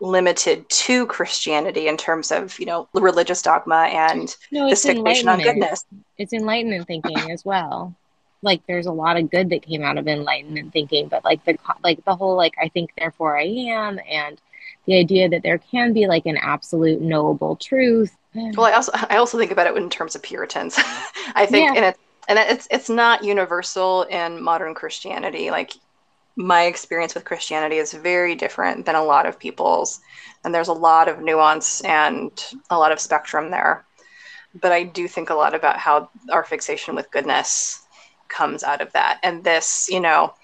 limited 0.00 0.68
to 0.68 1.06
Christianity 1.06 1.88
in 1.88 1.96
terms 1.96 2.30
of 2.30 2.58
you 2.58 2.66
know 2.66 2.88
religious 2.94 3.42
dogma 3.42 3.88
and 3.90 4.34
no, 4.50 4.68
this 4.68 4.84
fixation 4.84 5.28
on 5.28 5.40
goodness. 5.40 5.84
It's 6.18 6.32
enlightenment 6.32 6.86
thinking 6.86 7.30
as 7.30 7.44
well. 7.44 7.94
Like 8.42 8.62
there's 8.66 8.86
a 8.86 8.92
lot 8.92 9.16
of 9.16 9.30
good 9.30 9.50
that 9.50 9.62
came 9.62 9.82
out 9.82 9.96
of 9.96 10.06
enlightenment 10.06 10.72
thinking, 10.72 11.08
but 11.08 11.24
like 11.24 11.44
the 11.44 11.58
like 11.82 12.04
the 12.04 12.14
whole 12.14 12.36
like 12.36 12.54
I 12.60 12.68
think 12.68 12.92
therefore 12.98 13.38
I 13.38 13.44
am 13.44 13.98
and 14.08 14.40
the 14.86 14.98
idea 14.98 15.28
that 15.30 15.42
there 15.42 15.58
can 15.58 15.92
be 15.92 16.06
like 16.06 16.26
an 16.26 16.36
absolute 16.36 17.00
knowable 17.00 17.56
truth. 17.56 18.16
Well, 18.56 18.66
I 18.66 18.72
also 18.72 18.90
I 18.94 19.16
also 19.18 19.38
think 19.38 19.52
about 19.52 19.68
it 19.68 19.76
in 19.76 19.88
terms 19.88 20.16
of 20.16 20.22
Puritans. 20.22 20.74
I 21.36 21.46
think 21.46 21.66
yeah. 21.66 21.74
and 21.76 21.84
it 21.84 21.96
and 22.26 22.38
it's 22.38 22.66
it's 22.68 22.88
not 22.88 23.22
universal 23.22 24.02
in 24.02 24.42
modern 24.42 24.74
Christianity. 24.74 25.52
Like 25.52 25.74
my 26.36 26.64
experience 26.64 27.14
with 27.14 27.24
Christianity 27.24 27.76
is 27.76 27.92
very 27.92 28.34
different 28.34 28.86
than 28.86 28.94
a 28.94 29.04
lot 29.04 29.26
of 29.26 29.38
people's. 29.38 30.00
And 30.44 30.54
there's 30.54 30.68
a 30.68 30.72
lot 30.72 31.08
of 31.08 31.20
nuance 31.20 31.80
and 31.82 32.30
a 32.70 32.78
lot 32.78 32.92
of 32.92 33.00
spectrum 33.00 33.50
there. 33.50 33.84
But 34.60 34.72
I 34.72 34.84
do 34.84 35.08
think 35.08 35.30
a 35.30 35.34
lot 35.34 35.54
about 35.54 35.78
how 35.78 36.10
our 36.30 36.44
fixation 36.44 36.94
with 36.94 37.10
goodness 37.10 37.82
comes 38.28 38.62
out 38.62 38.80
of 38.80 38.92
that. 38.92 39.20
And 39.22 39.44
this, 39.44 39.88
you 39.90 40.00
know, 40.00 40.34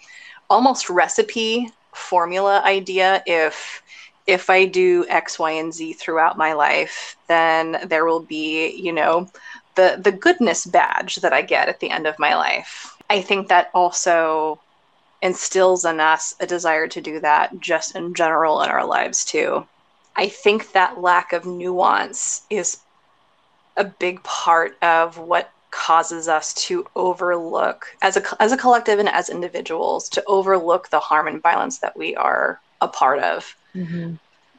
almost 0.48 0.90
recipe 0.90 1.70
formula 1.92 2.62
idea 2.64 3.22
if 3.26 3.82
if 4.26 4.48
I 4.48 4.64
do 4.64 5.04
X, 5.08 5.38
Y, 5.38 5.50
and 5.50 5.74
Z 5.74 5.94
throughout 5.94 6.38
my 6.38 6.52
life, 6.52 7.16
then 7.26 7.78
there 7.86 8.04
will 8.04 8.20
be, 8.20 8.68
you 8.76 8.92
know, 8.92 9.28
the 9.74 9.98
the 10.02 10.12
goodness 10.12 10.66
badge 10.66 11.16
that 11.16 11.32
I 11.32 11.42
get 11.42 11.68
at 11.68 11.80
the 11.80 11.90
end 11.90 12.06
of 12.06 12.18
my 12.18 12.36
life. 12.36 12.96
I 13.08 13.22
think 13.22 13.48
that 13.48 13.70
also 13.74 14.60
instills 15.22 15.84
in 15.84 16.00
us 16.00 16.34
a 16.40 16.46
desire 16.46 16.88
to 16.88 17.00
do 17.00 17.20
that 17.20 17.58
just 17.60 17.94
in 17.94 18.14
general 18.14 18.62
in 18.62 18.70
our 18.70 18.84
lives 18.84 19.24
too. 19.24 19.66
I 20.16 20.28
think 20.28 20.72
that 20.72 21.00
lack 21.00 21.32
of 21.32 21.46
nuance 21.46 22.42
is 22.50 22.78
a 23.76 23.84
big 23.84 24.22
part 24.22 24.76
of 24.82 25.18
what 25.18 25.50
causes 25.70 26.26
us 26.26 26.52
to 26.52 26.84
overlook 26.96 27.86
as 28.02 28.16
a 28.16 28.42
as 28.42 28.50
a 28.50 28.56
collective 28.56 28.98
and 28.98 29.08
as 29.08 29.28
individuals 29.28 30.08
to 30.08 30.24
overlook 30.26 30.88
the 30.88 30.98
harm 30.98 31.28
and 31.28 31.40
violence 31.40 31.78
that 31.78 31.96
we 31.96 32.16
are 32.16 32.60
a 32.80 32.88
part 32.88 33.20
of. 33.20 33.54
Mm-hmm. 33.74 34.14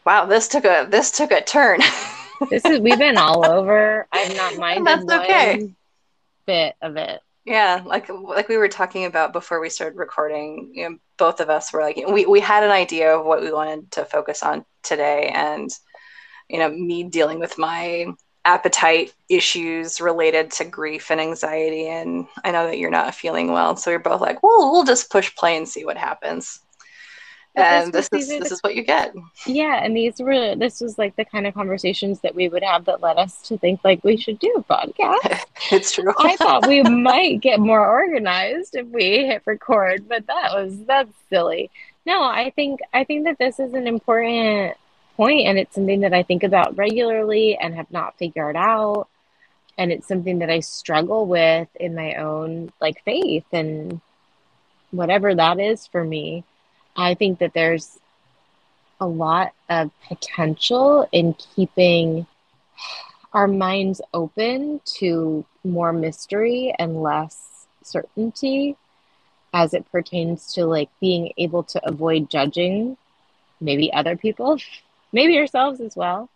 Wow, 0.05 0.25
this 0.25 0.47
took 0.47 0.65
a 0.65 0.87
this 0.89 1.11
took 1.11 1.31
a 1.31 1.41
turn. 1.41 1.81
this 2.49 2.63
is 2.65 2.79
we've 2.79 2.97
been 2.97 3.17
all 3.17 3.45
over. 3.45 4.07
I've 4.11 4.35
not 4.35 4.57
minded 4.57 4.87
That's 4.87 5.23
okay. 5.23 5.69
bit 6.45 6.75
of 6.81 6.95
it 6.97 7.21
yeah 7.45 7.81
like 7.85 8.07
like 8.09 8.47
we 8.47 8.57
were 8.57 8.67
talking 8.67 9.05
about 9.05 9.33
before 9.33 9.59
we 9.59 9.69
started 9.69 9.97
recording 9.97 10.71
you 10.73 10.89
know, 10.89 10.97
both 11.17 11.39
of 11.39 11.49
us 11.49 11.73
were 11.73 11.81
like 11.81 11.97
we, 12.07 12.25
we 12.25 12.39
had 12.39 12.63
an 12.63 12.71
idea 12.71 13.15
of 13.15 13.25
what 13.25 13.41
we 13.41 13.51
wanted 13.51 13.89
to 13.91 14.05
focus 14.05 14.43
on 14.43 14.63
today 14.83 15.31
and 15.33 15.69
you 16.49 16.59
know 16.59 16.69
me 16.69 17.03
dealing 17.03 17.39
with 17.39 17.57
my 17.57 18.05
appetite 18.43 19.13
issues 19.29 20.01
related 20.01 20.49
to 20.49 20.65
grief 20.65 21.11
and 21.11 21.21
anxiety. 21.21 21.87
And 21.87 22.27
i 22.43 22.51
know 22.51 22.65
that 22.65 22.79
you're 22.79 22.89
not 22.89 23.13
feeling 23.13 23.51
well. 23.51 23.75
So 23.75 23.91
we're 23.91 23.99
both 23.99 24.21
like 24.21 24.41
well 24.41 24.71
we'll 24.71 24.83
just 24.83 25.11
push 25.11 25.35
play 25.35 25.57
and 25.57 25.67
see 25.67 25.85
what 25.85 25.97
happens 25.97 26.59
and 27.55 27.91
this, 27.91 28.07
is 28.13 28.27
this 28.29 28.51
is 28.51 28.59
what 28.61 28.75
you 28.75 28.83
get. 28.83 29.13
Yeah 29.45 29.83
and 29.83 29.95
these 29.95 30.19
were 30.19 30.55
this 30.55 30.79
was 30.79 30.97
like 30.97 31.15
the 31.15 31.25
kind 31.25 31.45
of 31.45 31.53
conversations 31.53 32.21
that 32.21 32.33
we 32.33 32.47
would 32.47 32.63
have 32.63 32.85
that 32.85 33.01
led 33.01 33.17
us 33.17 33.41
to 33.43 33.57
think 33.57 33.81
like 33.83 34.03
we 34.03 34.17
should 34.17 34.39
do 34.39 34.53
a 34.57 34.63
podcast. 34.63 35.45
It's 35.71 35.91
true. 35.91 36.13
I 36.17 36.35
thought 36.37 36.67
we 36.67 36.81
might 36.83 37.41
get 37.41 37.59
more 37.59 37.85
organized 37.87 38.75
if 38.75 38.87
we 38.87 39.25
hit 39.25 39.43
record 39.45 40.07
but 40.07 40.27
that 40.27 40.53
was 40.53 40.77
that's 40.85 41.11
silly. 41.29 41.69
No 42.05 42.23
i 42.23 42.51
think 42.55 42.79
i 42.93 43.03
think 43.03 43.25
that 43.25 43.37
this 43.37 43.59
is 43.59 43.73
an 43.73 43.87
important 43.87 44.75
point 45.17 45.47
and 45.47 45.57
it's 45.57 45.75
something 45.75 46.01
that 46.01 46.13
i 46.13 46.23
think 46.23 46.43
about 46.43 46.77
regularly 46.77 47.57
and 47.57 47.75
have 47.75 47.91
not 47.91 48.17
figured 48.17 48.55
out. 48.55 49.07
And 49.77 49.91
it's 49.91 50.07
something 50.07 50.39
that 50.39 50.49
i 50.49 50.61
struggle 50.61 51.25
with 51.25 51.67
in 51.75 51.95
my 51.95 52.15
own 52.15 52.71
like 52.79 53.03
faith 53.03 53.45
and 53.51 53.99
whatever 54.91 55.33
that 55.35 55.59
is 55.59 55.87
for 55.87 56.03
me 56.03 56.43
I 56.95 57.13
think 57.15 57.39
that 57.39 57.53
there's 57.53 57.99
a 58.99 59.07
lot 59.07 59.53
of 59.69 59.91
potential 60.07 61.07
in 61.11 61.33
keeping 61.33 62.27
our 63.33 63.47
minds 63.47 64.01
open 64.13 64.81
to 64.85 65.45
more 65.63 65.93
mystery 65.93 66.73
and 66.77 67.01
less 67.01 67.65
certainty 67.83 68.75
as 69.53 69.73
it 69.73 69.89
pertains 69.91 70.53
to 70.53 70.65
like 70.65 70.89
being 70.99 71.31
able 71.37 71.63
to 71.63 71.87
avoid 71.87 72.29
judging 72.29 72.97
maybe 73.59 73.91
other 73.93 74.15
people, 74.15 74.57
maybe 75.11 75.33
yourselves 75.33 75.79
as 75.81 75.95
well. 75.95 76.29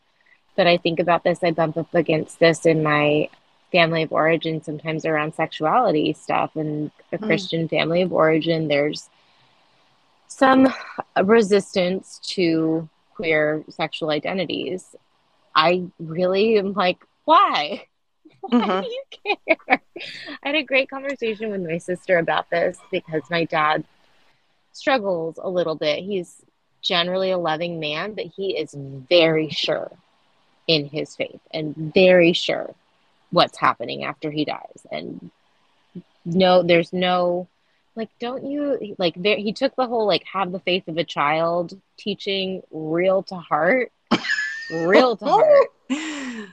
But 0.55 0.67
I 0.67 0.77
think 0.77 0.99
about 0.99 1.23
this, 1.23 1.43
I 1.43 1.51
bump 1.51 1.77
up 1.77 1.93
against 1.93 2.39
this 2.39 2.65
in 2.65 2.81
my 2.81 3.29
family 3.71 4.03
of 4.03 4.13
origin, 4.13 4.63
sometimes 4.63 5.05
around 5.05 5.35
sexuality 5.35 6.13
stuff 6.13 6.55
and 6.55 6.91
a 7.11 7.17
mm. 7.17 7.25
Christian 7.25 7.67
family 7.67 8.01
of 8.01 8.13
origin. 8.13 8.69
There's 8.69 9.09
some 10.35 10.73
resistance 11.23 12.19
to 12.23 12.89
queer 13.13 13.63
sexual 13.69 14.09
identities. 14.09 14.95
I 15.55 15.85
really 15.97 16.57
am 16.57 16.73
like, 16.73 16.97
why? 17.23 17.87
Why 18.41 18.59
mm-hmm. 18.59 18.81
do 18.81 18.87
you 18.87 19.37
care? 19.47 19.81
I 20.43 20.47
had 20.47 20.55
a 20.55 20.61
great 20.61 20.87
conversation 20.87 21.49
with 21.49 21.61
my 21.61 21.79
sister 21.79 22.19
about 22.19 22.51
this 22.51 22.77
because 22.91 23.23
my 23.31 23.45
dad 23.45 23.85
struggles 24.71 25.39
a 25.41 25.49
little 25.49 25.73
bit. 25.73 26.03
He's 26.03 26.43
generally 26.83 27.31
a 27.31 27.39
loving 27.39 27.79
man, 27.79 28.13
but 28.13 28.25
he 28.25 28.55
is 28.55 28.75
very 28.77 29.49
sure 29.49 29.91
in 30.67 30.85
his 30.87 31.15
faith 31.15 31.39
and 31.51 31.75
very 31.75 32.33
sure 32.33 32.75
what's 33.31 33.57
happening 33.57 34.03
after 34.03 34.29
he 34.29 34.45
dies. 34.45 34.85
And 34.91 35.31
no, 36.23 36.61
there's 36.61 36.93
no 36.93 37.47
like 37.95 38.09
don't 38.19 38.45
you 38.45 38.95
like 38.97 39.13
there 39.15 39.37
he 39.37 39.53
took 39.53 39.75
the 39.75 39.87
whole 39.87 40.05
like 40.05 40.23
have 40.31 40.51
the 40.51 40.59
faith 40.59 40.87
of 40.87 40.97
a 40.97 41.03
child 41.03 41.79
teaching 41.97 42.61
real 42.71 43.23
to 43.23 43.35
heart 43.35 43.91
real 44.69 45.15
to 45.17 45.25
heart. 45.25 45.67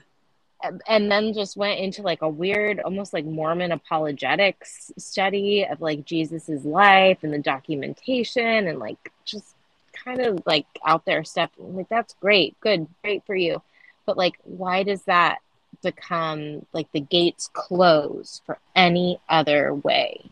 And 0.87 1.11
then 1.11 1.33
just 1.33 1.57
went 1.57 1.81
into 1.81 2.03
like 2.03 2.21
a 2.21 2.29
weird 2.29 2.79
almost 2.79 3.11
like 3.11 3.25
mormon 3.25 3.73
apologetics 3.73 4.93
study 4.97 5.65
of 5.65 5.81
like 5.81 6.05
jesus's 6.05 6.63
life 6.63 7.17
and 7.21 7.33
the 7.33 7.39
documentation 7.39 8.69
and 8.69 8.79
like 8.79 9.11
just 9.25 9.55
kind 9.91 10.21
of 10.21 10.41
like 10.45 10.65
out 10.85 11.03
there 11.03 11.25
stuff. 11.25 11.49
Like 11.57 11.89
that's 11.89 12.13
great. 12.13 12.57
Good. 12.61 12.87
Great 13.03 13.25
for 13.25 13.35
you. 13.35 13.61
But 14.05 14.15
like 14.15 14.35
why 14.45 14.83
does 14.83 15.01
that 15.01 15.39
become 15.81 16.65
like 16.71 16.89
the 16.93 17.01
gates 17.01 17.49
close 17.51 18.41
for 18.45 18.57
any 18.73 19.19
other 19.27 19.75
way 19.75 20.23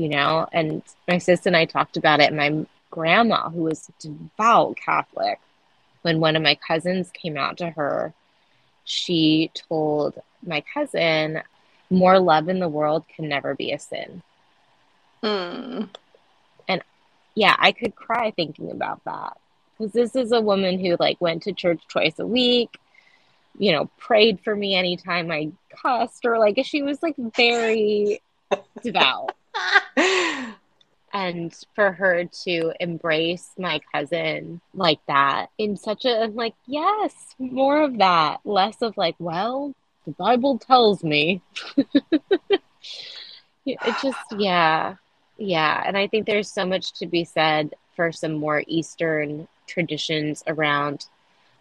you 0.00 0.08
know 0.08 0.48
and 0.50 0.82
my 1.06 1.18
sister 1.18 1.48
and 1.50 1.56
i 1.56 1.66
talked 1.66 1.96
about 1.98 2.20
it 2.20 2.28
and 2.32 2.36
my 2.36 2.66
grandma 2.90 3.50
who 3.50 3.62
was 3.62 3.90
devout 4.00 4.74
catholic 4.76 5.38
when 6.02 6.20
one 6.20 6.36
of 6.36 6.42
my 6.42 6.54
cousins 6.66 7.10
came 7.12 7.36
out 7.36 7.58
to 7.58 7.68
her 7.68 8.14
she 8.84 9.50
told 9.54 10.18
my 10.44 10.62
cousin 10.72 11.42
more 11.90 12.18
love 12.18 12.48
in 12.48 12.60
the 12.60 12.68
world 12.68 13.04
can 13.14 13.28
never 13.28 13.54
be 13.54 13.72
a 13.72 13.78
sin 13.78 14.22
Mm. 15.22 15.90
and 16.66 16.82
yeah 17.34 17.54
i 17.58 17.72
could 17.72 17.94
cry 17.94 18.30
thinking 18.30 18.70
about 18.70 19.04
that 19.04 19.36
because 19.76 19.92
this 19.92 20.16
is 20.16 20.32
a 20.32 20.40
woman 20.40 20.78
who 20.80 20.96
like 20.98 21.20
went 21.20 21.42
to 21.42 21.52
church 21.52 21.82
twice 21.88 22.18
a 22.18 22.26
week 22.26 22.78
you 23.58 23.70
know 23.72 23.90
prayed 23.98 24.40
for 24.40 24.56
me 24.56 24.74
anytime 24.74 25.30
i 25.30 25.50
cussed 25.82 26.24
or 26.24 26.38
like 26.38 26.58
she 26.64 26.82
was 26.82 27.02
like 27.02 27.16
very 27.36 28.22
devout 28.82 29.34
and 31.12 31.54
for 31.74 31.92
her 31.92 32.24
to 32.44 32.72
embrace 32.80 33.50
my 33.58 33.80
cousin 33.92 34.60
like 34.74 35.00
that 35.06 35.46
in 35.58 35.76
such 35.76 36.04
a 36.04 36.30
like 36.32 36.54
yes 36.66 37.34
more 37.38 37.82
of 37.82 37.98
that 37.98 38.40
less 38.44 38.80
of 38.80 38.96
like 38.96 39.16
well 39.18 39.74
the 40.06 40.12
bible 40.12 40.58
tells 40.58 41.02
me. 41.04 41.42
It 43.66 43.78
just 44.02 44.18
yeah 44.38 44.96
yeah. 45.36 45.82
And 45.86 45.96
i 45.96 46.06
think 46.06 46.26
there's 46.26 46.50
so 46.50 46.66
much 46.66 46.94
to 46.94 47.06
be 47.06 47.24
said 47.24 47.74
for 47.94 48.10
some 48.10 48.32
more 48.32 48.64
eastern 48.66 49.46
traditions 49.66 50.42
around 50.46 51.06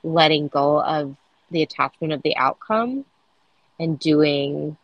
letting 0.03 0.47
go 0.47 0.81
of 0.81 1.15
the 1.51 1.61
attachment 1.61 2.13
of 2.13 2.21
the 2.23 2.35
outcome 2.37 3.05
and 3.79 3.99
doing 3.99 4.77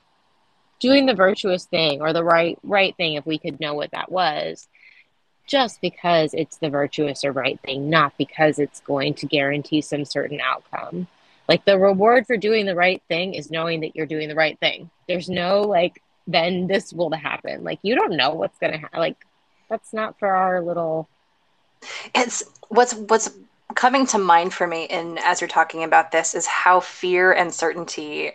doing 0.79 1.05
the 1.05 1.13
virtuous 1.13 1.65
thing 1.65 2.01
or 2.01 2.13
the 2.13 2.23
right 2.23 2.57
right 2.63 2.95
thing 2.97 3.13
if 3.13 3.25
we 3.25 3.37
could 3.37 3.59
know 3.59 3.73
what 3.73 3.91
that 3.91 4.11
was 4.11 4.67
just 5.47 5.79
because 5.79 6.33
it's 6.33 6.57
the 6.57 6.69
virtuous 6.69 7.23
or 7.23 7.31
right 7.31 7.59
thing 7.61 7.89
not 7.89 8.17
because 8.17 8.59
it's 8.59 8.79
going 8.81 9.13
to 9.13 9.27
guarantee 9.27 9.81
some 9.81 10.03
certain 10.03 10.41
outcome. 10.41 11.07
Like 11.47 11.65
the 11.65 11.77
reward 11.77 12.25
for 12.25 12.37
doing 12.37 12.65
the 12.65 12.75
right 12.75 13.01
thing 13.07 13.35
is 13.35 13.51
knowing 13.51 13.81
that 13.81 13.95
you're 13.95 14.07
doing 14.07 14.27
the 14.27 14.35
right 14.35 14.59
thing. 14.59 14.89
There's 15.07 15.29
no 15.29 15.61
like 15.61 16.01
then 16.27 16.65
this 16.65 16.91
will 16.91 17.11
happen. 17.11 17.63
Like 17.63 17.79
you 17.83 17.95
don't 17.95 18.17
know 18.17 18.31
what's 18.31 18.57
going 18.57 18.73
to 18.73 18.79
happen 18.79 18.99
like 18.99 19.17
that's 19.69 19.93
not 19.93 20.17
for 20.19 20.29
our 20.29 20.61
little 20.61 21.07
it's 22.13 22.43
what's 22.69 22.93
what's 22.93 23.31
coming 23.75 24.05
to 24.07 24.17
mind 24.17 24.53
for 24.53 24.65
me 24.65 24.87
and 24.87 25.19
as 25.19 25.41
you're 25.41 25.47
talking 25.47 25.83
about 25.83 26.11
this 26.11 26.33
is 26.33 26.45
how 26.45 26.79
fear 26.79 27.31
and 27.31 27.53
certainty 27.53 28.31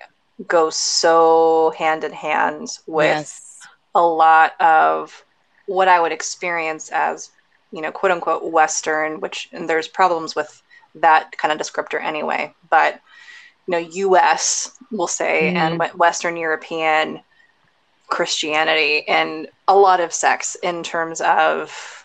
go 0.47 0.71
so 0.71 1.73
hand 1.77 2.05
in 2.05 2.13
hand 2.13 2.79
with 2.87 3.07
yes 3.07 3.47
a 3.95 4.03
lot 4.03 4.61
of 4.61 5.25
what 5.67 5.89
I 5.89 6.01
would 6.01 6.13
experience 6.13 6.91
as, 6.91 7.31
you 7.73 7.81
know, 7.81 7.93
quote 7.93 8.13
unquote 8.13 8.45
Western, 8.45 9.21
which 9.21 9.49
and 9.53 9.69
there's 9.69 9.89
problems 9.89 10.35
with 10.35 10.63
that 10.97 11.37
kind 11.37 11.53
of 11.53 11.65
descriptor 11.65 12.03
anyway, 12.03 12.55
but 12.69 13.01
you 13.67 13.73
know, 13.73 13.79
US, 13.79 14.73
we'll 14.91 15.07
say, 15.07 15.53
Mhm. 15.55 15.57
and 15.57 15.99
Western 15.99 16.37
European 16.37 17.21
Christianity 18.09 19.07
and 19.07 19.49
a 19.69 19.77
lot 19.77 20.01
of 20.01 20.13
sects 20.13 20.57
in 20.57 20.83
terms 20.83 21.21
of 21.21 22.05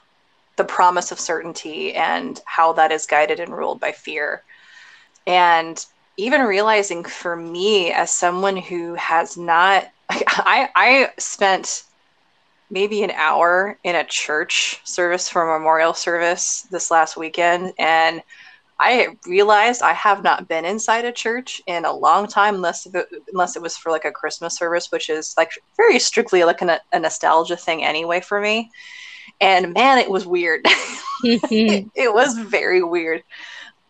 the 0.58 0.64
promise 0.64 1.12
of 1.12 1.20
certainty 1.20 1.94
and 1.96 2.42
how 2.46 2.74
that 2.74 2.92
is 2.92 3.08
guided 3.08 3.40
and 3.40 3.56
ruled 3.58 3.80
by 3.80 3.92
fear. 3.92 4.44
And 5.26 5.84
even 6.18 6.42
realizing 6.42 7.04
for 7.04 7.36
me 7.36 7.92
as 7.92 8.12
someone 8.12 8.58
who 8.58 8.94
has 8.96 9.38
not 9.38 9.88
I 10.10 10.70
I 10.76 11.12
spent 11.18 11.84
maybe 12.70 13.04
an 13.04 13.12
hour 13.12 13.78
in 13.84 13.96
a 13.96 14.04
church 14.04 14.82
service 14.84 15.30
for 15.30 15.44
a 15.44 15.58
memorial 15.60 15.94
service 15.94 16.68
this 16.72 16.90
last 16.90 17.16
weekend 17.16 17.74
and 17.78 18.22
I 18.78 19.16
realized 19.26 19.82
I 19.82 19.94
have 19.94 20.24
not 20.24 20.50
been 20.50 20.66
inside 20.66 21.06
a 21.06 21.12
church 21.12 21.62
in 21.66 21.86
a 21.86 21.94
long 21.94 22.28
time 22.28 22.56
unless 22.56 22.86
it, 22.86 23.08
unless 23.32 23.56
it 23.56 23.62
was 23.62 23.78
for 23.78 23.92
like 23.92 24.04
a 24.04 24.12
Christmas 24.12 24.58
service 24.58 24.92
which 24.92 25.10
is 25.10 25.34
like 25.38 25.52
very 25.78 26.00
strictly 26.00 26.44
like 26.44 26.62
a, 26.62 26.80
a 26.92 27.00
nostalgia 27.00 27.56
thing 27.56 27.84
anyway 27.84 28.20
for 28.20 28.42
me. 28.42 28.70
And 29.40 29.74
man 29.74 30.00
it 30.00 30.10
was 30.10 30.26
weird. 30.26 30.62
It, 31.24 31.42
mm-hmm. 31.42 31.88
it 31.96 32.14
was 32.14 32.38
very 32.38 32.84
weird. 32.84 33.24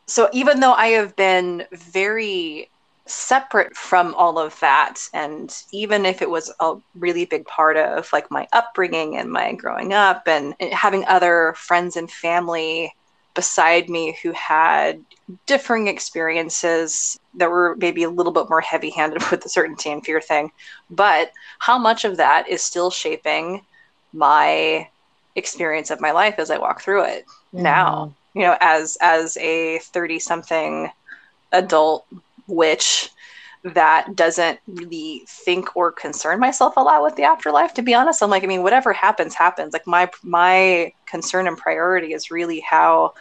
So 0.07 0.29
even 0.33 0.59
though 0.59 0.73
I 0.73 0.87
have 0.87 1.15
been 1.15 1.65
very 1.71 2.69
separate 3.07 3.75
from 3.75 4.15
all 4.15 4.39
of 4.39 4.59
that, 4.59 4.95
and 5.13 5.55
even 5.71 6.05
if 6.05 6.21
it 6.21 6.29
was 6.29 6.51
a 6.59 6.75
really 6.95 7.25
big 7.25 7.45
part 7.45 7.77
of 7.77 8.09
like 8.11 8.29
my 8.31 8.47
upbringing 8.53 9.17
and 9.17 9.31
my 9.31 9.53
growing 9.53 9.93
up, 9.93 10.27
and 10.27 10.55
having 10.71 11.05
other 11.05 11.53
friends 11.57 11.95
and 11.95 12.09
family 12.09 12.93
beside 13.33 13.89
me 13.89 14.17
who 14.23 14.31
had 14.31 15.03
differing 15.45 15.87
experiences 15.87 17.19
that 17.33 17.49
were 17.49 17.75
maybe 17.79 18.03
a 18.03 18.09
little 18.09 18.31
bit 18.31 18.49
more 18.49 18.61
heavy 18.61 18.89
handed 18.89 19.21
with 19.31 19.41
the 19.41 19.49
certainty 19.49 19.91
and 19.91 20.05
fear 20.05 20.21
thing, 20.21 20.51
but 20.89 21.31
how 21.59 21.77
much 21.77 22.05
of 22.05 22.17
that 22.17 22.47
is 22.47 22.61
still 22.61 22.89
shaping 22.89 23.61
my 24.13 24.87
experience 25.35 25.91
of 25.91 25.99
my 25.99 26.11
life 26.11 26.35
as 26.37 26.49
I 26.49 26.57
walk 26.57 26.81
through 26.81 27.03
it 27.03 27.25
mm-hmm. 27.25 27.63
now 27.63 28.13
you 28.35 28.41
know 28.41 28.57
as 28.59 28.97
as 29.01 29.37
a 29.37 29.79
30 29.79 30.19
something 30.19 30.89
adult 31.51 32.05
witch 32.47 33.09
that 33.63 34.15
doesn't 34.15 34.59
really 34.67 35.23
think 35.27 35.75
or 35.75 35.91
concern 35.91 36.39
myself 36.39 36.77
a 36.77 36.81
lot 36.81 37.01
with 37.01 37.15
the 37.15 37.23
afterlife 37.23 37.73
to 37.73 37.81
be 37.81 37.95
honest. 37.95 38.21
I'm 38.21 38.29
like 38.29 38.43
i 38.43 38.47
mean 38.47 38.61
whatever 38.61 38.93
happens 38.93 39.33
happens. 39.33 39.73
Like 39.73 39.87
my 39.87 40.09
my 40.21 40.93
concern 41.07 41.47
and 41.47 41.57
priority 41.57 42.13
is 42.13 42.29
really 42.29 42.59
how 42.59 43.13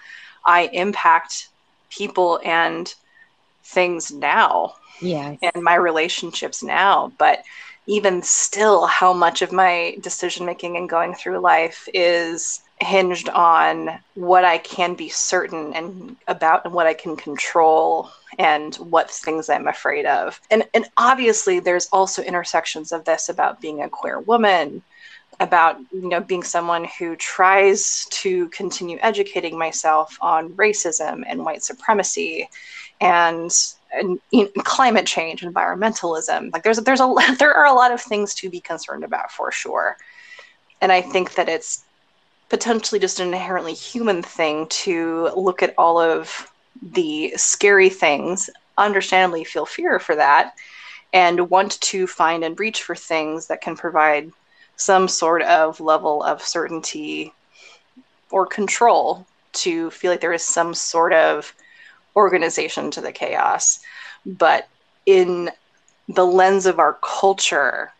i 0.44 0.68
impact 0.72 1.48
people 1.88 2.40
and 2.44 2.92
things 3.62 4.10
now 4.12 4.74
yeah 5.00 5.36
and 5.42 5.62
my 5.62 5.74
relationships 5.74 6.62
now. 6.62 7.12
But 7.18 7.42
even 7.86 8.22
still 8.22 8.86
how 8.86 9.12
much 9.12 9.42
of 9.42 9.52
my 9.52 9.96
decision 10.00 10.46
making 10.46 10.76
and 10.76 10.88
going 10.88 11.14
through 11.14 11.38
life 11.40 11.88
is 11.92 12.60
hinged 12.85 13.28
on 13.30 13.99
what 14.14 14.45
I 14.45 14.59
can 14.59 14.95
be 14.95 15.09
certain 15.09 15.72
and 15.74 16.16
about 16.28 16.64
and 16.64 16.74
what 16.74 16.87
I 16.87 16.95
can 16.95 17.16
control 17.16 18.11
and 18.39 18.74
what 18.76 19.11
things 19.11 19.49
I'm 19.49 19.66
afraid 19.68 20.07
of. 20.07 20.41
And 20.51 20.64
and 20.74 20.87
obviously 20.97 21.61
there's 21.61 21.89
also 21.93 22.22
intersections 22.22 22.93
of 22.93 23.05
this 23.05 23.28
about 23.28 23.61
being 23.61 23.82
a 23.82 23.89
queer 23.89 24.20
woman, 24.20 24.82
about 25.41 25.78
you 25.93 26.09
know 26.09 26.20
being 26.20 26.43
someone 26.43 26.87
who 26.99 27.16
tries 27.16 28.07
to 28.11 28.49
continue 28.49 28.99
educating 29.01 29.59
myself 29.59 30.16
on 30.20 30.51
racism 30.55 31.24
and 31.26 31.45
white 31.45 31.62
supremacy 31.62 32.49
and 33.01 33.51
and 33.93 34.18
you 34.32 34.45
know, 34.45 34.62
climate 34.62 35.07
change, 35.07 35.43
environmentalism. 35.43 36.53
Like 36.53 36.62
there's 36.62 36.78
there's 36.78 37.01
a 37.01 37.14
there 37.39 37.55
are 37.55 37.66
a 37.66 37.74
lot 37.74 37.93
of 37.93 38.01
things 38.01 38.35
to 38.37 38.51
be 38.51 38.61
concerned 38.61 39.05
about 39.05 39.30
for 39.30 39.51
sure. 39.51 39.97
And 40.80 40.93
I 40.93 41.01
think 41.01 41.35
that 41.37 41.49
it's 41.49 41.84
potentially 42.55 43.00
just 43.00 43.18
an 43.18 43.26
inherently 43.26 43.74
human 43.74 44.22
thing 44.22 44.64
to 44.68 45.28
look 45.34 45.61
at 45.61 45.74
all 45.76 46.00
of 46.00 46.52
the 46.80 47.32
scary 47.36 47.88
things, 47.88 48.48
understandably 48.78 49.42
feel 49.42 49.66
fear 49.66 49.98
for 49.98 50.14
that, 50.14 50.55
and 51.12 51.50
want 51.50 51.80
to 51.80 52.07
find 52.07 52.44
and 52.44 52.61
reach 52.61 52.84
for 52.84 52.94
things 52.94 53.48
that 53.48 53.61
can 53.61 53.76
provide 53.76 54.30
some 54.76 55.09
sort 55.09 55.42
of 55.42 55.80
level 55.80 56.22
of 56.22 56.40
certainty 56.40 57.32
or 58.30 58.46
control 58.46 59.26
to 59.52 59.90
feel 59.90 60.12
like 60.12 60.20
there 60.20 60.32
is 60.32 60.44
some 60.44 60.74
sort 60.74 61.12
of 61.12 61.52
organization 62.14 62.88
to 62.88 63.00
the 63.00 63.11
chaos. 63.11 63.80
But 64.24 64.68
in 65.07 65.50
the 66.09 66.24
lens 66.24 66.66
of 66.66 66.78
our 66.78 66.98
culture 67.02 67.92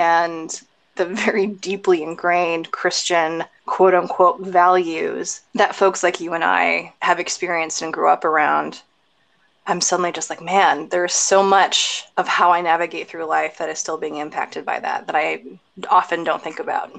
and 0.00 0.60
the 0.96 1.06
very 1.06 1.46
deeply 1.46 2.02
ingrained 2.02 2.72
Christian 2.72 3.44
quote 3.66 3.94
unquote 3.94 4.40
values 4.40 5.40
that 5.54 5.74
folks 5.74 6.02
like 6.02 6.20
you 6.20 6.34
and 6.34 6.44
I 6.44 6.92
have 7.00 7.18
experienced 7.20 7.82
and 7.82 7.92
grew 7.92 8.08
up 8.08 8.24
around, 8.24 8.82
I'm 9.66 9.80
suddenly 9.80 10.12
just 10.12 10.28
like, 10.28 10.42
man, 10.42 10.88
there's 10.90 11.14
so 11.14 11.42
much 11.42 12.04
of 12.16 12.28
how 12.28 12.50
I 12.52 12.60
navigate 12.60 13.08
through 13.08 13.24
life 13.24 13.58
that 13.58 13.70
is 13.70 13.78
still 13.78 13.96
being 13.96 14.16
impacted 14.16 14.64
by 14.66 14.80
that 14.80 15.06
that 15.06 15.16
I 15.16 15.42
often 15.88 16.24
don't 16.24 16.42
think 16.42 16.58
about. 16.58 16.92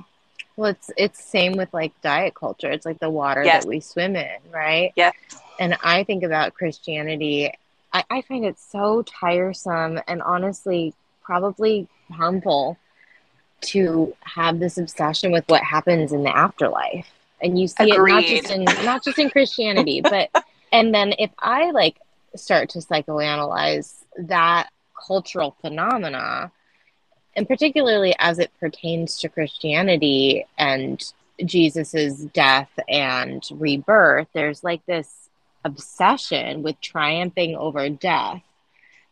Well, 0.57 0.71
it's 0.71 0.89
it's 0.97 1.23
same 1.23 1.53
with 1.53 1.73
like 1.73 1.91
diet 2.01 2.33
culture. 2.33 2.71
It's 2.71 2.85
like 2.85 2.99
the 2.99 3.09
water 3.09 3.43
Yes. 3.43 3.63
that 3.63 3.69
we 3.69 3.79
swim 3.81 4.15
in, 4.15 4.37
right? 4.51 4.93
Yeah. 4.95 5.11
And 5.59 5.77
I 5.83 6.03
think 6.03 6.23
about 6.23 6.53
Christianity. 6.53 7.51
I, 7.93 8.03
I 8.09 8.21
find 8.21 8.45
it 8.45 8.57
so 8.59 9.03
tiresome 9.03 9.99
and 10.07 10.21
honestly 10.21 10.93
probably 11.23 11.87
harmful 12.11 12.77
to 13.65 14.15
have 14.21 14.59
this 14.59 14.77
obsession 14.77 15.31
with 15.31 15.45
what 15.47 15.61
happens 15.61 16.11
in 16.11 16.23
the 16.23 16.35
afterlife. 16.35 17.07
And 17.41 17.59
you 17.59 17.67
see 17.67 17.91
it 17.91 17.97
not 17.97 18.23
just 18.23 18.51
in 18.51 18.63
not 18.63 19.03
just 19.03 19.19
in 19.19 19.29
Christianity, 19.29 20.01
but 20.03 20.29
and 20.71 20.93
then 20.93 21.13
if 21.19 21.31
I 21.39 21.71
like 21.71 21.99
start 22.35 22.69
to 22.69 22.79
psychoanalyze 22.79 24.03
that 24.17 24.69
cultural 25.07 25.55
phenomena, 25.61 26.51
and 27.35 27.47
particularly 27.47 28.15
as 28.19 28.39
it 28.39 28.51
pertains 28.59 29.19
to 29.19 29.29
Christianity 29.29 30.45
and 30.57 31.03
Jesus's 31.43 32.25
death 32.25 32.71
and 32.87 33.43
rebirth, 33.51 34.27
there's 34.33 34.63
like 34.63 34.85
this 34.85 35.29
obsession 35.63 36.63
with 36.63 36.79
triumphing 36.79 37.55
over 37.55 37.89
death, 37.89 38.41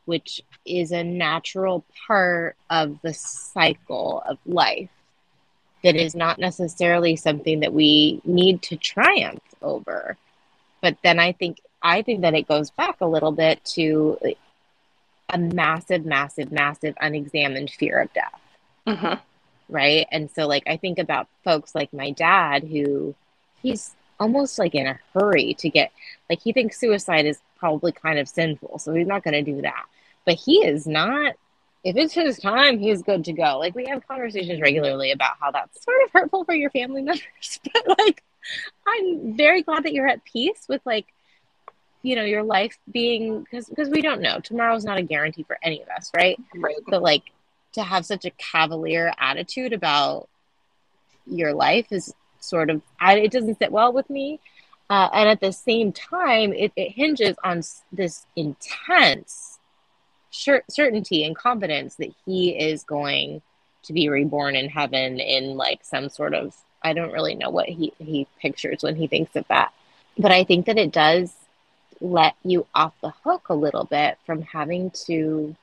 which 0.06 0.42
is 0.66 0.92
a 0.92 1.04
natural 1.04 1.86
part 2.08 2.56
of 2.70 3.00
the 3.02 3.14
cycle 3.14 4.24
of 4.28 4.38
life 4.46 4.90
that 5.84 5.96
is 5.96 6.16
not 6.16 6.40
necessarily 6.40 7.16
something 7.16 7.60
that 7.60 7.74
we 7.74 8.22
need 8.24 8.62
to 8.62 8.78
triumph 8.78 9.44
over. 9.62 10.18
But 10.82 10.98
then 11.04 11.20
I 11.20 11.34
think 11.34 11.60
I 11.82 12.02
think 12.02 12.22
that 12.22 12.34
it 12.34 12.48
goes 12.48 12.72
back 12.72 13.02
a 13.02 13.06
little 13.06 13.34
bit 13.34 13.64
to 13.74 14.18
a 15.30 15.38
massive, 15.38 16.06
massive, 16.06 16.52
massive 16.52 16.96
unexamined 17.02 17.72
fear 17.72 18.00
of 18.02 18.14
death. 18.14 18.42
Mm-hmm. 18.88 19.14
Right. 19.70 20.08
And 20.12 20.30
so, 20.32 20.48
like, 20.48 20.64
I 20.68 20.78
think 20.78 21.00
about 21.00 21.28
folks 21.44 21.76
like 21.76 21.92
my 21.94 22.12
dad, 22.12 22.64
who 22.64 23.16
he's 23.62 23.92
almost 24.24 24.58
like 24.58 24.74
in 24.74 24.88
a 24.88 24.98
hurry 25.14 25.54
to 25.56 25.70
get, 25.70 25.92
like, 26.30 26.42
he 26.42 26.54
thinks 26.54 26.80
suicide 26.80 27.26
is 27.26 27.40
probably 27.60 27.92
kind 27.92 28.18
of 28.18 28.30
sinful. 28.30 28.80
So 28.80 28.94
he's 28.94 29.06
not 29.06 29.24
going 29.24 29.34
to 29.34 29.42
do 29.42 29.62
that. 29.62 29.86
But 30.26 30.36
he 30.36 30.66
is 30.66 30.88
not, 30.88 31.36
if 31.84 31.98
it's 31.98 32.14
his 32.14 32.40
time, 32.40 32.80
he's 32.80 33.04
good 33.04 33.26
to 33.26 33.34
go. 33.34 33.60
Like, 33.60 33.76
we 33.76 33.86
have 33.88 34.08
conversations 34.08 34.62
regularly 34.62 35.12
about 35.12 35.34
how 35.42 35.52
that's 35.52 35.84
sort 35.84 35.98
of 36.06 36.12
hurtful 36.14 36.46
for 36.46 36.56
your 36.56 36.70
family 36.70 37.02
members. 37.10 37.60
But, 37.74 38.00
like, 38.00 38.24
I'm 38.88 39.36
very 39.36 39.62
glad 39.62 39.84
that 39.84 39.94
you're 39.94 40.08
at 40.08 40.24
peace 40.24 40.66
with, 40.70 40.82
like, 40.86 41.08
you 42.06 42.18
know 42.18 42.24
your 42.24 42.44
life 42.44 42.78
being 42.92 43.40
because 43.40 43.70
because 43.70 43.88
we 43.88 44.02
don't 44.02 44.20
know 44.20 44.38
tomorrow's 44.42 44.84
not 44.84 44.98
a 44.98 45.02
guarantee 45.02 45.44
for 45.44 45.58
any 45.64 45.82
of 45.82 45.88
us 45.88 46.12
right 46.14 46.38
right 46.54 46.76
but 46.86 47.02
like 47.02 47.24
to 47.72 47.82
have 47.82 48.06
such 48.06 48.26
a 48.26 48.30
cavalier 48.32 49.14
attitude 49.18 49.72
about 49.72 50.28
your 51.26 51.54
life 51.54 51.88
is 51.92 52.14
sort 52.44 52.70
of 52.70 52.82
I, 53.00 53.20
it 53.20 53.32
doesn't 53.32 53.60
sit 53.60 53.72
well 53.72 53.94
with 53.94 54.10
me. 54.10 54.40
Uh, 54.90 55.10
and 55.14 55.30
at 55.30 55.40
the 55.40 55.52
same 55.52 55.92
time 55.92 56.54
it, 56.54 56.72
it 56.76 56.92
hinges 56.92 57.36
on 57.44 57.62
this 57.92 58.26
intense 58.36 59.60
cer- 60.32 60.64
certainty 60.70 61.24
and 61.24 61.36
confidence 61.36 61.96
that 61.96 62.14
he 62.26 62.50
is 62.50 62.84
going 62.84 63.42
to 63.84 63.94
be 63.94 64.10
reborn 64.10 64.56
in 64.56 64.70
heaven 64.70 65.20
in 65.20 65.56
like 65.56 65.84
some 65.84 66.10
sort 66.10 66.34
of 66.34 66.56
i 66.84 66.94
don't 66.94 67.12
really 67.12 67.36
know 67.36 67.50
what 67.50 67.68
he 67.68 67.94
he 68.00 68.28
pictures 68.40 68.84
when 68.84 68.96
he 68.96 69.08
thinks 69.08 69.36
of 69.36 69.48
that. 69.48 69.74
But 70.18 70.32
i 70.32 70.44
think 70.44 70.66
that 70.66 70.78
it 70.78 70.92
does 70.92 71.34
let 72.02 72.36
you 72.44 72.68
off 72.76 72.94
the 73.02 73.14
hook 73.24 73.48
a 73.50 73.56
little 73.56 73.86
bit 73.86 74.18
from 74.26 74.42
having 74.42 74.92
to 75.06 75.56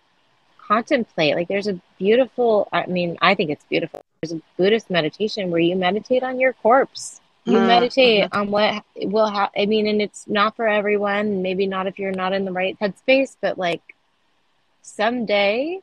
contemplate. 0.71 1.35
Like 1.35 1.49
there's 1.49 1.67
a 1.67 1.81
beautiful, 1.99 2.69
I 2.73 2.87
mean, 2.87 3.19
I 3.21 3.35
think 3.35 3.51
it's 3.51 3.65
beautiful. 3.65 4.03
There's 4.23 4.33
a 4.33 4.41
Buddhist 4.57 4.89
meditation 4.89 5.51
where 5.51 5.61
you 5.61 5.75
meditate 5.75 6.23
on 6.23 6.39
your 6.39 6.53
corpse. 6.53 7.21
You 7.45 7.55
mm-hmm. 7.55 7.67
meditate 7.67 8.29
on 8.33 8.51
what 8.51 8.85
will 8.97 9.29
happen. 9.29 9.63
I 9.63 9.67
mean, 9.67 9.87
and 9.87 10.01
it's 10.01 10.29
not 10.29 10.55
for 10.57 10.69
everyone. 10.69 11.43
Maybe 11.43 11.67
not 11.67 11.87
if 11.87 11.99
you're 11.99 12.13
not 12.13 12.33
in 12.33 12.45
the 12.45 12.53
right 12.53 12.79
headspace, 12.79 13.37
but 13.41 13.59
like 13.59 13.83
someday 14.83 15.81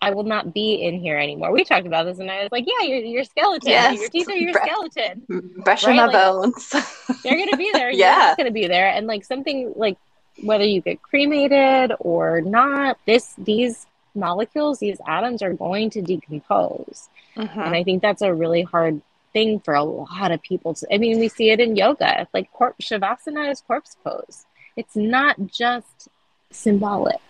I 0.00 0.12
will 0.12 0.22
not 0.22 0.54
be 0.54 0.74
in 0.74 1.00
here 1.00 1.18
anymore. 1.18 1.50
We 1.50 1.64
talked 1.64 1.86
about 1.86 2.04
this, 2.04 2.20
and 2.20 2.30
I 2.30 2.44
was 2.44 2.52
like, 2.52 2.64
"Yeah, 2.64 2.86
your 2.86 2.98
your 2.98 3.24
skeleton. 3.24 3.68
Yes. 3.68 3.98
Your 3.98 4.08
teeth 4.08 4.28
are 4.28 4.36
your 4.36 4.52
skeleton. 4.52 5.26
Brush 5.64 5.84
right? 5.84 5.96
my 5.96 6.06
like, 6.06 6.12
bones. 6.12 6.70
they're 7.24 7.36
gonna 7.36 7.56
be 7.56 7.70
there. 7.72 7.90
yeah, 7.90 8.28
it's 8.28 8.36
gonna 8.36 8.52
be 8.52 8.68
there. 8.68 8.88
And 8.88 9.08
like 9.08 9.24
something 9.24 9.72
like 9.74 9.98
whether 10.44 10.64
you 10.64 10.80
get 10.80 11.02
cremated 11.02 11.92
or 11.98 12.40
not, 12.40 12.98
this 13.04 13.34
these 13.36 13.88
molecules, 14.18 14.78
these 14.78 14.98
atoms, 15.06 15.42
are 15.42 15.52
going 15.52 15.90
to 15.90 16.02
decompose. 16.02 17.08
Mm-hmm. 17.36 17.60
And 17.60 17.74
I 17.74 17.84
think 17.84 18.02
that's 18.02 18.22
a 18.22 18.34
really 18.34 18.62
hard 18.62 19.00
thing 19.32 19.60
for 19.60 19.74
a 19.74 19.84
lot 19.84 20.30
of 20.32 20.42
people 20.42 20.74
to. 20.74 20.86
I 20.92 20.98
mean, 20.98 21.18
we 21.18 21.28
see 21.28 21.50
it 21.50 21.60
in 21.60 21.76
yoga, 21.76 22.26
like 22.34 22.50
shavasana 22.52 23.50
is 23.50 23.60
corpse 23.62 23.96
pose. 24.04 24.46
It's 24.76 24.96
not 24.96 25.36
just 25.46 26.08
symbolic. 26.50 27.20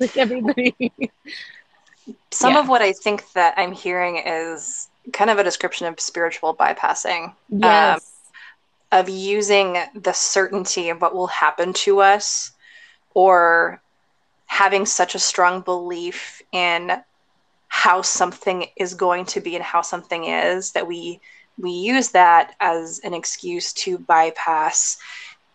Like 0.00 0.16
everybody. 0.16 0.90
some 2.32 2.54
yeah. 2.54 2.60
of 2.60 2.68
what 2.68 2.82
I 2.82 2.92
think 2.92 3.30
that 3.34 3.54
I'm 3.56 3.70
hearing 3.70 4.20
is 4.26 4.88
kind 5.12 5.30
of 5.30 5.38
a 5.38 5.44
description 5.44 5.86
of 5.86 6.00
spiritual 6.00 6.56
bypassing. 6.56 7.32
Yes. 7.48 8.12
Um, 8.90 9.00
of 9.00 9.08
using 9.08 9.78
the 9.94 10.12
certainty 10.12 10.88
of 10.88 11.00
what 11.00 11.14
will 11.14 11.28
happen 11.28 11.72
to 11.72 12.00
us 12.00 12.50
or 13.14 13.80
having 14.52 14.84
such 14.84 15.14
a 15.14 15.18
strong 15.18 15.62
belief 15.62 16.42
in 16.52 16.92
how 17.68 18.02
something 18.02 18.66
is 18.76 18.92
going 18.92 19.24
to 19.24 19.40
be 19.40 19.54
and 19.56 19.64
how 19.64 19.80
something 19.80 20.26
is 20.26 20.72
that 20.72 20.86
we 20.86 21.18
we 21.56 21.70
use 21.70 22.10
that 22.10 22.54
as 22.60 23.00
an 23.02 23.14
excuse 23.14 23.72
to 23.72 23.96
bypass 23.96 24.98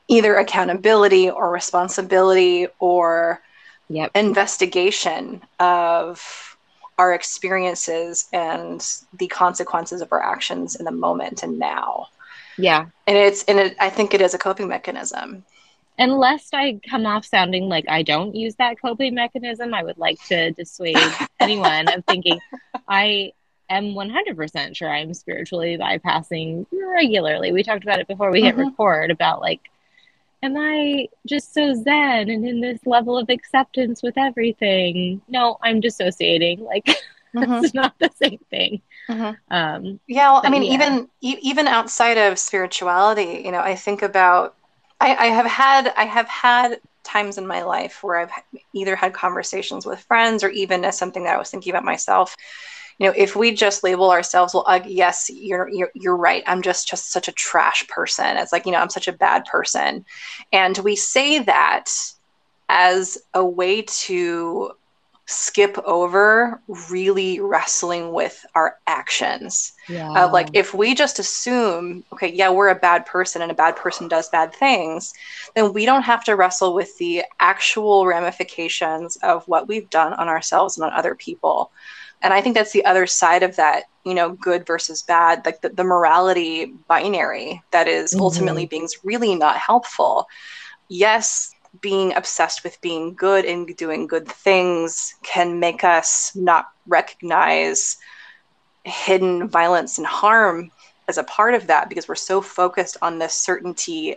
either 0.08 0.38
accountability 0.38 1.30
or 1.30 1.52
responsibility 1.52 2.66
or 2.80 3.39
yep. 3.88 4.10
investigation 4.16 5.43
of 5.60 6.58
our 6.98 7.14
experiences 7.14 8.28
and 8.34 8.84
the 9.20 9.28
consequences 9.28 10.02
of 10.02 10.12
our 10.12 10.24
actions 10.24 10.76
in 10.76 10.86
the 10.86 10.91
moment 10.91 11.43
and 11.43 11.60
now. 11.60 12.08
Yeah. 12.58 12.88
And 13.06 13.16
it's 13.16 13.43
and 13.43 13.60
it, 13.60 13.76
I 13.80 13.91
think 13.91 14.16
it 14.16 14.22
is 14.22 14.34
a 14.34 14.39
coping 14.39 14.68
mechanism. 14.68 15.45
And 15.98 16.14
lest 16.14 16.54
I 16.54 16.80
come 16.88 17.06
off 17.06 17.26
sounding 17.26 17.70
like 17.70 17.86
I 17.89 18.04
don't 18.04 18.36
use 18.36 18.56
that 18.56 18.80
coping 18.80 19.16
mechanism, 19.16 19.74
I 19.74 19.84
would 19.84 19.98
like 19.98 20.24
to 20.28 20.52
dissuade 20.52 20.98
anyone 21.39 21.88
of 21.88 22.06
thinking 22.06 22.39
I 22.88 23.32
am 23.70 23.93
100% 23.93 24.76
sure 24.76 24.89
I'm 24.89 25.14
spiritually 25.14 25.78
bypassing 25.78 26.66
regularly. 26.72 27.52
We 27.52 27.64
talked 27.64 27.84
about 27.84 28.00
it 28.00 28.08
before 28.08 28.32
we 28.32 28.41
hit 28.41 28.56
mm-hmm. 28.56 28.70
record 28.70 29.12
about 29.12 29.41
like 29.41 29.62
am 30.43 30.56
I 30.58 31.10
just 31.26 31.54
so 31.54 31.74
zen 31.74 32.30
and 32.30 32.45
in 32.45 32.62
this 32.62 32.80
level 32.86 33.18
of 33.18 33.30
acceptance 33.30 34.04
with 34.04 34.18
everything? 34.18 35.22
No, 35.28 35.58
I'm 35.62 35.80
dissociating. 35.80 36.64
Like 36.64 36.86
mm-hmm. 37.36 37.64
it's 37.64 37.74
not 37.74 37.95
the 38.00 38.12
same 38.16 38.39
thing. 38.50 38.82
Mm-hmm. 39.10 39.54
Um, 39.54 40.00
yeah, 40.08 40.32
well, 40.32 40.41
I 40.43 40.50
mean, 40.50 40.64
yeah. 40.64 40.74
even 40.74 41.10
even 41.22 41.68
outside 41.68 42.18
of 42.18 42.38
spirituality, 42.38 43.41
you 43.45 43.52
know, 43.52 43.62
I 43.62 43.76
think 43.76 44.02
about. 44.02 44.56
I, 45.00 45.16
I 45.16 45.26
have 45.28 45.45
had 45.45 45.93
I 45.95 46.06
have 46.06 46.28
had 46.28 46.80
times 47.04 47.38
in 47.38 47.48
my 47.48 47.64
life 47.64 48.04
where 48.04 48.18
I've 48.20 48.32
either 48.74 48.95
had 48.95 49.14
conversations 49.14 49.86
with 49.86 50.00
friends 50.00 50.43
or 50.43 50.50
even 50.50 50.84
as 50.84 50.98
something 50.98 51.24
that 51.24 51.36
I 51.36 51.38
was 51.38 51.50
thinking 51.50 51.72
about 51.72 51.86
myself. 51.86 52.36
You 52.98 53.08
know 53.08 53.14
if 53.16 53.36
we 53.36 53.54
just 53.54 53.84
label 53.84 54.10
ourselves 54.10 54.54
well 54.54 54.66
uh, 54.68 54.80
yes 54.86 55.30
you're, 55.32 55.70
you're 55.70 55.91
you're 55.93 56.18
right. 56.18 56.43
I'm 56.48 56.62
just 56.62 56.88
just 56.88 57.12
such 57.12 57.28
a 57.28 57.34
trash 57.34 57.88
person. 57.88 58.38
It's 58.38 58.52
like 58.52 58.66
you 58.66 58.72
know 58.72 58.80
i'm 58.80 58.89
such 58.89 59.08
a 59.08 59.14
bad 59.14 59.45
person. 59.45 60.06
And 60.52 60.78
we 60.80 60.95
say 60.95 61.39
that 61.39 61.86
as 62.70 63.18
a 63.34 63.45
way 63.45 63.84
to 63.84 64.72
skip 65.28 65.78
over 65.86 66.61
really 66.89 67.39
wrestling 67.39 68.13
with 68.13 68.45
our 68.55 68.78
actions. 68.88 69.73
Yeah. 69.89 70.09
Uh, 70.11 70.32
like 70.32 70.49
if 70.53 70.73
we 70.73 70.95
just 70.95 71.19
assume, 71.19 72.03
okay, 72.13 72.32
yeah, 72.32 72.49
we're 72.49 72.69
a 72.69 72.75
bad 72.75 73.05
person 73.05 73.41
and 73.41 73.51
a 73.51 73.55
bad 73.55 73.75
person 73.75 74.07
does 74.07 74.30
bad 74.30 74.53
things, 74.53 75.13
then 75.53 75.73
we 75.73 75.86
don't 75.86 76.03
have 76.03 76.23
to 76.25 76.36
wrestle 76.36 76.73
with 76.73 76.97
the 76.97 77.23
actual 77.41 78.05
ramifications 78.05 79.17
of 79.17 79.45
what 79.47 79.67
we've 79.67 79.89
done 79.89 80.13
on 80.13 80.30
ourselves 80.30 80.78
and 80.78 80.86
on 80.86 80.93
other 80.93 81.13
people 81.13 81.71
and 82.21 82.34
i 82.34 82.41
think 82.41 82.55
that's 82.55 82.71
the 82.71 82.86
other 82.86 83.05
side 83.05 83.43
of 83.43 83.55
that 83.55 83.84
you 84.03 84.13
know 84.13 84.32
good 84.32 84.65
versus 84.65 85.03
bad 85.03 85.45
like 85.45 85.61
the, 85.61 85.69
the 85.69 85.84
morality 85.84 86.73
binary 86.88 87.61
that 87.71 87.88
is 87.88 88.11
mm-hmm. 88.11 88.21
ultimately 88.21 88.65
being 88.65 88.88
really 89.03 89.36
not 89.36 89.57
helpful 89.57 90.28
yes 90.89 91.53
being 91.82 92.15
obsessed 92.15 92.63
with 92.63 92.80
being 92.82 93.13
good 93.13 93.45
and 93.45 93.76
doing 93.76 94.07
good 94.07 94.28
things 94.28 95.15
can 95.24 95.59
make 95.59 95.84
us 95.84 96.36
not 96.36 96.70
recognize 96.88 97.97
hidden 98.84 99.47
violence 99.47 99.97
and 99.97 100.07
harm 100.07 100.72
as 101.07 101.18
a 101.18 101.24
part 101.24 101.53
of 101.53 101.68
that 101.68 101.89
because 101.89 102.07
we're 102.07 102.15
so 102.15 102.41
focused 102.41 102.97
on 103.01 103.20
this 103.20 103.34
certainty 103.34 104.15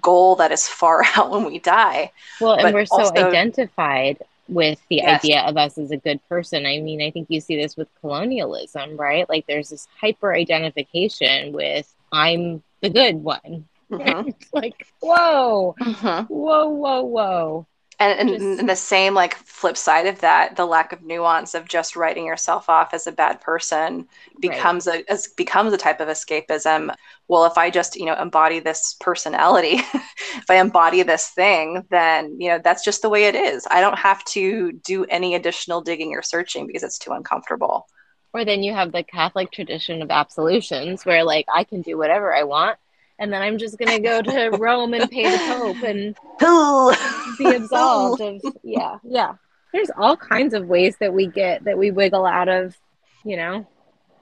goal 0.00 0.36
that 0.36 0.52
is 0.52 0.66
far 0.68 1.04
out 1.16 1.30
when 1.30 1.44
we 1.44 1.58
die. 1.58 2.12
Well, 2.40 2.54
and 2.54 2.62
but 2.62 2.74
we're 2.74 2.86
so 2.86 3.10
identified 3.16 4.18
with 4.48 4.80
the 4.88 4.96
yes. 4.96 5.24
idea 5.24 5.42
of 5.42 5.56
us 5.56 5.78
as 5.78 5.90
a 5.90 5.96
good 5.96 6.20
person. 6.28 6.66
I 6.66 6.80
mean, 6.80 7.00
I 7.00 7.10
think 7.10 7.28
you 7.30 7.40
see 7.40 7.56
this 7.56 7.76
with 7.76 7.88
colonialism, 8.00 8.96
right? 8.96 9.28
Like 9.28 9.46
there's 9.46 9.70
this 9.70 9.86
hyper 10.00 10.34
identification 10.34 11.52
with 11.52 11.92
I'm 12.12 12.62
the 12.80 12.90
good 12.90 13.22
one. 13.22 13.68
Mm-hmm. 13.90 14.30
like, 14.52 14.86
whoa, 15.00 15.74
mm-hmm. 15.80 16.32
whoa, 16.32 16.68
whoa, 16.68 17.02
whoa. 17.02 17.66
and, 18.00 18.30
and, 18.30 18.40
just, 18.40 18.66
the 18.66 18.76
same 18.76 19.14
like 19.14 19.34
flip 19.34 19.76
side 19.76 20.06
of 20.06 20.20
that 20.20 20.56
the 20.56 20.64
lack 20.64 20.92
of 20.92 21.02
nuance 21.02 21.54
of 21.54 21.68
just 21.68 21.96
writing 21.96 22.24
yourself 22.24 22.68
off 22.68 22.94
as 22.94 23.06
a 23.06 23.12
bad 23.12 23.40
person 23.40 24.08
becomes 24.40 24.86
right. 24.86 25.04
a 25.06 25.12
as 25.12 25.28
becomes 25.28 25.72
a 25.72 25.76
type 25.76 26.00
of 26.00 26.08
escapism 26.08 26.94
well 27.28 27.44
if 27.44 27.58
i 27.58 27.68
just 27.68 27.96
you 27.96 28.06
know 28.06 28.14
embody 28.14 28.58
this 28.58 28.96
personality 29.00 29.74
if 30.34 30.48
i 30.48 30.54
embody 30.54 31.02
this 31.02 31.28
thing 31.28 31.84
then 31.90 32.40
you 32.40 32.48
know 32.48 32.58
that's 32.62 32.84
just 32.84 33.02
the 33.02 33.10
way 33.10 33.24
it 33.24 33.34
is 33.34 33.66
i 33.70 33.80
don't 33.80 33.98
have 33.98 34.24
to 34.24 34.72
do 34.72 35.04
any 35.06 35.34
additional 35.34 35.82
digging 35.82 36.14
or 36.14 36.22
searching 36.22 36.66
because 36.66 36.82
it's 36.82 36.98
too 36.98 37.12
uncomfortable 37.12 37.86
or 38.32 38.44
then 38.44 38.62
you 38.62 38.72
have 38.72 38.92
the 38.92 39.02
catholic 39.02 39.52
tradition 39.52 40.00
of 40.00 40.10
absolutions 40.10 41.04
where 41.04 41.22
like 41.22 41.44
i 41.52 41.64
can 41.64 41.82
do 41.82 41.98
whatever 41.98 42.34
i 42.34 42.44
want 42.44 42.78
and 43.20 43.30
then 43.32 43.42
I'm 43.42 43.58
just 43.58 43.78
gonna 43.78 44.00
go 44.00 44.22
to 44.22 44.48
Rome 44.58 44.94
and 44.94 45.08
pay 45.08 45.30
the 45.30 45.38
Pope 45.54 45.82
and 45.82 46.16
be 47.38 47.54
absolved 47.54 48.20
of 48.22 48.56
yeah, 48.64 48.98
yeah. 49.04 49.34
There's 49.72 49.90
all 49.96 50.16
kinds 50.16 50.54
of 50.54 50.66
ways 50.66 50.96
that 50.98 51.12
we 51.14 51.26
get 51.26 51.62
that 51.64 51.78
we 51.78 51.92
wiggle 51.92 52.26
out 52.26 52.48
of, 52.48 52.76
you 53.24 53.36
know. 53.36 53.66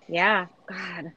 Yeah. 0.09 0.47
God. 0.67 1.13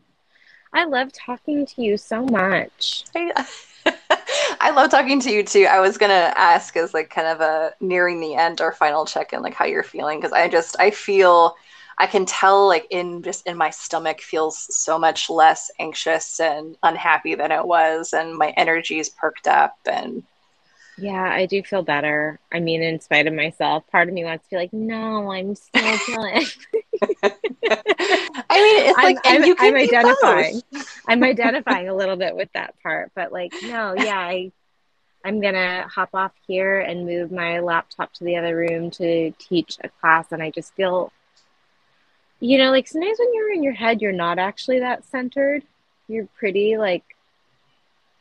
I 0.72 0.86
love 0.86 1.12
talking 1.12 1.66
to 1.66 1.82
you 1.82 1.98
so 1.98 2.24
much. 2.24 3.04
I 3.14 4.72
love 4.74 4.90
talking 4.90 5.20
to 5.22 5.32
you 5.32 5.44
too. 5.44 5.68
I 5.70 5.80
was 5.80 5.98
gonna 5.98 6.34
ask 6.38 6.78
as 6.78 6.94
like 6.94 7.10
kind 7.10 7.28
of 7.28 7.42
a 7.42 7.74
nearing 7.82 8.22
the 8.22 8.36
end 8.36 8.62
or 8.62 8.72
final 8.72 9.06
check 9.06 9.34
in, 9.34 9.42
like 9.42 9.56
how 9.56 9.66
you're 9.66 9.84
feeling, 9.84 10.20
because 10.20 10.32
I 10.32 10.48
just 10.48 10.78
I 10.80 10.92
feel 10.92 11.56
I 12.02 12.08
can 12.08 12.26
tell 12.26 12.68
like 12.68 12.88
in 12.90 13.22
just 13.22 13.46
in 13.46 13.56
my 13.56 13.70
stomach 13.70 14.22
feels 14.22 14.58
so 14.76 14.98
much 14.98 15.30
less 15.30 15.70
anxious 15.80 16.40
and 16.40 16.76
unhappy 16.82 17.36
than 17.36 17.52
it 17.52 17.64
was 17.64 18.12
and 18.12 18.36
my 18.36 18.56
energy 18.58 18.98
is 18.98 19.08
perked 19.08 19.48
up 19.48 19.78
and 19.86 20.24
yeah, 20.98 21.24
I 21.24 21.46
do 21.46 21.62
feel 21.62 21.84
better. 21.84 22.40
I 22.52 22.60
mean, 22.60 22.82
in 22.82 23.00
spite 23.00 23.28
of 23.28 23.34
myself, 23.34 23.88
part 23.92 24.08
of 24.08 24.16
me 24.16 24.24
wants 24.24 24.46
to 24.46 24.50
be 24.50 24.56
like, 24.58 24.74
no, 24.74 25.32
I'm 25.32 25.56
still 25.56 25.98
feeling. 25.98 26.46
I 27.24 27.32
mean, 28.50 28.86
it's 28.90 28.98
like, 28.98 29.18
I'm, 29.24 29.44
I'm, 29.44 29.56
I'm 29.60 29.76
identifying. 29.76 30.62
I'm 31.08 31.24
identifying 31.24 31.88
a 31.88 31.96
little 31.96 32.18
bit 32.18 32.36
with 32.36 32.50
that 32.54 32.74
part, 32.82 33.12
but 33.16 33.32
like, 33.32 33.54
no, 33.64 33.94
yeah, 33.96 34.20
I, 34.20 34.52
I'm 35.24 35.40
gonna 35.40 35.88
hop 35.88 36.10
off 36.14 36.34
here 36.48 36.80
and 36.80 37.06
move 37.06 37.32
my 37.32 37.60
laptop 37.60 38.12
to 38.14 38.24
the 38.24 38.38
other 38.38 38.56
room 38.56 38.90
to 38.92 39.32
teach 39.40 39.78
a 39.84 39.90
class, 39.90 40.32
and 40.32 40.42
I 40.42 40.50
just 40.50 40.74
feel 40.74 41.12
you 42.42 42.58
know, 42.58 42.72
like 42.72 42.88
sometimes 42.88 43.18
when 43.20 43.34
you're 43.34 43.54
in 43.54 43.64
your 43.64 43.74
head, 43.74 44.02
you're 44.02 44.12
not 44.12 44.40
actually 44.40 44.80
that 44.80 45.06
centered. 45.06 45.64
You're 46.08 46.28
pretty 46.38 46.78
like. 46.78 47.04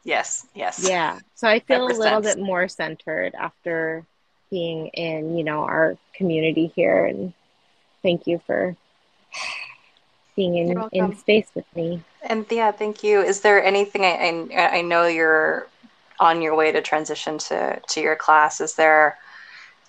Yes, 0.04 0.46
yes. 0.54 0.86
Yeah. 0.88 1.18
So 1.34 1.48
I 1.48 1.58
feel 1.58 1.86
a 1.86 1.88
little 1.88 2.20
bit 2.20 2.38
more 2.38 2.68
centered 2.68 3.34
after 3.34 4.06
being 4.50 4.86
in, 4.88 5.36
you 5.36 5.44
know, 5.44 5.60
our 5.60 5.98
community 6.14 6.72
here. 6.76 7.06
And 7.06 7.32
thank 8.02 8.26
you 8.26 8.40
for 8.46 8.76
being 10.36 10.56
in, 10.56 10.88
in 10.92 11.16
space 11.16 11.48
with 11.54 11.66
me. 11.74 12.02
And 12.22 12.46
yeah, 12.48 12.70
thank 12.72 13.02
you. 13.02 13.20
Is 13.20 13.40
there 13.40 13.62
anything 13.62 14.04
I, 14.04 14.48
I, 14.54 14.78
I 14.78 14.80
know 14.82 15.06
you're 15.06 15.66
on 16.20 16.42
your 16.42 16.54
way 16.54 16.70
to 16.70 16.82
transition 16.82 17.38
to, 17.38 17.80
to 17.88 18.00
your 18.00 18.14
class. 18.14 18.60
Is 18.60 18.74
there 18.74 19.16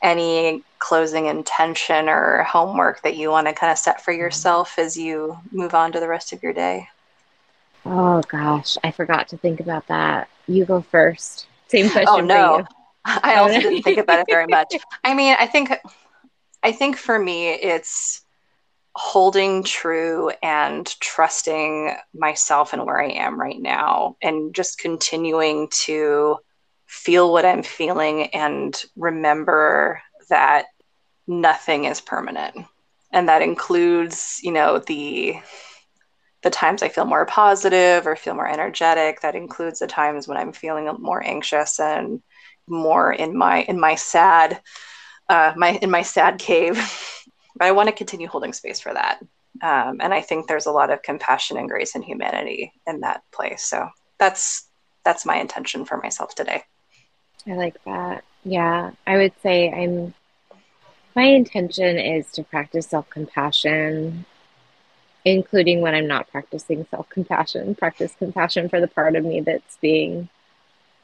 any 0.01 0.63
closing 0.81 1.27
intention 1.27 2.09
or 2.09 2.43
homework 2.43 3.01
that 3.03 3.15
you 3.15 3.29
want 3.29 3.47
to 3.47 3.53
kind 3.53 3.71
of 3.71 3.77
set 3.77 4.03
for 4.03 4.11
yourself 4.11 4.77
as 4.79 4.97
you 4.97 5.37
move 5.51 5.73
on 5.73 5.91
to 5.93 5.99
the 5.99 6.07
rest 6.07 6.33
of 6.33 6.43
your 6.43 6.51
day? 6.51 6.89
Oh 7.85 8.21
gosh, 8.27 8.77
I 8.83 8.91
forgot 8.91 9.29
to 9.29 9.37
think 9.37 9.59
about 9.59 9.87
that. 9.87 10.27
You 10.47 10.65
go 10.65 10.81
first. 10.81 11.45
Same 11.67 11.85
oh, 11.85 11.91
question 11.91 12.31
oh, 12.31 12.59
no. 12.59 12.65
I 13.05 13.35
also 13.35 13.59
didn't 13.59 13.83
think 13.83 13.99
about 13.99 14.19
it 14.19 14.25
very 14.27 14.47
much. 14.49 14.73
I 15.03 15.13
mean, 15.13 15.35
I 15.39 15.47
think 15.47 15.71
I 16.63 16.71
think 16.71 16.97
for 16.97 17.17
me 17.17 17.49
it's 17.49 18.21
holding 18.95 19.63
true 19.63 20.31
and 20.43 20.85
trusting 20.99 21.95
myself 22.13 22.73
and 22.73 22.85
where 22.85 22.99
I 22.99 23.09
am 23.09 23.39
right 23.39 23.59
now 23.59 24.17
and 24.21 24.53
just 24.53 24.79
continuing 24.79 25.69
to 25.85 26.37
feel 26.87 27.31
what 27.31 27.45
I'm 27.45 27.63
feeling 27.63 28.27
and 28.27 28.75
remember 28.97 30.01
that 30.29 30.65
nothing 31.31 31.85
is 31.85 32.01
permanent. 32.01 32.65
And 33.11 33.27
that 33.29 33.41
includes, 33.41 34.39
you 34.43 34.51
know, 34.51 34.79
the 34.79 35.37
the 36.43 36.49
times 36.49 36.81
I 36.81 36.89
feel 36.89 37.05
more 37.05 37.25
positive 37.25 38.07
or 38.07 38.15
feel 38.15 38.33
more 38.33 38.49
energetic. 38.49 39.21
That 39.21 39.35
includes 39.35 39.79
the 39.79 39.87
times 39.87 40.27
when 40.27 40.37
I'm 40.37 40.53
feeling 40.53 40.85
more 40.99 41.23
anxious 41.23 41.79
and 41.79 42.21
more 42.67 43.11
in 43.11 43.37
my 43.37 43.61
in 43.63 43.79
my 43.79 43.95
sad 43.95 44.61
uh, 45.29 45.53
my 45.55 45.71
in 45.81 45.89
my 45.89 46.01
sad 46.01 46.39
cave. 46.39 46.75
but 47.55 47.67
I 47.67 47.71
want 47.71 47.87
to 47.87 47.95
continue 47.95 48.27
holding 48.27 48.53
space 48.53 48.79
for 48.79 48.93
that. 48.93 49.19
Um, 49.61 49.97
and 50.01 50.13
I 50.13 50.21
think 50.21 50.47
there's 50.47 50.65
a 50.65 50.71
lot 50.71 50.89
of 50.89 51.03
compassion 51.03 51.57
and 51.57 51.69
grace 51.69 51.95
and 51.95 52.03
humanity 52.03 52.73
in 52.87 53.01
that 53.01 53.21
place. 53.31 53.63
So 53.63 53.89
that's 54.17 54.67
that's 55.03 55.25
my 55.25 55.37
intention 55.37 55.85
for 55.85 55.97
myself 55.97 56.35
today. 56.35 56.63
I 57.47 57.53
like 57.53 57.75
that. 57.85 58.23
Yeah, 58.43 58.91
I 59.05 59.17
would 59.17 59.33
say 59.43 59.71
I'm. 59.71 60.13
My 61.15 61.23
intention 61.23 61.99
is 61.99 62.31
to 62.33 62.43
practice 62.43 62.87
self 62.87 63.09
compassion, 63.09 64.25
including 65.25 65.81
when 65.81 65.93
I'm 65.95 66.07
not 66.07 66.29
practicing 66.29 66.85
self 66.89 67.09
compassion, 67.09 67.75
practice 67.83 68.15
compassion 68.17 68.69
for 68.69 68.79
the 68.79 68.87
part 68.87 69.15
of 69.15 69.25
me 69.25 69.41
that's 69.41 69.77
being 69.77 70.29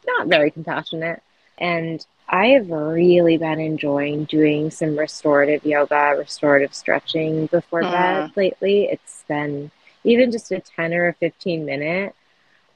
not 0.05 0.27
very 0.27 0.51
compassionate. 0.51 1.21
And 1.57 2.05
I 2.29 2.47
have 2.47 2.69
really 2.69 3.37
been 3.37 3.59
enjoying 3.59 4.25
doing 4.25 4.69
some 4.69 4.97
restorative 4.97 5.65
yoga, 5.65 6.15
restorative 6.17 6.73
stretching 6.73 7.47
before 7.47 7.81
bed 7.81 8.31
lately. 8.35 8.85
It's 8.85 9.23
been 9.27 9.71
even 10.03 10.31
just 10.31 10.51
a 10.51 10.59
10 10.59 10.93
or 10.93 11.07
a 11.07 11.13
15 11.13 11.65
minute 11.65 12.15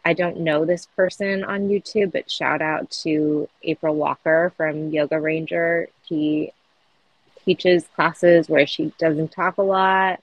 I 0.04 0.14
don't 0.14 0.40
know 0.40 0.66
this 0.66 0.88
person 0.96 1.44
on 1.44 1.70
YouTube, 1.70 2.12
but 2.12 2.30
shout 2.30 2.62
out 2.62 2.90
to 3.04 3.48
April 3.64 3.96
Walker 3.96 4.52
from 4.58 4.90
Yoga 4.90 5.20
Ranger. 5.20 5.90
He 6.04 6.54
teaches 7.46 7.88
classes 7.96 8.50
where 8.50 8.68
she 8.68 8.94
doesn't 8.98 9.32
talk 9.32 9.58
a 9.58 9.64
lot. 9.64 10.22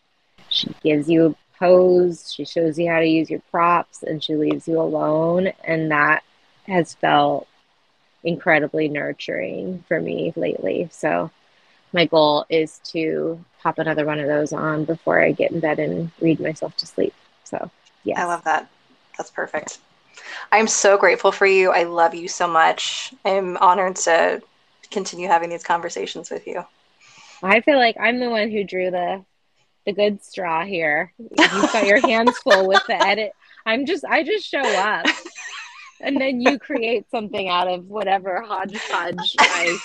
She 0.48 0.74
gives 0.82 1.08
you 1.08 1.26
a 1.26 1.34
pose, 1.58 2.32
she 2.32 2.44
shows 2.44 2.78
you 2.78 2.88
how 2.90 3.00
to 3.00 3.06
use 3.06 3.28
your 3.28 3.42
props, 3.50 4.02
and 4.02 4.22
she 4.22 4.34
leaves 4.36 4.68
you 4.68 4.80
alone. 4.80 5.48
And 5.64 5.90
that 5.90 6.22
has 6.66 6.94
felt 6.94 7.48
incredibly 8.24 8.88
nurturing 8.88 9.84
for 9.88 10.00
me 10.00 10.32
lately. 10.36 10.88
So, 10.92 11.30
my 11.92 12.04
goal 12.04 12.44
is 12.50 12.80
to 12.84 13.42
pop 13.62 13.78
another 13.78 14.04
one 14.04 14.20
of 14.20 14.28
those 14.28 14.52
on 14.52 14.84
before 14.84 15.22
I 15.22 15.32
get 15.32 15.52
in 15.52 15.60
bed 15.60 15.78
and 15.78 16.10
read 16.20 16.38
myself 16.38 16.76
to 16.78 16.86
sleep. 16.86 17.14
So, 17.44 17.70
yeah. 18.04 18.22
I 18.22 18.26
love 18.26 18.44
that. 18.44 18.68
That's 19.16 19.30
perfect. 19.30 19.78
I'm 20.52 20.68
so 20.68 20.98
grateful 20.98 21.32
for 21.32 21.46
you. 21.46 21.70
I 21.70 21.84
love 21.84 22.14
you 22.14 22.28
so 22.28 22.46
much. 22.46 23.14
I'm 23.24 23.56
honored 23.56 23.96
to 23.96 24.42
continue 24.90 25.28
having 25.28 25.50
these 25.50 25.64
conversations 25.64 26.30
with 26.30 26.46
you. 26.46 26.64
I 27.42 27.60
feel 27.60 27.78
like 27.78 27.96
I'm 28.00 28.20
the 28.20 28.30
one 28.30 28.50
who 28.50 28.64
drew 28.64 28.90
the 28.90 29.24
the 29.86 29.92
good 29.92 30.22
straw 30.22 30.64
here. 30.64 31.12
You've 31.18 31.72
got 31.72 31.86
your 31.86 32.00
hands 32.00 32.36
full 32.38 32.68
with 32.68 32.82
the 32.86 32.94
edit. 32.94 33.32
I'm 33.64 33.86
just 33.86 34.04
I 34.04 34.22
just 34.22 34.46
show 34.46 34.60
up. 34.60 35.06
And 36.00 36.20
then 36.20 36.40
you 36.40 36.58
create 36.58 37.10
something 37.10 37.48
out 37.48 37.68
of 37.68 37.86
whatever 37.86 38.40
hodgepodge 38.42 39.34
I 39.40 39.78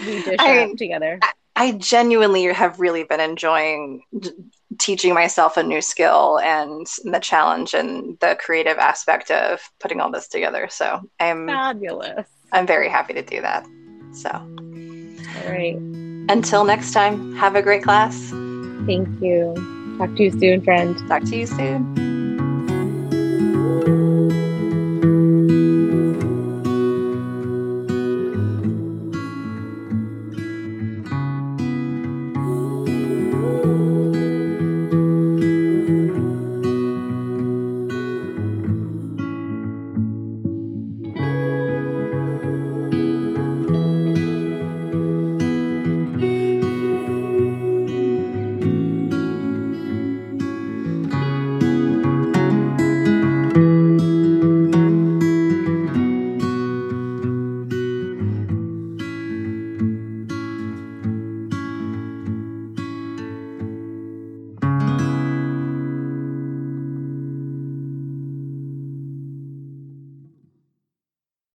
we 0.00 0.22
dish 0.22 0.38
I, 0.38 0.64
up 0.64 0.76
together. 0.76 1.18
I 1.56 1.72
genuinely 1.72 2.44
have 2.44 2.78
really 2.78 3.02
been 3.02 3.20
enjoying 3.20 4.02
teaching 4.78 5.14
myself 5.14 5.56
a 5.56 5.62
new 5.62 5.80
skill 5.80 6.38
and 6.38 6.86
the 7.04 7.18
challenge 7.18 7.74
and 7.74 8.16
the 8.20 8.36
creative 8.38 8.78
aspect 8.78 9.32
of 9.32 9.60
putting 9.80 10.00
all 10.00 10.12
this 10.12 10.28
together. 10.28 10.68
So 10.70 11.00
I'm 11.18 11.48
fabulous. 11.48 12.28
I'm 12.52 12.66
very 12.66 12.88
happy 12.88 13.14
to 13.14 13.22
do 13.22 13.40
that. 13.40 13.66
So, 14.12 14.30
all 14.30 15.50
right. 15.50 16.07
Until 16.28 16.64
next 16.64 16.92
time, 16.92 17.34
have 17.36 17.56
a 17.56 17.62
great 17.62 17.82
class. 17.82 18.30
Thank 18.86 19.08
you. 19.20 19.54
Talk 19.98 20.14
to 20.16 20.24
you 20.24 20.30
soon, 20.30 20.62
friend. 20.62 20.96
Talk 21.08 21.24
to 21.24 21.36
you 21.36 21.46
soon. 21.46 22.08